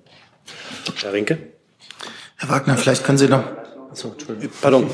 Herr 1.02 1.14
Rinke? 1.14 1.38
Herr 2.38 2.50
Wagner, 2.50 2.78
vielleicht 2.78 3.04
können 3.04 3.18
Sie 3.18 3.28
noch. 3.28 3.44
Achso, 3.90 4.10
Entschuldigung. 4.10 4.56
Pardon. 4.62 4.88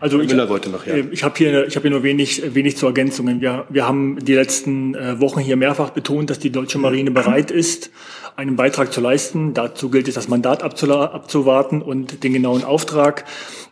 Also 0.00 0.20
ich, 0.20 0.32
also 0.32 0.56
ich, 0.56 0.66
noch, 0.68 0.86
ja. 0.86 0.96
ich 0.96 1.24
habe 1.24 1.34
hier, 1.36 1.66
ich 1.66 1.74
hab 1.74 1.82
hier 1.82 1.90
nur 1.90 2.04
wenig, 2.04 2.54
wenig 2.54 2.76
zu 2.76 2.86
Ergänzungen. 2.86 3.40
Wir, 3.40 3.66
wir 3.68 3.86
haben 3.86 4.18
die 4.24 4.34
letzten 4.34 4.94
äh, 4.94 5.20
Wochen 5.20 5.40
hier 5.40 5.56
mehrfach 5.56 5.90
betont, 5.90 6.30
dass 6.30 6.38
die 6.38 6.50
deutsche 6.50 6.78
Marine 6.78 7.10
bereit 7.10 7.50
ist, 7.50 7.90
einen 8.36 8.54
Beitrag 8.54 8.92
zu 8.92 9.00
leisten. 9.00 9.54
Dazu 9.54 9.90
gilt 9.90 10.06
es, 10.06 10.14
das 10.14 10.28
Mandat 10.28 10.62
abzuwarten 10.62 11.82
und 11.82 12.22
den 12.22 12.32
genauen 12.32 12.62
Auftrag. 12.62 13.24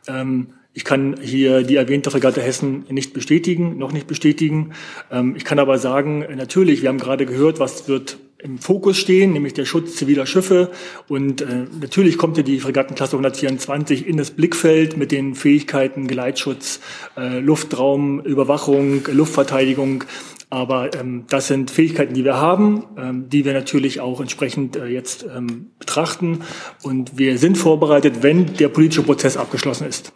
Ähm, 0.09 0.49
ich 0.73 0.85
kann 0.85 1.17
hier 1.23 1.63
die 1.63 1.77
erwähnte 1.77 2.11
Fregatte 2.11 2.43
Hessen 2.43 2.85
nicht 2.91 3.15
bestätigen, 3.15 3.79
noch 3.79 3.93
nicht 3.93 4.09
bestätigen. 4.09 4.73
Ähm, 5.13 5.35
ich 5.37 5.45
kann 5.45 5.61
aber 5.61 5.79
sagen, 5.79 6.27
natürlich, 6.37 6.83
wir 6.83 6.89
haben 6.89 6.99
gerade 6.99 7.25
gehört, 7.25 7.61
was 7.61 7.89
wird 7.89 8.19
im 8.47 8.59
Fokus 8.59 8.97
stehen, 8.97 9.33
nämlich 9.33 9.55
der 9.55 9.65
Schutz 9.65 9.97
ziviler 9.97 10.25
Schiffe. 10.25 10.71
Und 11.09 11.43
äh, 11.43 11.65
natürlich 11.81 12.17
kommt 12.17 12.37
ja 12.37 12.45
die 12.45 12.61
Fregattenklasse 12.61 13.17
124 13.17 14.07
in 14.07 14.17
das 14.17 14.31
Blickfeld 14.31 14.97
mit 14.97 15.11
den 15.11 15.35
Fähigkeiten 15.35 16.07
Geleitschutz, 16.07 16.81
äh, 17.17 17.41
Luftraum, 17.41 18.21
Überwachung, 18.21 19.03
Luftverteidigung. 19.11 20.05
Aber 20.49 20.95
ähm, 20.95 21.25
das 21.29 21.49
sind 21.49 21.73
Fähigkeiten, 21.73 22.15
die 22.15 22.25
wir 22.25 22.37
haben, 22.37 22.85
ähm, 22.97 23.29
die 23.29 23.45
wir 23.45 23.53
natürlich 23.53 24.01
auch 24.01 24.21
entsprechend 24.21 24.77
äh, 24.77 24.87
jetzt 24.87 25.27
ähm, 25.37 25.73
betrachten. 25.81 26.43
Und 26.85 27.19
wir 27.19 27.39
sind 27.39 27.59
vorbereitet, 27.59 28.23
wenn 28.23 28.55
der 28.55 28.69
politische 28.69 29.03
Prozess 29.03 29.37
abgeschlossen 29.37 29.89
ist. 29.89 30.13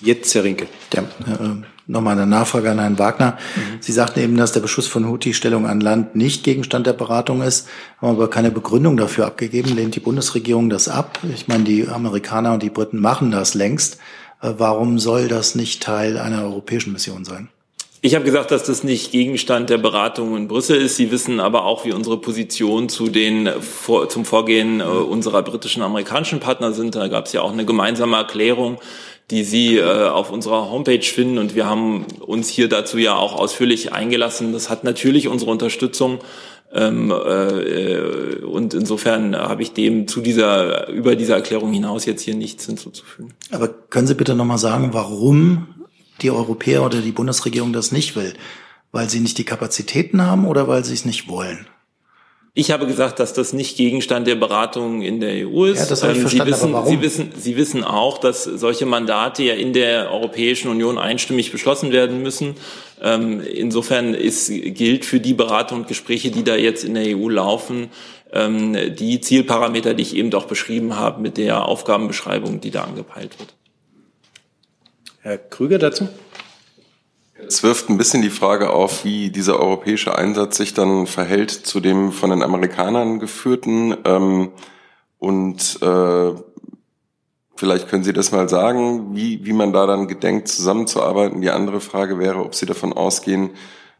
Jetzt, 0.00 0.34
Herr 0.34 0.42
Rinke. 0.42 0.66
Ja, 0.92 1.02
äh, 1.02 1.73
Nochmal 1.86 2.14
eine 2.14 2.26
Nachfrage 2.26 2.70
an 2.70 2.78
Herrn 2.78 2.98
Wagner. 2.98 3.36
Mhm. 3.56 3.78
Sie 3.80 3.92
sagten 3.92 4.20
eben, 4.20 4.36
dass 4.36 4.52
der 4.52 4.60
Beschuss 4.60 4.86
von 4.86 5.06
Houthi-Stellung 5.06 5.66
an 5.66 5.80
Land 5.80 6.16
nicht 6.16 6.42
Gegenstand 6.42 6.86
der 6.86 6.94
Beratung 6.94 7.42
ist, 7.42 7.68
haben 8.00 8.10
aber 8.16 8.30
keine 8.30 8.50
Begründung 8.50 8.96
dafür 8.96 9.26
abgegeben. 9.26 9.74
Lehnt 9.76 9.94
die 9.94 10.00
Bundesregierung 10.00 10.70
das 10.70 10.88
ab? 10.88 11.18
Ich 11.34 11.46
meine, 11.46 11.64
die 11.64 11.86
Amerikaner 11.86 12.54
und 12.54 12.62
die 12.62 12.70
Briten 12.70 13.00
machen 13.00 13.30
das 13.30 13.52
längst. 13.52 13.98
Äh, 14.40 14.54
warum 14.56 14.98
soll 14.98 15.28
das 15.28 15.54
nicht 15.54 15.82
Teil 15.82 16.16
einer 16.16 16.42
europäischen 16.42 16.92
Mission 16.92 17.26
sein? 17.26 17.48
Ich 18.00 18.14
habe 18.14 18.26
gesagt, 18.26 18.50
dass 18.50 18.64
das 18.64 18.84
nicht 18.84 19.12
Gegenstand 19.12 19.70
der 19.70 19.78
Beratung 19.78 20.36
in 20.36 20.46
Brüssel 20.46 20.76
ist. 20.78 20.96
Sie 20.96 21.10
wissen 21.10 21.40
aber 21.40 21.64
auch, 21.64 21.86
wie 21.86 21.92
unsere 21.92 22.18
Position 22.18 22.90
zu 22.90 23.08
den, 23.08 23.48
zum 24.08 24.26
Vorgehen 24.26 24.80
äh, 24.80 24.84
unserer 24.84 25.42
britischen 25.42 25.82
amerikanischen 25.82 26.38
Partner 26.38 26.72
sind. 26.72 26.94
Da 26.96 27.08
gab 27.08 27.24
es 27.24 27.32
ja 27.32 27.40
auch 27.40 27.52
eine 27.52 27.64
gemeinsame 27.64 28.16
Erklärung 28.16 28.78
die 29.30 29.44
Sie 29.44 29.78
äh, 29.78 30.08
auf 30.08 30.30
unserer 30.30 30.70
Homepage 30.70 31.02
finden. 31.02 31.38
Und 31.38 31.54
wir 31.54 31.66
haben 31.66 32.04
uns 32.20 32.48
hier 32.48 32.68
dazu 32.68 32.98
ja 32.98 33.14
auch 33.14 33.34
ausführlich 33.34 33.92
eingelassen. 33.92 34.52
Das 34.52 34.70
hat 34.70 34.84
natürlich 34.84 35.28
unsere 35.28 35.50
Unterstützung. 35.50 36.18
Ähm, 36.72 37.10
äh, 37.10 38.44
und 38.44 38.74
insofern 38.74 39.36
habe 39.36 39.62
ich 39.62 39.72
dem 39.72 40.08
zu 40.08 40.20
dieser, 40.20 40.88
über 40.88 41.16
diese 41.16 41.32
Erklärung 41.32 41.72
hinaus 41.72 42.04
jetzt 42.04 42.22
hier 42.22 42.34
nichts 42.34 42.66
hinzuzufügen. 42.66 43.32
Aber 43.50 43.68
können 43.68 44.06
Sie 44.06 44.14
bitte 44.14 44.34
nochmal 44.34 44.58
sagen, 44.58 44.90
warum 44.92 45.68
die 46.20 46.30
Europäer 46.30 46.84
oder 46.84 47.00
die 47.00 47.12
Bundesregierung 47.12 47.72
das 47.72 47.92
nicht 47.92 48.16
will? 48.16 48.34
Weil 48.92 49.08
sie 49.10 49.20
nicht 49.20 49.38
die 49.38 49.44
Kapazitäten 49.44 50.22
haben 50.22 50.46
oder 50.46 50.68
weil 50.68 50.84
sie 50.84 50.94
es 50.94 51.04
nicht 51.04 51.28
wollen? 51.28 51.66
Ich 52.56 52.70
habe 52.70 52.86
gesagt, 52.86 53.18
dass 53.18 53.32
das 53.32 53.52
nicht 53.52 53.76
Gegenstand 53.76 54.28
der 54.28 54.36
Beratungen 54.36 55.02
in 55.02 55.18
der 55.18 55.48
EU 55.48 55.64
ist. 55.64 55.80
Ja, 55.80 55.86
das 55.86 56.04
habe 56.04 56.12
ich 56.12 56.18
ähm, 56.18 56.22
verstanden, 56.28 56.52
Sie 56.52 56.60
wissen, 56.60 56.68
aber 56.68 56.84
warum? 56.84 56.88
Sie 56.88 57.02
wissen, 57.02 57.32
Sie 57.36 57.56
wissen 57.56 57.82
auch, 57.82 58.18
dass 58.18 58.44
solche 58.44 58.86
Mandate 58.86 59.42
ja 59.42 59.54
in 59.54 59.72
der 59.72 60.12
Europäischen 60.12 60.68
Union 60.68 60.96
einstimmig 60.96 61.50
beschlossen 61.50 61.90
werden 61.90 62.22
müssen. 62.22 62.54
Ähm, 63.02 63.40
insofern 63.40 64.14
ist, 64.14 64.52
gilt 64.52 65.04
für 65.04 65.18
die 65.18 65.34
Beratung 65.34 65.80
und 65.80 65.88
Gespräche, 65.88 66.30
die 66.30 66.44
da 66.44 66.54
jetzt 66.54 66.84
in 66.84 66.94
der 66.94 67.18
EU 67.18 67.28
laufen, 67.28 67.90
ähm, 68.32 68.94
die 68.94 69.20
Zielparameter, 69.20 69.94
die 69.94 70.02
ich 70.02 70.14
eben 70.14 70.30
doch 70.30 70.44
beschrieben 70.44 70.96
habe, 70.96 71.20
mit 71.20 71.38
der 71.38 71.66
Aufgabenbeschreibung, 71.66 72.60
die 72.60 72.70
da 72.70 72.84
angepeilt 72.84 73.36
wird. 73.40 73.52
Herr 75.22 75.38
Krüger 75.38 75.78
dazu? 75.78 76.08
Es 77.36 77.62
wirft 77.64 77.88
ein 77.88 77.98
bisschen 77.98 78.22
die 78.22 78.30
Frage 78.30 78.70
auf, 78.70 79.04
wie 79.04 79.30
dieser 79.30 79.58
europäische 79.58 80.16
Einsatz 80.16 80.56
sich 80.56 80.72
dann 80.72 81.06
verhält 81.06 81.50
zu 81.50 81.80
dem 81.80 82.12
von 82.12 82.30
den 82.30 82.42
Amerikanern 82.42 83.18
geführten. 83.18 83.96
Ähm, 84.04 84.52
und 85.18 85.82
äh, 85.82 86.32
vielleicht 87.56 87.88
können 87.88 88.04
Sie 88.04 88.12
das 88.12 88.30
mal 88.30 88.48
sagen, 88.48 89.16
wie, 89.16 89.44
wie 89.44 89.52
man 89.52 89.72
da 89.72 89.86
dann 89.86 90.06
gedenkt, 90.06 90.46
zusammenzuarbeiten. 90.46 91.40
Die 91.40 91.50
andere 91.50 91.80
Frage 91.80 92.20
wäre, 92.20 92.38
ob 92.38 92.54
Sie 92.54 92.66
davon 92.66 92.92
ausgehen, 92.92 93.50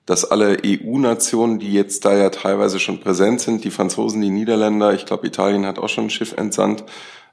dass 0.07 0.31
alle 0.31 0.59
EU-Nationen, 0.65 1.59
die 1.59 1.73
jetzt 1.73 2.05
da 2.05 2.15
ja 2.17 2.31
teilweise 2.31 2.79
schon 2.79 3.01
präsent 3.01 3.41
sind, 3.41 3.65
die 3.65 3.71
Franzosen, 3.71 4.21
die 4.21 4.31
Niederländer, 4.31 4.93
ich 4.93 5.07
glaube 5.07 5.27
Italien 5.27 5.67
hat 5.67 5.79
auch 5.79 5.89
schon 5.89 6.05
ein 6.05 6.11
Schiff 6.11 6.35
entsandt, 6.35 6.85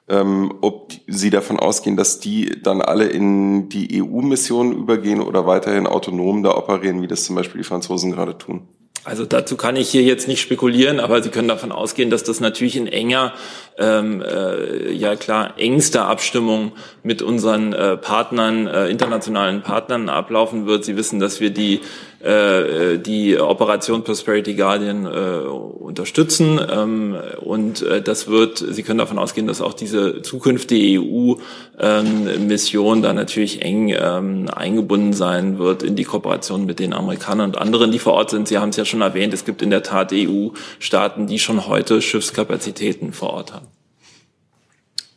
ähm, 0.08 0.54
ob 0.62 0.93
Sie 1.08 1.30
davon 1.30 1.60
ausgehen, 1.60 1.97
dass 1.97 2.20
die 2.20 2.62
dann 2.62 2.82
alle 2.82 3.06
in 3.06 3.70
die 3.70 4.02
EU-Mission 4.02 4.74
übergehen 4.74 5.22
oder 5.22 5.47
weiterhin 5.47 5.88
autonom 5.88 6.43
da 6.43 6.56
operieren, 6.56 7.02
wie 7.02 7.08
das 7.08 7.24
zum 7.24 7.36
Beispiel 7.36 7.62
die 7.62 7.68
Franzosen 7.68 8.12
gerade 8.12 8.38
tun. 8.38 8.68
Also 9.04 9.26
dazu 9.26 9.58
kann 9.58 9.78
ich 9.78 9.89
hier 9.89 10.04
jetzt 10.04 10.28
nicht 10.28 10.41
spekulieren, 10.41 10.99
aber 10.99 11.24
Sie 11.24 11.30
können 11.30 11.47
davon 11.47 11.72
ausgehen, 11.72 12.12
dass 12.12 12.24
das 12.24 12.39
natürlich 12.39 12.76
in 12.76 12.86
enger, 12.86 13.34
ähm, 13.80 14.22
äh, 14.22 14.91
ja 14.91 15.16
klar, 15.16 15.56
engster 15.58 16.06
Abstimmung 16.06 16.74
mit 17.02 17.24
unseren 17.24 17.74
äh, 17.74 17.97
Partnern, 17.97 18.68
äh, 18.68 18.89
internationalen 18.89 19.64
Partnern 19.64 20.08
ablaufen 20.08 20.68
wird. 20.68 20.86
Sie 20.86 20.97
wissen, 20.97 21.20
dass 21.20 21.39
wir 21.39 21.49
die 21.49 21.80
äh, 22.24 22.97
die 22.99 23.39
Operation 23.39 24.03
Prosperity 24.03 24.53
Guardian 24.53 25.05
äh, 25.05 25.09
unterstützen. 25.47 26.59
Ähm, 26.72 27.15
und 27.41 27.82
äh, 27.82 28.01
das 28.01 28.28
wird, 28.28 28.57
Sie 28.59 28.84
können 28.84 28.99
davon 28.99 29.17
ausgehen, 29.17 29.47
dass 29.47 29.61
auch 29.61 29.74
diese 29.74 30.22
zukünftige 30.22 31.01
EU-Mission 31.01 32.97
ähm, 32.97 33.03
da 33.03 33.13
natürlich 33.13 33.61
eng 33.61 33.89
ähm, 33.89 34.47
eingebunden 34.53 35.13
sein 35.13 35.57
wird 35.59 35.84
in 35.84 35.95
die 35.95 36.03
Kooperation 36.03 36.65
mit 36.65 36.80
den 36.80 36.93
Amerikanern 36.93 37.51
und 37.51 37.57
anderen, 37.57 37.91
die 37.91 37.99
vor 37.99 38.13
Ort 38.13 38.30
sind. 38.30 38.47
Sie 38.47 38.57
haben 38.57 38.69
es 38.69 38.78
ja 38.78 38.86
schon 38.86 39.01
erwähnt, 39.01 39.34
es 39.34 39.45
gibt 39.45 39.61
in 39.61 39.69
der 39.69 39.84
Tat 39.84 40.13
EU-Staaten, 40.13 41.28
die 41.28 41.39
schon 41.39 41.67
heute 41.67 42.01
Schiffskapazitäten 42.01 43.13
vor 43.13 43.32
Ort 43.32 43.53
haben. 43.53 43.67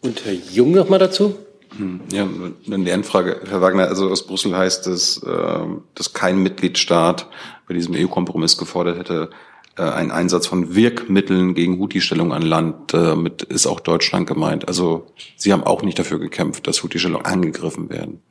Und 0.00 0.24
Herr 0.24 0.34
Jung 0.52 0.72
noch 0.72 0.88
mal 0.88 0.98
dazu? 0.98 1.34
Hm, 1.76 2.00
ja, 2.12 2.26
eine 2.66 2.76
Lernfrage, 2.76 3.40
Herr 3.48 3.60
Wagner. 3.60 3.88
Also 3.88 4.08
aus 4.08 4.26
Brüssel 4.26 4.56
heißt 4.56 4.86
es, 4.86 5.22
äh, 5.22 5.66
dass 5.94 6.12
kein 6.12 6.38
Mitgliedstaat 6.42 7.28
bei 7.66 7.74
diesem 7.74 7.94
EU-Kompromiss 7.94 8.56
gefordert 8.58 8.98
hätte, 8.98 9.30
äh, 9.76 9.82
einen 9.82 10.10
Einsatz 10.10 10.46
von 10.46 10.74
Wirkmitteln 10.74 11.54
gegen 11.54 11.78
Houthi-Stellung 11.78 12.32
an 12.32 12.42
Land. 12.42 12.94
Damit 12.94 13.42
ist 13.42 13.66
auch 13.66 13.80
Deutschland 13.80 14.26
gemeint. 14.26 14.68
Also 14.68 15.06
Sie 15.36 15.52
haben 15.52 15.64
auch 15.64 15.82
nicht 15.82 15.98
dafür 15.98 16.18
gekämpft, 16.18 16.66
dass 16.66 16.82
Houthi-Stellungen 16.82 17.26
angegriffen 17.26 17.90
werden. 17.90 18.22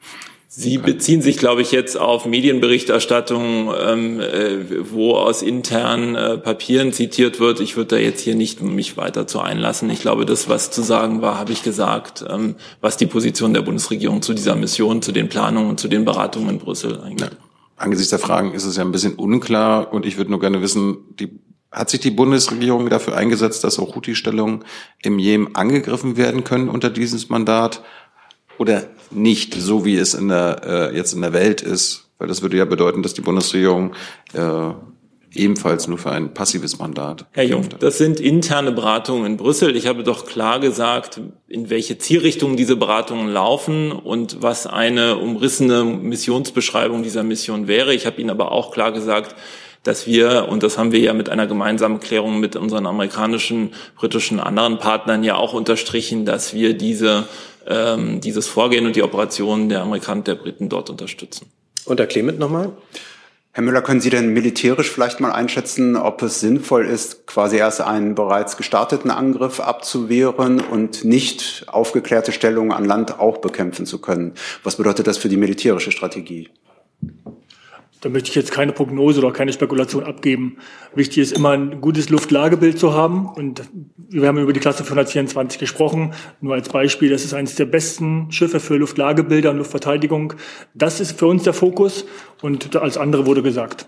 Sie 0.56 0.78
beziehen 0.78 1.24
sich, 1.24 1.38
glaube 1.38 1.64
ich, 1.64 1.72
jetzt 1.72 1.98
auf 1.98 2.28
Medienberichterstattung, 2.28 3.74
ähm, 3.76 4.20
äh, 4.20 4.92
wo 4.92 5.16
aus 5.16 5.42
internen 5.42 6.14
äh, 6.14 6.38
Papieren 6.38 6.94
zitiert 6.94 7.40
wird. 7.40 7.60
Ich 7.60 7.76
würde 7.76 7.96
da 7.96 7.98
jetzt 7.98 8.22
hier 8.22 8.36
nicht 8.36 8.62
mich 8.62 8.96
weiter 8.96 9.26
zu 9.26 9.40
einlassen. 9.40 9.90
Ich 9.90 10.02
glaube, 10.02 10.28
das, 10.28 10.50
was 10.50 10.70
zu 10.70 10.84
sagen 10.84 11.24
war, 11.24 11.40
habe 11.40 11.52
ich 11.52 11.64
gesagt, 11.64 12.24
ähm, 12.30 12.54
was 12.82 12.98
die 12.98 13.08
Position 13.08 13.56
der 13.56 13.64
Bundesregierung 13.64 14.22
zu 14.22 14.36
dieser 14.36 14.56
Mission, 14.56 15.02
zu 15.02 15.12
den 15.12 15.28
Planungen 15.28 15.72
und 15.72 15.80
zu 15.80 15.88
den 15.88 16.06
Beratungen 16.06 16.50
in 16.52 16.60
Brüssel 16.60 17.02
eigentlich. 17.02 17.32
Ja. 17.32 17.36
Angesichts 17.78 18.12
der 18.12 18.20
Fragen 18.20 18.54
ist 18.54 18.66
es 18.66 18.78
ja 18.78 18.84
ein 18.84 18.92
bisschen 18.92 19.16
unklar 19.16 19.92
und 19.92 20.06
ich 20.06 20.18
würde 20.18 20.30
nur 20.30 20.40
gerne 20.40 20.62
wissen, 20.62 20.98
die, 21.20 21.32
hat 21.72 21.90
sich 21.90 22.00
die 22.00 22.12
Bundesregierung 22.12 22.92
dafür 22.92 23.18
eingesetzt, 23.18 23.64
dass 23.64 23.80
auch 23.80 23.96
Houthi-Stellungen 23.96 24.64
im 25.02 25.18
Jemen 25.18 25.56
angegriffen 25.56 26.16
werden 26.16 26.44
können 26.44 26.70
unter 26.70 26.92
dieses 26.92 27.30
Mandat? 27.30 27.82
Oder 28.58 28.84
nicht, 29.12 29.54
so 29.54 29.86
wie 29.86 29.98
es 29.98 30.14
in 30.14 30.30
der, 30.30 30.92
äh, 30.92 30.96
jetzt 30.96 31.14
in 31.14 31.22
der 31.22 31.34
Welt 31.34 31.62
ist. 31.62 32.10
Weil 32.18 32.28
das 32.28 32.42
würde 32.42 32.58
ja 32.58 32.66
bedeuten, 32.66 33.04
dass 33.04 33.14
die 33.14 33.22
Bundesregierung 33.22 33.94
äh, 34.34 34.72
ebenfalls 35.36 35.88
nur 35.88 35.98
für 35.98 36.12
ein 36.12 36.34
passives 36.34 36.80
Mandat. 36.80 37.26
Herr 37.32 37.44
Jung, 37.44 37.68
das 37.80 37.98
sind 37.98 38.20
interne 38.20 38.72
Beratungen 38.72 39.26
in 39.26 39.38
Brüssel. 39.38 39.76
Ich 39.76 39.88
habe 39.88 40.04
doch 40.04 40.26
klar 40.26 40.60
gesagt, 40.60 41.20
in 41.48 41.70
welche 41.70 41.98
Zielrichtung 41.98 42.56
diese 42.56 42.76
Beratungen 42.76 43.30
laufen 43.30 43.92
und 43.92 44.42
was 44.42 44.68
eine 44.68 45.18
umrissene 45.18 45.84
Missionsbeschreibung 45.84 47.04
dieser 47.04 47.24
Mission 47.24 47.68
wäre. 47.68 47.94
Ich 47.94 48.06
habe 48.06 48.22
Ihnen 48.22 48.30
aber 48.30 48.52
auch 48.52 48.72
klar 48.72 48.92
gesagt, 48.92 49.36
dass 49.82 50.08
wir, 50.08 50.48
und 50.50 50.64
das 50.64 50.78
haben 50.78 50.94
wir 50.94 51.00
ja 51.00 51.14
mit 51.14 51.30
einer 51.30 51.46
gemeinsamen 51.46 52.00
Klärung 52.00 52.40
mit 52.40 52.56
unseren 52.56 52.86
amerikanischen, 52.86 53.72
britischen 53.98 54.40
anderen 54.40 54.78
Partnern 54.78 55.24
ja 55.24 55.36
auch 55.36 55.54
unterstrichen, 55.54 56.26
dass 56.26 56.54
wir 56.54 56.74
diese 56.74 57.26
ähm, 57.68 58.22
dieses 58.22 58.48
Vorgehen 58.48 58.86
und 58.86 58.96
die 58.96 59.04
Operationen 59.04 59.70
der 59.70 59.82
Amerikaner 59.82 60.20
und 60.20 60.28
der 60.28 60.36
Briten 60.36 60.70
dort 60.70 60.90
unterstützen. 60.90 61.52
Und 61.86 62.00
Herr 62.00 62.08
Clement 62.08 62.40
nochmal. 62.40 62.72
Herr 63.56 63.64
Müller, 63.64 63.84
können 63.84 64.02
Sie 64.02 64.10
denn 64.10 64.34
militärisch 64.34 64.90
vielleicht 64.90 65.20
mal 65.20 65.32
einschätzen, 65.32 65.96
ob 65.96 66.24
es 66.24 66.40
sinnvoll 66.40 66.88
ist, 66.88 67.28
quasi 67.28 67.58
erst 67.58 67.82
einen 67.82 68.16
bereits 68.16 68.58
gestarteten 68.58 69.12
Angriff 69.12 69.60
abzuwehren 69.60 70.60
und 70.60 71.06
nicht 71.06 71.66
aufgeklärte 71.68 72.32
Stellungen 72.32 72.72
an 72.72 72.84
Land 72.84 73.20
auch 73.20 73.38
bekämpfen 73.38 73.86
zu 73.86 74.02
können? 74.02 74.34
Was 74.64 74.78
bedeutet 74.78 75.06
das 75.06 75.20
für 75.20 75.30
die 75.30 75.38
militärische 75.38 75.92
Strategie? 75.92 76.50
Da 78.04 78.10
möchte 78.10 78.28
ich 78.30 78.36
jetzt 78.36 78.52
keine 78.52 78.74
Prognose 78.74 79.20
oder 79.20 79.32
keine 79.32 79.54
Spekulation 79.54 80.04
abgeben. 80.04 80.58
Wichtig 80.94 81.20
ist 81.20 81.32
immer 81.32 81.52
ein 81.52 81.80
gutes 81.80 82.10
Luftlagebild 82.10 82.78
zu 82.78 82.94
haben. 82.94 83.30
Und 83.30 83.62
wir 84.10 84.28
haben 84.28 84.38
über 84.40 84.52
die 84.52 84.60
Klasse 84.60 84.84
424 84.84 85.58
gesprochen. 85.58 86.14
Nur 86.42 86.54
als 86.54 86.68
Beispiel, 86.68 87.10
das 87.10 87.24
ist 87.24 87.34
eines 87.34 87.56
der 87.56 87.64
besten 87.64 88.30
Schiffe 88.30 88.60
für 88.60 88.76
Luftlagebilder 88.76 89.52
und 89.52 89.58
Luftverteidigung. 89.58 90.34
Das 90.74 91.00
ist 91.00 91.18
für 91.18 91.28
uns 91.28 91.44
der 91.44 91.54
Fokus. 91.54 92.04
Und 92.42 92.76
als 92.76 92.98
andere 92.98 93.26
wurde 93.26 93.42
gesagt. 93.42 93.86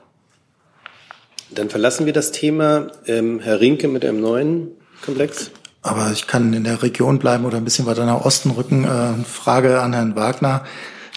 Dann 1.51 1.70
verlassen 1.70 2.05
wir 2.05 2.13
das 2.13 2.32
Thema. 2.32 2.88
Ähm, 3.07 3.41
Herr 3.41 3.59
Rinke 3.59 3.89
mit 3.89 4.05
einem 4.05 4.22
neuen 4.22 4.70
Komplex. 5.03 5.51
Aber 5.82 6.09
ich 6.13 6.26
kann 6.26 6.53
in 6.53 6.63
der 6.63 6.82
Region 6.82 7.20
bleiben 7.20 7.43
oder 7.43 7.57
ein 7.57 7.66
bisschen 7.66 7.86
weiter 7.86 8.05
nach 8.05 8.24
Osten 8.24 8.51
rücken. 8.51 8.86
Äh, 8.86 9.26
Frage 9.26 9.82
an 9.82 9.91
Herrn 9.91 10.16
Wagner 10.16 10.63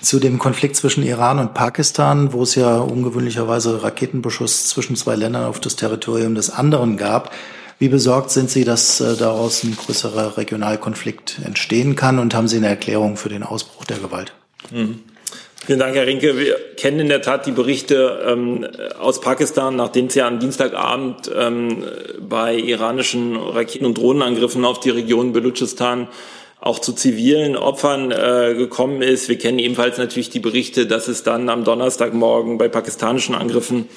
zu 0.00 0.20
dem 0.20 0.38
Konflikt 0.38 0.76
zwischen 0.76 1.02
Iran 1.02 1.38
und 1.38 1.54
Pakistan, 1.54 2.32
wo 2.32 2.42
es 2.42 2.54
ja 2.54 2.78
ungewöhnlicherweise 2.78 3.82
Raketenbeschuss 3.82 4.68
zwischen 4.68 4.96
zwei 4.96 5.16
Ländern 5.16 5.44
auf 5.44 5.60
das 5.60 5.76
Territorium 5.76 6.34
des 6.34 6.50
anderen 6.50 6.96
gab. 6.96 7.32
Wie 7.78 7.88
besorgt 7.88 8.30
sind 8.30 8.50
Sie, 8.50 8.64
dass 8.64 9.00
äh, 9.00 9.16
daraus 9.16 9.62
ein 9.62 9.76
größerer 9.76 10.36
Regionalkonflikt 10.36 11.38
entstehen 11.44 11.94
kann? 11.94 12.18
Und 12.18 12.34
haben 12.34 12.48
Sie 12.48 12.56
eine 12.56 12.68
Erklärung 12.68 13.16
für 13.16 13.28
den 13.28 13.42
Ausbruch 13.42 13.84
der 13.84 13.98
Gewalt? 13.98 14.32
Mhm. 14.70 15.00
Vielen 15.64 15.80
Dank, 15.80 15.94
Herr 15.94 16.06
Rinke. 16.06 16.38
Wir 16.38 16.56
kennen 16.76 17.00
in 17.00 17.08
der 17.08 17.20
Tat 17.20 17.46
die 17.46 17.52
Berichte 17.52 18.24
ähm, 18.26 18.66
aus 18.98 19.20
Pakistan, 19.20 19.76
nachdem 19.76 20.06
es 20.06 20.14
ja 20.14 20.26
am 20.26 20.40
Dienstagabend 20.40 21.30
ähm, 21.36 21.84
bei 22.20 22.56
iranischen 22.56 23.36
Raketen- 23.36 23.84
und 23.84 23.98
Drohnenangriffen 23.98 24.64
auf 24.64 24.80
die 24.80 24.90
Region 24.90 25.32
Belutschistan 25.32 26.08
auch 26.60 26.78
zu 26.78 26.92
zivilen 26.92 27.56
Opfern 27.56 28.10
äh, 28.10 28.54
gekommen 28.56 29.02
ist. 29.02 29.28
Wir 29.28 29.38
kennen 29.38 29.58
ebenfalls 29.58 29.98
natürlich 29.98 30.30
die 30.30 30.40
Berichte, 30.40 30.86
dass 30.86 31.08
es 31.08 31.22
dann 31.22 31.48
am 31.48 31.64
Donnerstagmorgen 31.64 32.58
bei 32.58 32.68
pakistanischen 32.68 33.34
Angriffen 33.34 33.88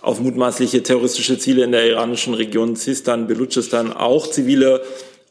auf 0.00 0.20
mutmaßliche 0.20 0.82
terroristische 0.82 1.38
Ziele 1.38 1.64
in 1.64 1.72
der 1.72 1.86
iranischen 1.86 2.34
Region 2.34 2.76
Sistan, 2.76 3.26
Belutschistan 3.26 3.92
auch 3.92 4.28
zivile 4.28 4.82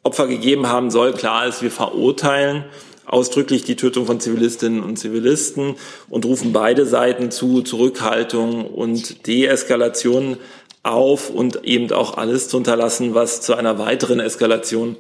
Opfer 0.04 0.28
gegeben 0.28 0.68
haben 0.68 0.92
soll. 0.92 1.14
Klar 1.14 1.48
ist, 1.48 1.62
wir 1.62 1.72
verurteilen 1.72 2.66
ausdrücklich 3.06 3.64
die 3.64 3.76
Tötung 3.76 4.06
von 4.06 4.20
Zivilistinnen 4.20 4.84
und 4.84 4.98
Zivilisten 4.98 5.76
und 6.10 6.26
rufen 6.26 6.54
beide 6.54 6.86
Seiten 6.86 7.32
zu 7.32 7.62
Zurückhaltung 7.62 8.66
und 8.66 9.26
Deeskalation 9.28 10.38
auf 10.84 11.30
und 11.30 11.64
eben 11.64 11.92
auch 11.92 12.18
alles 12.18 12.50
zu 12.50 12.58
unterlassen, 12.58 13.16
was 13.16 13.42
zu 13.42 13.56
einer 13.56 13.80
weiteren 13.80 14.20
Eskalation 14.20 14.98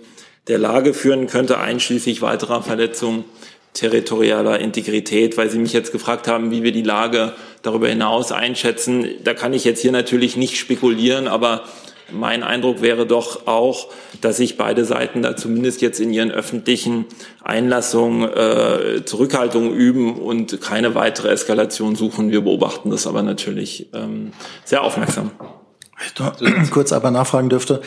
der 0.47 0.57
Lage 0.57 0.93
führen 0.93 1.27
könnte, 1.27 1.59
einschließlich 1.59 2.21
weiterer 2.21 2.61
Verletzungen 2.61 3.25
territorialer 3.73 4.59
Integrität, 4.59 5.37
weil 5.37 5.49
Sie 5.49 5.59
mich 5.59 5.73
jetzt 5.73 5.91
gefragt 5.91 6.27
haben, 6.27 6.51
wie 6.51 6.63
wir 6.63 6.71
die 6.71 6.81
Lage 6.81 7.33
darüber 7.61 7.87
hinaus 7.87 8.31
einschätzen. 8.31 9.05
Da 9.23 9.33
kann 9.33 9.53
ich 9.53 9.65
jetzt 9.65 9.81
hier 9.81 9.91
natürlich 9.91 10.35
nicht 10.35 10.57
spekulieren, 10.57 11.27
aber 11.27 11.63
mein 12.11 12.41
Eindruck 12.41 12.81
wäre 12.81 13.05
doch 13.05 13.47
auch, 13.47 13.87
dass 14.21 14.37
sich 14.37 14.57
beide 14.57 14.85
Seiten 14.85 15.21
da 15.21 15.35
zumindest 15.35 15.81
jetzt 15.81 15.99
in 15.99 16.11
ihren 16.11 16.31
öffentlichen 16.31 17.05
Einlassungen 17.43 18.29
äh, 18.29 19.03
Zurückhaltung 19.05 19.73
üben 19.73 20.17
und 20.17 20.61
keine 20.61 20.95
weitere 20.95 21.29
Eskalation 21.29 21.95
suchen. 21.95 22.31
Wir 22.31 22.41
beobachten 22.41 22.89
das 22.89 23.07
aber 23.07 23.23
natürlich 23.23 23.89
ähm, 23.93 24.31
sehr 24.63 24.83
aufmerksam. 24.83 25.31
Ich 26.61 26.71
kurz 26.71 26.93
aber 26.93 27.11
nachfragen 27.11 27.49
dürfte. 27.49 27.81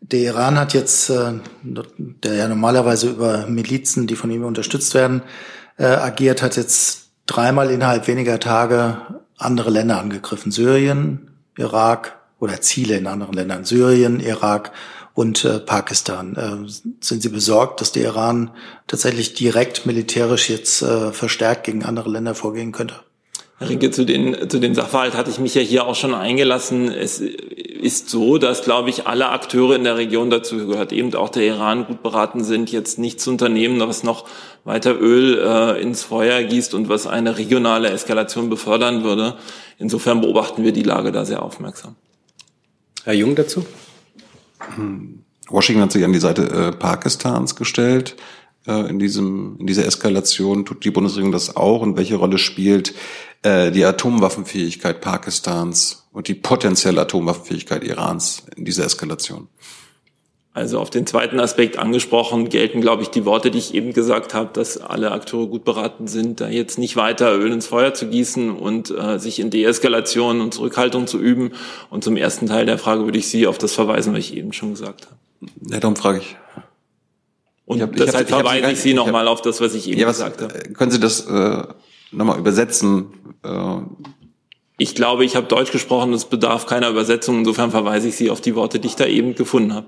Der 0.00 0.20
Iran 0.20 0.58
hat 0.58 0.74
jetzt, 0.74 1.10
äh, 1.10 1.32
der 1.62 2.34
ja 2.34 2.48
normalerweise 2.48 3.10
über 3.10 3.46
Milizen, 3.46 4.06
die 4.06 4.16
von 4.16 4.30
ihm 4.30 4.44
unterstützt 4.44 4.94
werden, 4.94 5.22
äh, 5.76 5.84
agiert, 5.84 6.42
hat 6.42 6.56
jetzt 6.56 7.10
dreimal 7.26 7.70
innerhalb 7.70 8.06
weniger 8.08 8.40
Tage 8.40 8.98
andere 9.36 9.70
Länder 9.70 9.98
angegriffen. 9.98 10.52
Syrien, 10.52 11.30
Irak 11.56 12.18
oder 12.38 12.60
Ziele 12.60 12.96
in 12.96 13.06
anderen 13.06 13.34
Ländern. 13.34 13.64
Syrien, 13.64 14.20
Irak 14.20 14.72
und 15.14 15.44
äh, 15.44 15.58
Pakistan. 15.58 16.36
Äh, 16.36 16.70
sind 17.00 17.22
Sie 17.22 17.28
besorgt, 17.28 17.80
dass 17.80 17.92
der 17.92 18.04
Iran 18.04 18.50
tatsächlich 18.86 19.34
direkt 19.34 19.86
militärisch 19.86 20.48
jetzt 20.48 20.82
äh, 20.82 21.12
verstärkt 21.12 21.64
gegen 21.64 21.84
andere 21.84 22.10
Länder 22.10 22.34
vorgehen 22.34 22.72
könnte? 22.72 22.96
Herr 23.58 23.68
Rinke, 23.68 23.90
zu 23.90 24.04
den, 24.06 24.48
zu 24.48 24.58
den 24.58 24.74
Sachverhalt 24.74 25.14
hatte 25.14 25.30
ich 25.30 25.38
mich 25.38 25.54
ja 25.54 25.60
hier 25.60 25.86
auch 25.86 25.94
schon 25.94 26.14
eingelassen. 26.14 26.90
Es 26.90 27.22
ist 27.80 28.08
so, 28.08 28.38
dass, 28.38 28.62
glaube 28.62 28.90
ich, 28.90 29.06
alle 29.06 29.30
Akteure 29.30 29.74
in 29.74 29.84
der 29.84 29.96
Region 29.96 30.30
dazu 30.30 30.66
gehört, 30.66 30.92
eben 30.92 31.14
auch 31.14 31.30
der 31.30 31.44
Iran 31.44 31.86
gut 31.86 32.02
beraten 32.02 32.44
sind, 32.44 32.70
jetzt 32.70 32.98
nichts 32.98 33.24
zu 33.24 33.30
unternehmen, 33.30 33.80
was 33.80 34.02
noch 34.02 34.26
weiter 34.64 35.00
Öl 35.00 35.38
äh, 35.38 35.80
ins 35.80 36.02
Feuer 36.02 36.42
gießt 36.42 36.74
und 36.74 36.88
was 36.88 37.06
eine 37.06 37.38
regionale 37.38 37.90
Eskalation 37.90 38.50
befördern 38.50 39.02
würde. 39.02 39.36
Insofern 39.78 40.20
beobachten 40.20 40.62
wir 40.62 40.72
die 40.72 40.82
Lage 40.82 41.12
da 41.12 41.24
sehr 41.24 41.42
aufmerksam. 41.42 41.96
Herr 43.04 43.14
Jung 43.14 43.34
dazu? 43.34 43.64
Washington 45.48 45.82
hat 45.82 45.92
sich 45.92 46.04
an 46.04 46.12
die 46.12 46.18
Seite 46.18 46.42
äh, 46.42 46.72
Pakistans 46.72 47.56
gestellt. 47.56 48.16
Äh, 48.66 48.88
in, 48.88 48.98
diesem, 48.98 49.56
in 49.58 49.66
dieser 49.66 49.86
Eskalation 49.86 50.64
tut 50.64 50.84
die 50.84 50.90
Bundesregierung 50.90 51.32
das 51.32 51.56
auch 51.56 51.82
und 51.82 51.96
welche 51.96 52.16
Rolle 52.16 52.38
spielt 52.38 52.94
äh, 53.42 53.70
die 53.70 53.84
Atomwaffenfähigkeit 53.84 55.00
Pakistans 55.00 56.06
und 56.12 56.28
die 56.28 56.34
potenzielle 56.34 57.00
Atomwaffenfähigkeit 57.00 57.84
Irans 57.84 58.44
in 58.56 58.64
dieser 58.64 58.84
Eskalation? 58.84 59.48
Also 60.52 60.80
auf 60.80 60.90
den 60.90 61.06
zweiten 61.06 61.38
Aspekt 61.38 61.78
angesprochen 61.78 62.48
gelten, 62.48 62.80
glaube 62.80 63.04
ich, 63.04 63.08
die 63.08 63.24
Worte, 63.24 63.52
die 63.52 63.58
ich 63.58 63.72
eben 63.72 63.92
gesagt 63.92 64.34
habe, 64.34 64.50
dass 64.52 64.78
alle 64.78 65.12
Akteure 65.12 65.46
gut 65.46 65.64
beraten 65.64 66.08
sind, 66.08 66.40
da 66.40 66.48
jetzt 66.48 66.76
nicht 66.76 66.96
weiter 66.96 67.32
Öl 67.38 67.52
ins 67.52 67.68
Feuer 67.68 67.94
zu 67.94 68.08
gießen 68.08 68.50
und 68.50 68.90
äh, 68.90 69.20
sich 69.20 69.38
in 69.38 69.50
Deeskalation 69.50 70.40
und 70.40 70.52
Zurückhaltung 70.52 71.06
zu 71.06 71.20
üben. 71.20 71.52
Und 71.88 72.02
zum 72.02 72.16
ersten 72.16 72.46
Teil 72.46 72.66
der 72.66 72.78
Frage 72.78 73.04
würde 73.04 73.18
ich 73.18 73.28
Sie 73.28 73.46
auf 73.46 73.58
das 73.58 73.74
verweisen, 73.74 74.12
was 74.12 74.18
ich 74.18 74.36
eben 74.36 74.52
schon 74.52 74.70
gesagt 74.70 75.06
habe. 75.06 75.16
Ja, 75.70 75.78
darum 75.78 75.94
frage 75.94 76.18
ich. 76.18 76.36
Und 77.70 77.76
ich 77.76 77.82
hab, 77.84 77.94
deshalb 77.94 78.26
ich 78.26 78.34
hab, 78.34 78.40
verweise 78.40 78.66
ich, 78.66 78.72
ich 78.72 78.80
Sie 78.80 78.94
nochmal 78.94 79.28
auf 79.28 79.42
das, 79.42 79.60
was 79.60 79.74
ich 79.74 79.88
eben 79.88 80.00
ja, 80.00 80.08
was, 80.08 80.16
gesagt 80.16 80.42
habe. 80.42 80.72
Können 80.72 80.90
Sie 80.90 80.98
das 80.98 81.20
äh, 81.20 81.62
nochmal 82.10 82.36
übersetzen? 82.36 83.12
Äh, 83.44 83.76
ich 84.76 84.96
glaube, 84.96 85.24
ich 85.24 85.36
habe 85.36 85.46
Deutsch 85.46 85.70
gesprochen, 85.70 86.12
es 86.12 86.24
bedarf 86.24 86.66
keiner 86.66 86.88
Übersetzung. 86.88 87.38
Insofern 87.38 87.70
verweise 87.70 88.08
ich 88.08 88.16
Sie 88.16 88.28
auf 88.28 88.40
die 88.40 88.56
Worte, 88.56 88.80
die 88.80 88.88
ich 88.88 88.96
da 88.96 89.06
eben 89.06 89.36
gefunden 89.36 89.72
habe. 89.72 89.86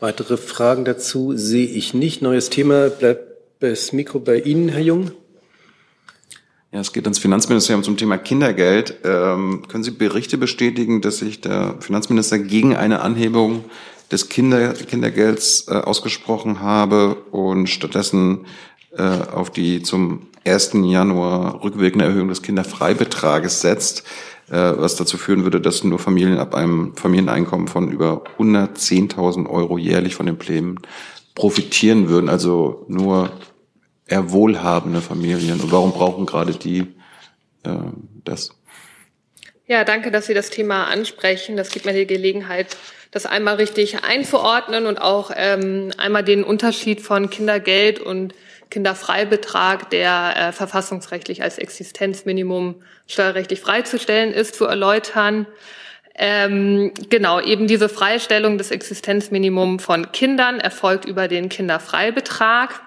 Weitere 0.00 0.36
Fragen 0.36 0.84
dazu 0.84 1.34
sehe 1.34 1.66
ich 1.66 1.94
nicht. 1.94 2.20
Neues 2.20 2.50
Thema. 2.50 2.90
Bleibt 2.90 3.26
das 3.60 3.94
Mikro 3.94 4.20
bei 4.20 4.38
Ihnen, 4.38 4.68
Herr 4.68 4.82
Jung? 4.82 5.12
Ja, 6.72 6.80
es 6.80 6.92
geht 6.92 7.04
ans 7.04 7.20
Finanzministerium 7.20 7.84
zum 7.84 7.96
Thema 7.96 8.18
Kindergeld. 8.18 8.96
Ähm, 9.02 9.64
können 9.66 9.82
Sie 9.82 9.92
Berichte 9.92 10.36
bestätigen, 10.36 11.00
dass 11.00 11.20
sich 11.20 11.40
der 11.40 11.76
Finanzminister 11.80 12.38
gegen 12.38 12.76
eine 12.76 13.00
Anhebung 13.00 13.64
des 14.10 14.28
Kinder 14.28 14.72
Kindergelds 14.74 15.66
äh, 15.68 15.74
ausgesprochen 15.74 16.60
habe 16.60 17.14
und 17.30 17.68
stattdessen 17.68 18.46
äh, 18.96 19.02
auf 19.02 19.50
die 19.50 19.82
zum 19.82 20.26
1. 20.46 20.72
Januar 20.84 21.62
rückwirkende 21.62 22.04
Erhöhung 22.04 22.28
des 22.28 22.42
Kinderfreibetrages 22.42 23.60
setzt? 23.60 24.04
Äh, 24.50 24.56
was 24.76 24.96
dazu 24.96 25.16
führen 25.16 25.44
würde, 25.44 25.58
dass 25.60 25.84
nur 25.84 25.98
Familien 25.98 26.36
ab 26.36 26.54
einem 26.54 26.94
Familieneinkommen 26.96 27.66
von 27.66 27.90
über 27.90 28.24
110.000 28.38 29.48
Euro 29.48 29.78
jährlich 29.78 30.14
von 30.14 30.26
den 30.26 30.36
Plänen 30.36 30.80
profitieren 31.34 32.10
würden, 32.10 32.28
also 32.28 32.84
nur 32.88 33.32
eher 34.06 34.32
wohlhabende 34.32 35.00
Familien. 35.00 35.60
Und 35.60 35.72
warum 35.72 35.92
brauchen 35.92 36.26
gerade 36.26 36.52
die 36.52 36.80
äh, 37.62 37.70
das? 38.24 38.50
Ja, 39.66 39.84
danke, 39.84 40.10
dass 40.10 40.26
Sie 40.26 40.34
das 40.34 40.50
Thema 40.50 40.88
ansprechen. 40.88 41.56
Das 41.56 41.70
gibt 41.70 41.86
mir 41.86 41.94
die 41.94 42.06
Gelegenheit, 42.06 42.76
das 43.14 43.26
einmal 43.26 43.54
richtig 43.54 44.02
einzuordnen 44.02 44.86
und 44.86 45.00
auch 45.00 45.30
ähm, 45.36 45.92
einmal 45.98 46.24
den 46.24 46.42
Unterschied 46.42 47.00
von 47.00 47.30
Kindergeld 47.30 48.00
und 48.00 48.34
Kinderfreibetrag, 48.70 49.88
der 49.90 50.34
äh, 50.36 50.52
verfassungsrechtlich 50.52 51.40
als 51.40 51.58
Existenzminimum 51.58 52.82
steuerrechtlich 53.06 53.60
freizustellen 53.60 54.32
ist, 54.32 54.56
zu 54.56 54.64
erläutern. 54.64 55.46
Ähm, 56.16 56.92
genau, 57.08 57.40
eben 57.40 57.68
diese 57.68 57.88
Freistellung 57.88 58.58
des 58.58 58.72
Existenzminimums 58.72 59.84
von 59.84 60.10
Kindern 60.10 60.58
erfolgt 60.58 61.04
über 61.04 61.28
den 61.28 61.48
Kinderfreibetrag. 61.48 62.80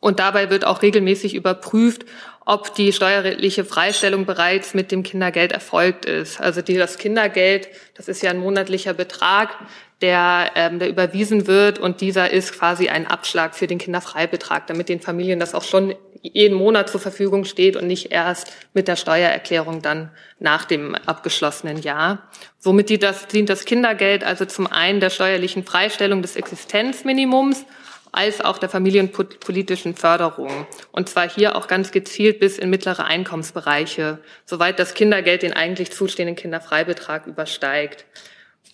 Und 0.00 0.18
dabei 0.18 0.48
wird 0.48 0.66
auch 0.66 0.80
regelmäßig 0.80 1.34
überprüft, 1.34 2.06
ob 2.46 2.74
die 2.76 2.92
steuerliche 2.92 3.64
Freistellung 3.64 4.24
bereits 4.24 4.72
mit 4.72 4.92
dem 4.92 5.02
Kindergeld 5.02 5.50
erfolgt 5.50 6.04
ist. 6.04 6.40
Also 6.40 6.62
die, 6.62 6.76
das 6.76 6.96
Kindergeld, 6.96 7.68
das 7.94 8.06
ist 8.06 8.22
ja 8.22 8.30
ein 8.30 8.38
monatlicher 8.38 8.94
Betrag, 8.94 9.56
der, 10.00 10.52
ähm, 10.54 10.78
der 10.78 10.88
überwiesen 10.88 11.48
wird 11.48 11.80
und 11.80 12.00
dieser 12.00 12.30
ist 12.30 12.52
quasi 12.52 12.88
ein 12.88 13.08
Abschlag 13.08 13.56
für 13.56 13.66
den 13.66 13.78
Kinderfreibetrag, 13.78 14.68
damit 14.68 14.88
den 14.88 15.00
Familien 15.00 15.40
das 15.40 15.54
auch 15.54 15.64
schon 15.64 15.96
jeden 16.22 16.56
Monat 16.56 16.88
zur 16.88 17.00
Verfügung 17.00 17.44
steht 17.44 17.76
und 17.76 17.88
nicht 17.88 18.12
erst 18.12 18.52
mit 18.74 18.86
der 18.86 18.96
Steuererklärung 18.96 19.82
dann 19.82 20.10
nach 20.38 20.64
dem 20.66 20.94
abgeschlossenen 20.94 21.82
Jahr. 21.82 22.28
Womit 22.62 22.90
die 22.90 22.98
das, 22.98 23.26
dient 23.26 23.48
das 23.48 23.64
Kindergeld 23.64 24.22
also 24.22 24.44
zum 24.44 24.66
einen 24.66 25.00
der 25.00 25.10
steuerlichen 25.10 25.64
Freistellung 25.64 26.22
des 26.22 26.36
Existenzminimums 26.36 27.64
als 28.16 28.40
auch 28.40 28.58
der 28.58 28.68
familienpolitischen 28.68 29.94
Förderung. 29.94 30.66
Und 30.90 31.08
zwar 31.08 31.28
hier 31.28 31.56
auch 31.56 31.68
ganz 31.68 31.92
gezielt 31.92 32.40
bis 32.40 32.58
in 32.58 32.70
mittlere 32.70 33.04
Einkommensbereiche, 33.04 34.18
soweit 34.44 34.78
das 34.78 34.94
Kindergeld 34.94 35.42
den 35.42 35.52
eigentlich 35.52 35.92
zustehenden 35.92 36.36
Kinderfreibetrag 36.36 37.26
übersteigt. 37.26 38.06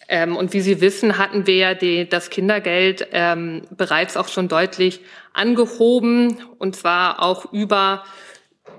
Ähm, 0.08 0.36
und 0.36 0.52
wie 0.52 0.60
Sie 0.60 0.80
wissen, 0.80 1.18
hatten 1.18 1.46
wir 1.46 1.56
ja 1.56 1.74
die, 1.74 2.08
das 2.08 2.30
Kindergeld 2.30 3.08
ähm, 3.12 3.62
bereits 3.70 4.16
auch 4.16 4.28
schon 4.28 4.48
deutlich 4.48 5.00
angehoben, 5.32 6.38
und 6.58 6.76
zwar 6.76 7.22
auch 7.22 7.52
über, 7.52 8.04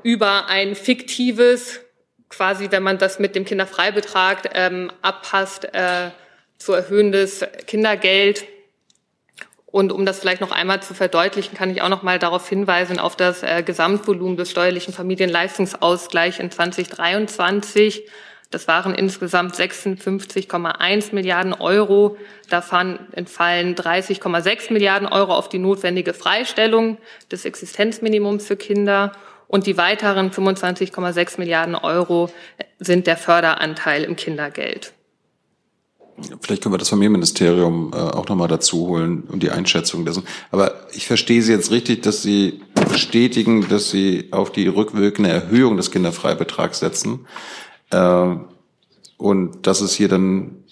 über 0.03 0.47
ein 0.47 0.76
fiktives, 0.76 1.82
quasi, 2.30 2.72
wenn 2.72 2.84
man 2.84 2.97
das 2.97 3.20
mit 3.20 3.36
dem 3.36 3.45
Kinderfreibetrag 3.45 4.51
ähm, 4.53 4.91
abpasst, 5.01 5.66
äh, 5.74 6.11
zu 6.57 6.74
erhöhendes 6.74 7.45
Kindergeld 7.68 8.45
und 9.74 9.92
um 9.92 10.06
das 10.06 10.20
vielleicht 10.20 10.40
noch 10.40 10.52
einmal 10.52 10.84
zu 10.84 10.94
verdeutlichen, 10.94 11.58
kann 11.58 11.72
ich 11.72 11.82
auch 11.82 11.90
noch 11.90 12.04
mal 12.04 12.20
darauf 12.20 12.48
hinweisen, 12.48 13.00
auf 13.00 13.16
das 13.16 13.42
äh, 13.42 13.64
Gesamtvolumen 13.64 14.38
des 14.38 14.52
steuerlichen 14.52 14.94
Familienleistungsausgleichs 14.94 16.38
in 16.38 16.52
2023. 16.52 18.08
Das 18.52 18.68
waren 18.68 18.94
insgesamt 18.94 19.56
56,1 19.56 21.16
Milliarden 21.16 21.54
Euro. 21.54 22.18
Davon 22.52 23.00
entfallen 23.14 23.74
30,6 23.74 24.72
Milliarden 24.72 25.08
Euro 25.08 25.34
auf 25.34 25.50
die 25.50 25.58
notwendige 25.58 26.14
Freistellung 26.14 27.00
des 27.32 27.44
Existenzminimums 27.44 28.46
für 28.46 28.58
Kinder. 28.58 29.14
Und 29.48 29.66
die 29.66 29.76
weiteren 29.76 30.30
25,6 30.30 31.40
Milliarden 31.40 31.74
Euro 31.74 32.30
sind 32.78 33.08
der 33.08 33.18
Förderanteil 33.18 34.04
im 34.04 34.18
Kindergeld. 34.18 34.94
Vielleicht 36.41 36.61
können 36.61 36.74
wir 36.74 36.80
das 36.80 36.89
Familienministerium 36.89 37.91
äh, 37.93 37.97
auch 37.97 38.28
nochmal 38.28 38.47
dazu 38.47 38.88
holen 38.88 39.24
und 39.24 39.41
die 39.41 39.49
Einschätzung 39.49 40.05
dessen. 40.05 40.24
Aber 40.51 40.88
ich 40.93 41.07
verstehe 41.07 41.41
Sie 41.41 41.51
jetzt 41.51 41.72
richtig, 41.72 42.03
dass 42.03 42.22
Sie 42.22 42.61
bestätigen, 42.89 43.68
dass 43.68 43.89
Sie 43.89 44.28
auf 44.32 44.51
die 44.51 44.68
rückwirkende 44.68 45.32
Erhöhung 45.32 45.78
des 45.78 45.89
Kinderfreibetrags 45.91 46.80
setzen. 46.80 47.26
Äh, 47.89 48.36
und 49.18 49.66
dass 49.68 49.82
es 49.82 49.93
hier 49.95 50.07
dann 50.07 50.64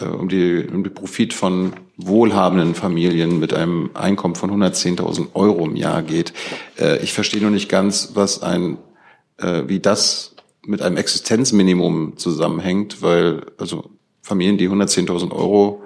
äh, 0.00 0.04
um, 0.04 0.28
die, 0.28 0.66
um 0.72 0.84
die 0.84 0.90
Profit 0.90 1.32
von 1.32 1.72
wohlhabenden 1.96 2.74
Familien 2.74 3.38
mit 3.38 3.54
einem 3.54 3.90
Einkommen 3.94 4.34
von 4.34 4.50
110.000 4.50 5.34
Euro 5.34 5.64
im 5.64 5.76
Jahr 5.76 6.02
geht. 6.02 6.32
Äh, 6.78 6.98
ich 7.02 7.12
verstehe 7.12 7.40
nur 7.40 7.50
nicht 7.50 7.68
ganz, 7.68 8.10
was 8.14 8.42
ein, 8.42 8.78
äh, 9.38 9.62
wie 9.66 9.80
das 9.80 10.34
mit 10.66 10.82
einem 10.82 10.96
Existenzminimum 10.96 12.16
zusammenhängt, 12.16 13.00
weil 13.00 13.46
also 13.56 13.95
Familien, 14.26 14.58
die 14.58 14.68
110.000 14.68 15.30
Euro 15.30 15.84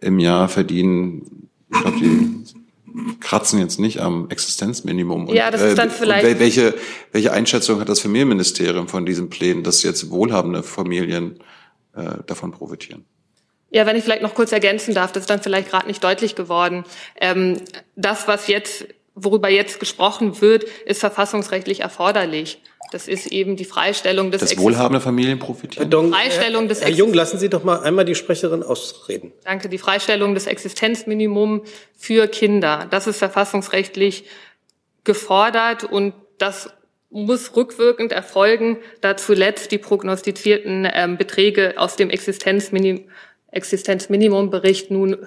im 0.00 0.20
Jahr 0.20 0.48
verdienen, 0.48 1.48
ich 1.68 1.80
glaube, 1.80 1.98
die 1.98 2.44
kratzen 3.18 3.58
jetzt 3.58 3.80
nicht 3.80 4.00
am 4.00 4.30
Existenzminimum. 4.30 5.26
Und, 5.26 5.34
ja, 5.34 5.50
das 5.50 5.62
ist 5.62 5.78
dann 5.78 5.88
äh, 5.88 5.92
vielleicht. 5.92 6.38
Welche, 6.38 6.74
welche 7.10 7.32
Einschätzung 7.32 7.80
hat 7.80 7.88
das 7.88 7.98
Familienministerium 7.98 8.86
von 8.86 9.04
diesen 9.04 9.30
Plänen, 9.30 9.64
dass 9.64 9.82
jetzt 9.82 10.10
wohlhabende 10.10 10.62
Familien 10.62 11.40
äh, 11.96 12.22
davon 12.26 12.52
profitieren? 12.52 13.04
Ja, 13.70 13.84
wenn 13.86 13.96
ich 13.96 14.04
vielleicht 14.04 14.22
noch 14.22 14.34
kurz 14.34 14.52
ergänzen 14.52 14.94
darf, 14.94 15.10
das 15.10 15.22
ist 15.22 15.30
dann 15.30 15.42
vielleicht 15.42 15.70
gerade 15.70 15.88
nicht 15.88 16.04
deutlich 16.04 16.36
geworden. 16.36 16.84
Ähm, 17.20 17.56
das, 17.96 18.28
was 18.28 18.46
jetzt, 18.46 18.86
worüber 19.16 19.48
jetzt 19.48 19.80
gesprochen 19.80 20.40
wird, 20.40 20.64
ist 20.86 21.00
verfassungsrechtlich 21.00 21.80
erforderlich. 21.80 22.60
Das 22.92 23.08
ist 23.08 23.26
eben 23.28 23.56
die 23.56 23.64
Freistellung 23.64 24.30
des 24.30 24.42
Das 24.42 24.58
wohlhabende 24.58 25.00
Familien 25.00 25.38
profitieren. 25.38 25.88
Pardon, 25.88 26.12
Freistellung 26.12 26.68
des 26.68 26.82
Herr 26.82 26.90
Jung, 26.90 27.14
lassen 27.14 27.38
Sie 27.38 27.48
doch 27.48 27.64
mal 27.64 27.80
einmal 27.80 28.04
die 28.04 28.14
Sprecherin 28.14 28.62
ausreden. 28.62 29.32
Danke. 29.44 29.70
Die 29.70 29.78
Freistellung 29.78 30.34
des 30.34 30.46
Existenzminimums 30.46 31.68
für 31.96 32.28
Kinder. 32.28 32.86
Das 32.90 33.06
ist 33.06 33.16
verfassungsrechtlich 33.16 34.24
gefordert 35.04 35.84
und 35.84 36.12
das 36.36 36.68
muss 37.08 37.56
rückwirkend 37.56 38.12
erfolgen, 38.12 38.78
da 39.00 39.16
zuletzt 39.16 39.72
die 39.72 39.78
prognostizierten 39.78 40.86
ähm, 40.92 41.16
Beträge 41.16 41.74
aus 41.76 41.96
dem 41.96 42.10
Existenzminim 42.10 43.08
Existenzminimumbericht 43.50 44.90
nun 44.90 45.18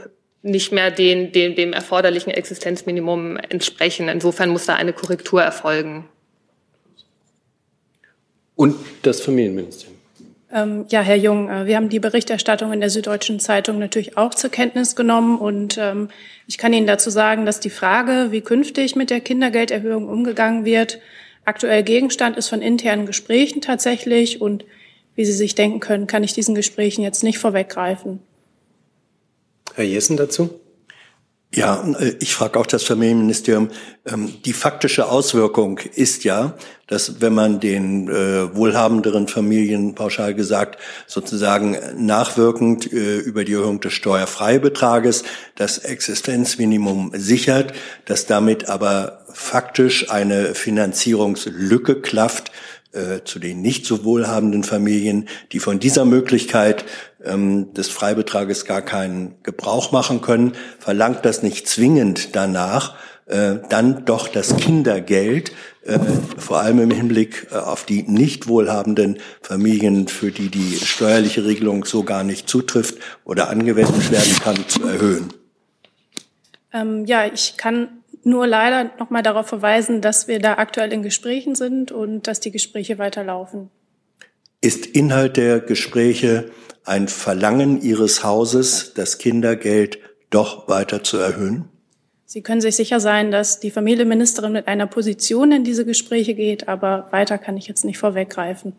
nicht 0.41 0.72
mehr 0.72 0.91
den, 0.91 1.32
den, 1.32 1.55
dem 1.55 1.74
erforderlichen 1.74 2.32
Existenzminimum 2.32 3.38
entsprechen. 3.38 4.09
Insofern 4.09 4.49
muss 4.49 4.66
da 4.66 4.76
eine 4.76 4.93
Korrektur 4.93 5.41
erfolgen. 5.41 6.09
Und 8.56 8.76
das 9.01 9.22
Familienministerium. 9.22 9.95
Ähm, 10.51 10.86
ja, 10.89 11.01
Herr 11.01 11.18
Jung, 11.18 11.49
äh, 11.49 11.66
wir 11.66 11.76
haben 11.76 11.89
die 11.89 11.99
Berichterstattung 11.99 12.72
in 12.72 12.80
der 12.80 12.89
Süddeutschen 12.89 13.39
Zeitung 13.39 13.78
natürlich 13.80 14.18
auch 14.18 14.34
zur 14.34 14.49
Kenntnis 14.49 14.95
genommen. 14.95 15.38
Und 15.38 15.78
ähm, 15.78 16.10
ich 16.47 16.58
kann 16.58 16.72
Ihnen 16.72 16.88
dazu 16.88 17.10
sagen, 17.10 17.45
dass 17.45 17.60
die 17.60 17.70
Frage, 17.70 18.28
wie 18.32 18.41
künftig 18.41 18.95
mit 18.95 19.10
der 19.10 19.20
Kindergelderhöhung 19.20 20.08
umgegangen 20.08 20.64
wird, 20.64 20.99
aktuell 21.43 21.84
Gegenstand 21.84 22.38
ist 22.38 22.47
von 22.47 22.62
internen 22.62 23.06
Gesprächen 23.06 23.62
tatsächlich. 23.62 24.39
Und 24.39 24.64
wie 25.16 25.26
Sie 25.26 25.34
sich 25.34 25.56
denken 25.56 25.82
können, 25.82 26.08
kann 26.08 26.24
ich 26.24 26.34
diesen 26.34 26.56
Gesprächen 26.56 27.01
jetzt 27.01 27.24
nicht 27.24 27.39
vorweggreifen. 27.39 28.20
Herr 29.74 29.86
Jessen 29.86 30.16
dazu? 30.16 30.51
Ja, 31.56 31.82
äh, 31.99 32.16
ich 32.20 32.36
frage 32.36 32.60
auch 32.60 32.66
das 32.66 32.84
Familienministerium. 32.84 33.70
Ähm, 34.06 34.34
die 34.43 34.51
faktische 34.51 35.08
Auswirkung 35.08 35.80
ist 35.95 36.26
ja, 36.26 36.53
dass 36.88 37.22
wenn 37.22 37.34
man 37.34 37.62
den 37.62 38.10
äh, 38.10 38.53
wohlhabenderen 38.53 39.30
Familien 39.30 39.95
pauschal 39.95 40.36
gesagt 40.36 40.78
sozusagen 41.08 41.78
nachwirkend 41.97 42.91
äh, 42.91 43.18
über 43.20 43.45
die 43.45 43.53
Erhöhung 43.53 43.80
des 43.80 43.93
Steuerfreibetrages 43.93 45.24
das 45.56 45.78
Existenzminimum 45.78 47.12
sichert, 47.16 47.74
dass 48.03 48.26
damit 48.26 48.68
aber 48.68 49.22
faktisch 49.32 50.12
eine 50.12 50.56
Finanzierungslücke 50.56 52.01
klafft 52.01 52.51
äh, 52.96 53.24
zu 53.24 53.39
den 53.39 53.62
nicht 53.62 53.86
so 53.86 54.04
wohlhabenden 54.04 54.64
Familien, 54.64 55.28
die 55.52 55.60
von 55.60 55.80
dieser 55.80 56.06
Möglichkeit 56.06 56.86
ähm, 57.24 57.74
des 57.74 57.89
Freibetrages 57.89 58.66
gar 58.66 58.82
keinen 58.82 59.36
Gebrauch 59.43 59.91
machen 59.91 60.22
können, 60.22 60.54
verlangt 60.80 61.26
das 61.26 61.43
nicht 61.43 61.68
zwingend 61.68 62.36
danach, 62.36 62.96
äh, 63.28 63.56
dann 63.70 64.06
doch 64.06 64.28
das 64.28 64.56
Kindergeld, 64.58 65.52
äh, 65.84 66.00
vor 66.38 66.60
allem 66.62 66.80
im 66.80 66.91
Hinblick 66.91 67.48
äh, 67.52 67.56
auf 67.56 67.84
die 67.84 68.04
nicht 68.04 68.48
wohlhabenden 68.48 69.18
Familien, 69.41 70.08
für 70.08 70.32
die 70.32 70.50
die 70.50 70.78
steuerliche 70.78 71.46
Regelung 71.46 71.86
so 71.86 72.04
gar 72.04 72.24
nicht 72.24 72.48
zutrifft 72.48 72.98
oder 73.24 73.50
angewendet 73.50 74.12
werden 74.12 74.36
kann, 74.43 74.68
zu 74.68 74.88
erhöhen. 74.88 75.34
Ähm, 76.72 77.06
ja, 77.06 77.26
ich 77.26 77.56
kann 77.58 77.88
nur 78.24 78.47
leider 78.47 78.91
noch 78.99 79.09
mal 79.09 79.24
darauf 79.24 79.47
verweisen, 79.47 80.01
dass 80.01 80.28
wir 80.28 80.39
da 80.39 80.53
aktuell 80.55 80.91
in 80.93 81.03
Gesprächen 81.03 81.55
sind 81.55 81.91
und 81.91 82.28
dass 82.28 82.39
die 82.39 82.51
Gespräche 82.51 82.97
weiterlaufen. 82.97 83.70
Ist 84.61 84.86
Inhalt 84.86 85.38
der 85.38 85.59
Gespräche 85.59 86.51
ein 86.86 87.07
Verlangen 87.07 87.82
Ihres 87.82 88.24
Hauses, 88.24 88.93
das 88.95 89.18
Kindergeld 89.18 89.99
doch 90.30 90.68
weiter 90.68 91.03
zu 91.03 91.18
erhöhen? 91.18 91.66
Sie 92.26 92.41
können 92.41 92.61
sich 92.61 92.76
sicher 92.76 92.99
sein, 92.99 93.32
dass 93.32 93.59
die 93.59 93.72
Familienministerin 93.72 94.51
mit 94.51 94.68
einer 94.68 94.88
Position 94.88 95.51
in 95.51 95.63
diese 95.63 95.86
Gespräche 95.86 96.34
geht, 96.34 96.68
aber 96.68 97.07
weiter 97.11 97.38
kann 97.38 97.57
ich 97.57 97.68
jetzt 97.68 97.86
nicht 97.86 97.97
vorweggreifen. 97.97 98.74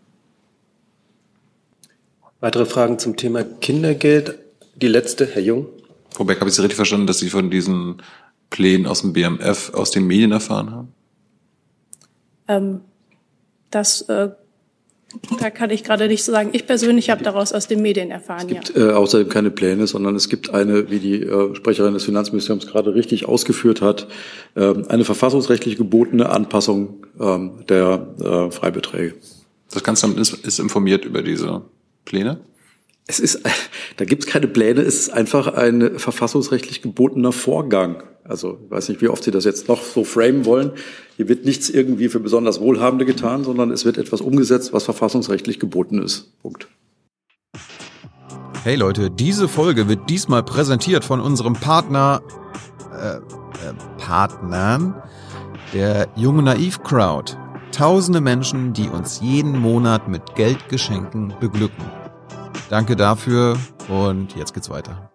Weitere 2.41 2.67
Fragen 2.67 2.99
zum 2.99 3.17
Thema 3.17 3.45
Kindergeld? 3.45 4.39
Die 4.75 4.89
letzte, 4.89 5.27
Herr 5.27 5.43
Jung. 5.43 5.69
Frau 6.11 6.25
Beck, 6.25 6.41
habe 6.41 6.51
ich 6.51 6.57
Sie 6.57 6.63
richtig 6.63 6.77
verstanden, 6.77 7.07
dass 7.07 7.19
Sie 7.19 7.31
von 7.31 7.51
diesen 7.51 8.03
Plänen 8.51 8.87
aus 8.87 9.03
dem 9.03 9.13
BMF 9.13 9.73
aus 9.75 9.91
den 9.91 10.07
Medien 10.07 10.33
erfahren 10.33 10.71
haben? 10.71 10.93
Ähm, 12.49 12.81
das 13.71 14.03
äh, 14.03 14.31
da 15.41 15.51
kann 15.51 15.71
ich 15.71 15.85
gerade 15.85 16.09
nicht 16.09 16.25
so 16.25 16.33
sagen. 16.33 16.51
Ich 16.53 16.67
persönlich 16.67 17.11
habe 17.11 17.23
daraus 17.23 17.53
aus 17.53 17.69
den 17.69 17.81
Medien 17.81 18.11
erfahren. 18.11 18.43
Es 18.43 18.49
gibt 18.49 18.77
ja. 18.77 18.91
äh, 18.91 18.93
außerdem 18.93 19.29
keine 19.29 19.51
Pläne, 19.51 19.87
sondern 19.87 20.15
es 20.17 20.29
gibt 20.29 20.51
eine, 20.51 20.91
wie 20.91 20.99
die 20.99 21.23
äh, 21.23 21.55
Sprecherin 21.55 21.95
des 21.95 22.05
Finanzministeriums 22.05 22.67
gerade 22.67 22.95
richtig 22.95 23.27
ausgeführt 23.27 23.81
hat, 23.81 24.09
äh, 24.55 24.75
eine 24.89 25.05
verfassungsrechtlich 25.05 25.77
gebotene 25.77 26.29
Anpassung 26.29 27.07
äh, 27.19 27.39
der 27.69 28.09
äh, 28.19 28.51
Freibeträge. 28.51 29.15
Das 29.73 29.83
Kanzleramt 29.83 30.19
ist, 30.21 30.35
ist 30.45 30.59
informiert 30.59 31.05
über 31.05 31.23
diese 31.23 31.63
Pläne? 32.05 32.39
Es 33.09 33.21
ist, 33.21 33.41
da 33.97 34.05
gibt 34.05 34.25
es 34.25 34.31
keine 34.31 34.49
Pläne, 34.49 34.81
es 34.81 34.97
ist 34.97 35.11
einfach 35.11 35.47
ein 35.47 35.99
verfassungsrechtlich 35.99 36.83
gebotener 36.83 37.33
Vorgang. 37.33 38.03
Also 38.25 38.59
ich 38.65 38.71
weiß 38.71 38.89
nicht, 38.89 39.01
wie 39.01 39.09
oft 39.09 39.23
Sie 39.23 39.31
das 39.31 39.45
jetzt 39.45 39.69
noch 39.69 39.83
so 39.83 40.03
framen 40.03 40.45
wollen. 40.45 40.73
Hier 41.17 41.29
wird 41.29 41.45
nichts 41.45 41.71
irgendwie 41.71 42.09
für 42.09 42.19
besonders 42.19 42.61
Wohlhabende 42.61 43.05
getan, 43.05 43.45
sondern 43.45 43.71
es 43.71 43.85
wird 43.85 43.97
etwas 43.97 44.21
umgesetzt, 44.21 44.73
was 44.73 44.83
verfassungsrechtlich 44.85 45.61
geboten 45.61 46.03
ist. 46.03 46.37
Punkt. 46.43 46.67
Hey 48.65 48.75
Leute, 48.75 49.11
diese 49.13 49.47
Folge 49.47 49.89
wird 49.89 50.11
diesmal 50.11 50.43
präsentiert 50.43 51.05
von 51.05 51.21
unserem 51.21 51.53
Partner, 51.53 52.21
äh, 52.93 53.19
äh, 53.19 53.21
Partnern, 53.99 55.01
der 55.73 56.09
Junge 56.17 56.43
Naiv 56.43 56.83
Crowd. 56.83 57.37
Tausende 57.71 58.21
Menschen, 58.21 58.73
die 58.73 58.89
uns 58.89 59.21
jeden 59.21 59.57
Monat 59.61 60.09
mit 60.09 60.35
Geldgeschenken 60.35 61.35
beglücken. 61.39 61.85
Danke 62.69 62.97
dafür 62.97 63.59
und 63.89 64.35
jetzt 64.37 64.53
geht's 64.53 64.69
weiter. 64.69 65.11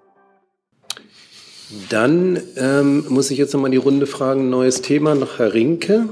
Dann 1.89 2.41
ähm, 2.58 3.06
muss 3.10 3.32
ich 3.32 3.38
jetzt 3.38 3.54
nochmal 3.54 3.72
die 3.72 3.78
Runde 3.78 4.08
fragen, 4.08 4.49
neues 4.49 4.82
Thema 4.82 5.16
noch 5.16 5.39
Herr 5.39 5.54
Rinke. 5.54 6.10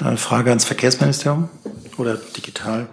Eine 0.00 0.16
Frage 0.16 0.50
ans 0.50 0.64
Verkehrsministerium 0.64 1.48
oder 1.96 2.16
digital? 2.16 2.88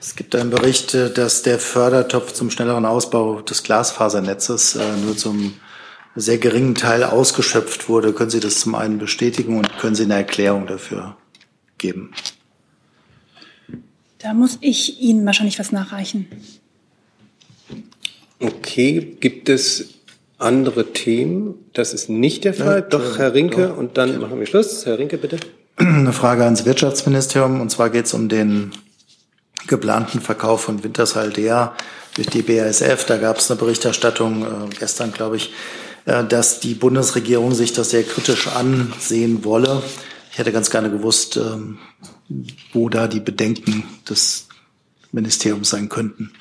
Es 0.00 0.16
gibt 0.16 0.34
einen 0.36 0.50
Bericht, 0.50 0.94
äh, 0.94 1.12
dass 1.12 1.42
der 1.42 1.58
Fördertopf 1.58 2.32
zum 2.32 2.50
schnelleren 2.50 2.84
Ausbau 2.86 3.40
des 3.40 3.62
Glasfasernetzes 3.62 4.76
äh, 4.76 4.96
nur 5.04 5.16
zum 5.16 5.54
sehr 6.16 6.38
geringen 6.38 6.76
Teil 6.76 7.02
ausgeschöpft 7.02 7.88
wurde. 7.88 8.12
Können 8.12 8.30
Sie 8.30 8.40
das 8.40 8.60
zum 8.60 8.76
einen 8.76 8.98
bestätigen 8.98 9.58
und 9.58 9.78
können 9.78 9.96
Sie 9.96 10.04
eine 10.04 10.14
Erklärung 10.14 10.66
dafür 10.68 11.16
geben? 11.84 12.12
Da 14.18 14.32
muss 14.32 14.56
ich 14.62 15.02
Ihnen 15.02 15.26
wahrscheinlich 15.26 15.58
was 15.58 15.70
nachreichen. 15.70 16.26
Okay, 18.40 19.16
gibt 19.20 19.50
es 19.50 19.90
andere 20.38 20.92
Themen? 20.94 21.54
Das 21.74 21.92
ist 21.92 22.08
nicht 22.08 22.44
der 22.44 22.54
Fall. 22.54 22.76
Ja, 22.76 22.80
Doch, 22.80 23.18
Herr 23.18 23.34
Rinke, 23.34 23.68
doch. 23.68 23.76
und 23.76 23.98
dann 23.98 24.18
machen 24.20 24.38
wir 24.40 24.46
Schluss. 24.46 24.86
Herr 24.86 24.98
Rinke, 24.98 25.18
bitte. 25.18 25.36
Eine 25.76 26.14
Frage 26.14 26.44
ans 26.44 26.64
Wirtschaftsministerium, 26.64 27.60
und 27.60 27.70
zwar 27.70 27.90
geht 27.90 28.06
es 28.06 28.14
um 28.14 28.30
den 28.30 28.72
geplanten 29.66 30.20
Verkauf 30.22 30.62
von 30.62 30.82
Wintershaldea 30.82 31.74
durch 32.14 32.28
die 32.28 32.40
BASF. 32.42 33.04
Da 33.04 33.18
gab 33.18 33.38
es 33.38 33.50
eine 33.50 33.60
Berichterstattung 33.60 34.42
äh, 34.42 34.74
gestern, 34.78 35.12
glaube 35.12 35.36
ich, 35.36 35.52
äh, 36.06 36.24
dass 36.24 36.60
die 36.60 36.74
Bundesregierung 36.74 37.52
sich 37.52 37.74
das 37.74 37.90
sehr 37.90 38.04
kritisch 38.04 38.48
ansehen 38.48 39.44
wolle. 39.44 39.82
Ich 40.34 40.38
hätte 40.40 40.50
ganz 40.50 40.68
gerne 40.68 40.90
gewusst, 40.90 41.36
ähm, 41.36 41.78
wo 42.72 42.88
da 42.88 43.06
die 43.06 43.20
Bedenken 43.20 43.84
des 44.10 44.48
Ministeriums 45.12 45.70
sein 45.70 45.88
könnten. 45.88 46.32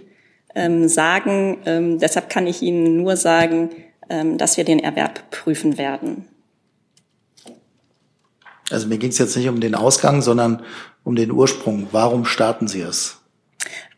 ähm, 0.54 0.88
sagen. 0.88 1.58
Ähm, 1.66 2.00
deshalb 2.00 2.30
kann 2.30 2.46
ich 2.46 2.62
Ihnen 2.62 2.98
nur 2.98 3.18
sagen, 3.18 3.72
ähm, 4.10 4.38
dass 4.38 4.58
wir 4.58 4.64
den 4.64 4.80
Erwerb 4.80 5.32
prüfen 5.32 5.78
werden. 5.78 6.28
Also 8.70 8.88
mir 8.88 8.98
ging 8.98 9.10
es 9.10 9.18
jetzt 9.18 9.36
nicht 9.36 9.50
um 9.50 9.60
den 9.60 9.76
Ausgang, 9.76 10.22
sondern 10.22 10.64
um 11.04 11.16
den 11.16 11.32
Ursprung. 11.32 11.88
Warum 11.92 12.26
starten 12.26 12.68
Sie 12.68 12.82
es? 12.82 13.22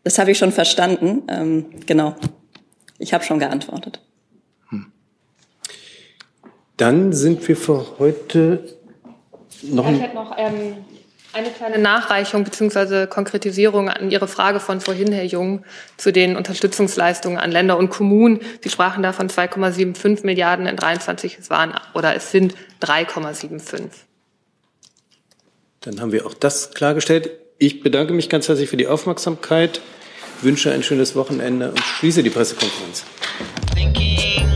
Das 0.04 0.18
habe 0.18 0.32
ich 0.32 0.38
schon 0.38 0.52
verstanden. 0.52 1.24
Ähm, 1.28 1.66
genau. 1.86 2.16
Ich 3.00 3.14
habe 3.14 3.24
schon 3.24 3.40
geantwortet. 3.40 4.02
Hm. 4.70 4.92
Dann 6.78 7.14
sind 7.14 7.46
wir 7.48 7.56
für 7.56 8.00
heute 8.00 8.78
noch. 9.64 9.90
Ich 9.92 10.02
hätte 10.02 10.16
noch 10.16 10.36
ähm, 10.38 10.78
eine 11.38 11.52
kleine 11.52 11.78
Nachreichung 11.78 12.44
bzw. 12.44 13.06
Konkretisierung 13.06 13.90
an 13.90 14.10
Ihre 14.10 14.28
Frage 14.28 14.60
von 14.60 14.82
vorhin, 14.82 15.12
Herr 15.12 15.24
Jung, 15.24 15.64
zu 15.96 16.12
den 16.12 16.36
Unterstützungsleistungen 16.36 17.38
an 17.38 17.52
Länder 17.52 17.78
und 17.78 17.90
Kommunen. 17.90 18.40
Sie 18.62 18.70
sprachen 18.70 19.04
da 19.04 19.14
von 19.14 19.30
2,75 19.30 20.26
Milliarden 20.26 20.66
in 20.66 20.76
23. 20.76 21.38
Es 21.40 21.50
waren 21.50 21.74
oder 21.94 22.16
es 22.16 22.32
sind 22.32 22.56
3,75. 22.82 23.82
Dann 25.82 26.02
haben 26.02 26.12
wir 26.12 26.26
auch 26.26 26.34
das 26.34 26.72
klargestellt. 26.72 27.30
Ich 27.60 27.82
bedanke 27.82 28.14
mich 28.14 28.30
ganz 28.30 28.48
herzlich 28.48 28.70
für 28.70 28.78
die 28.78 28.88
Aufmerksamkeit, 28.88 29.82
wünsche 30.42 30.72
ein 30.72 30.82
schönes 30.82 31.16
Wochenende 31.16 31.70
und 31.70 31.80
schließe 31.80 32.24
die 32.24 32.30
Pressekonferenz. 32.30 33.04
Thinking. 33.76 34.47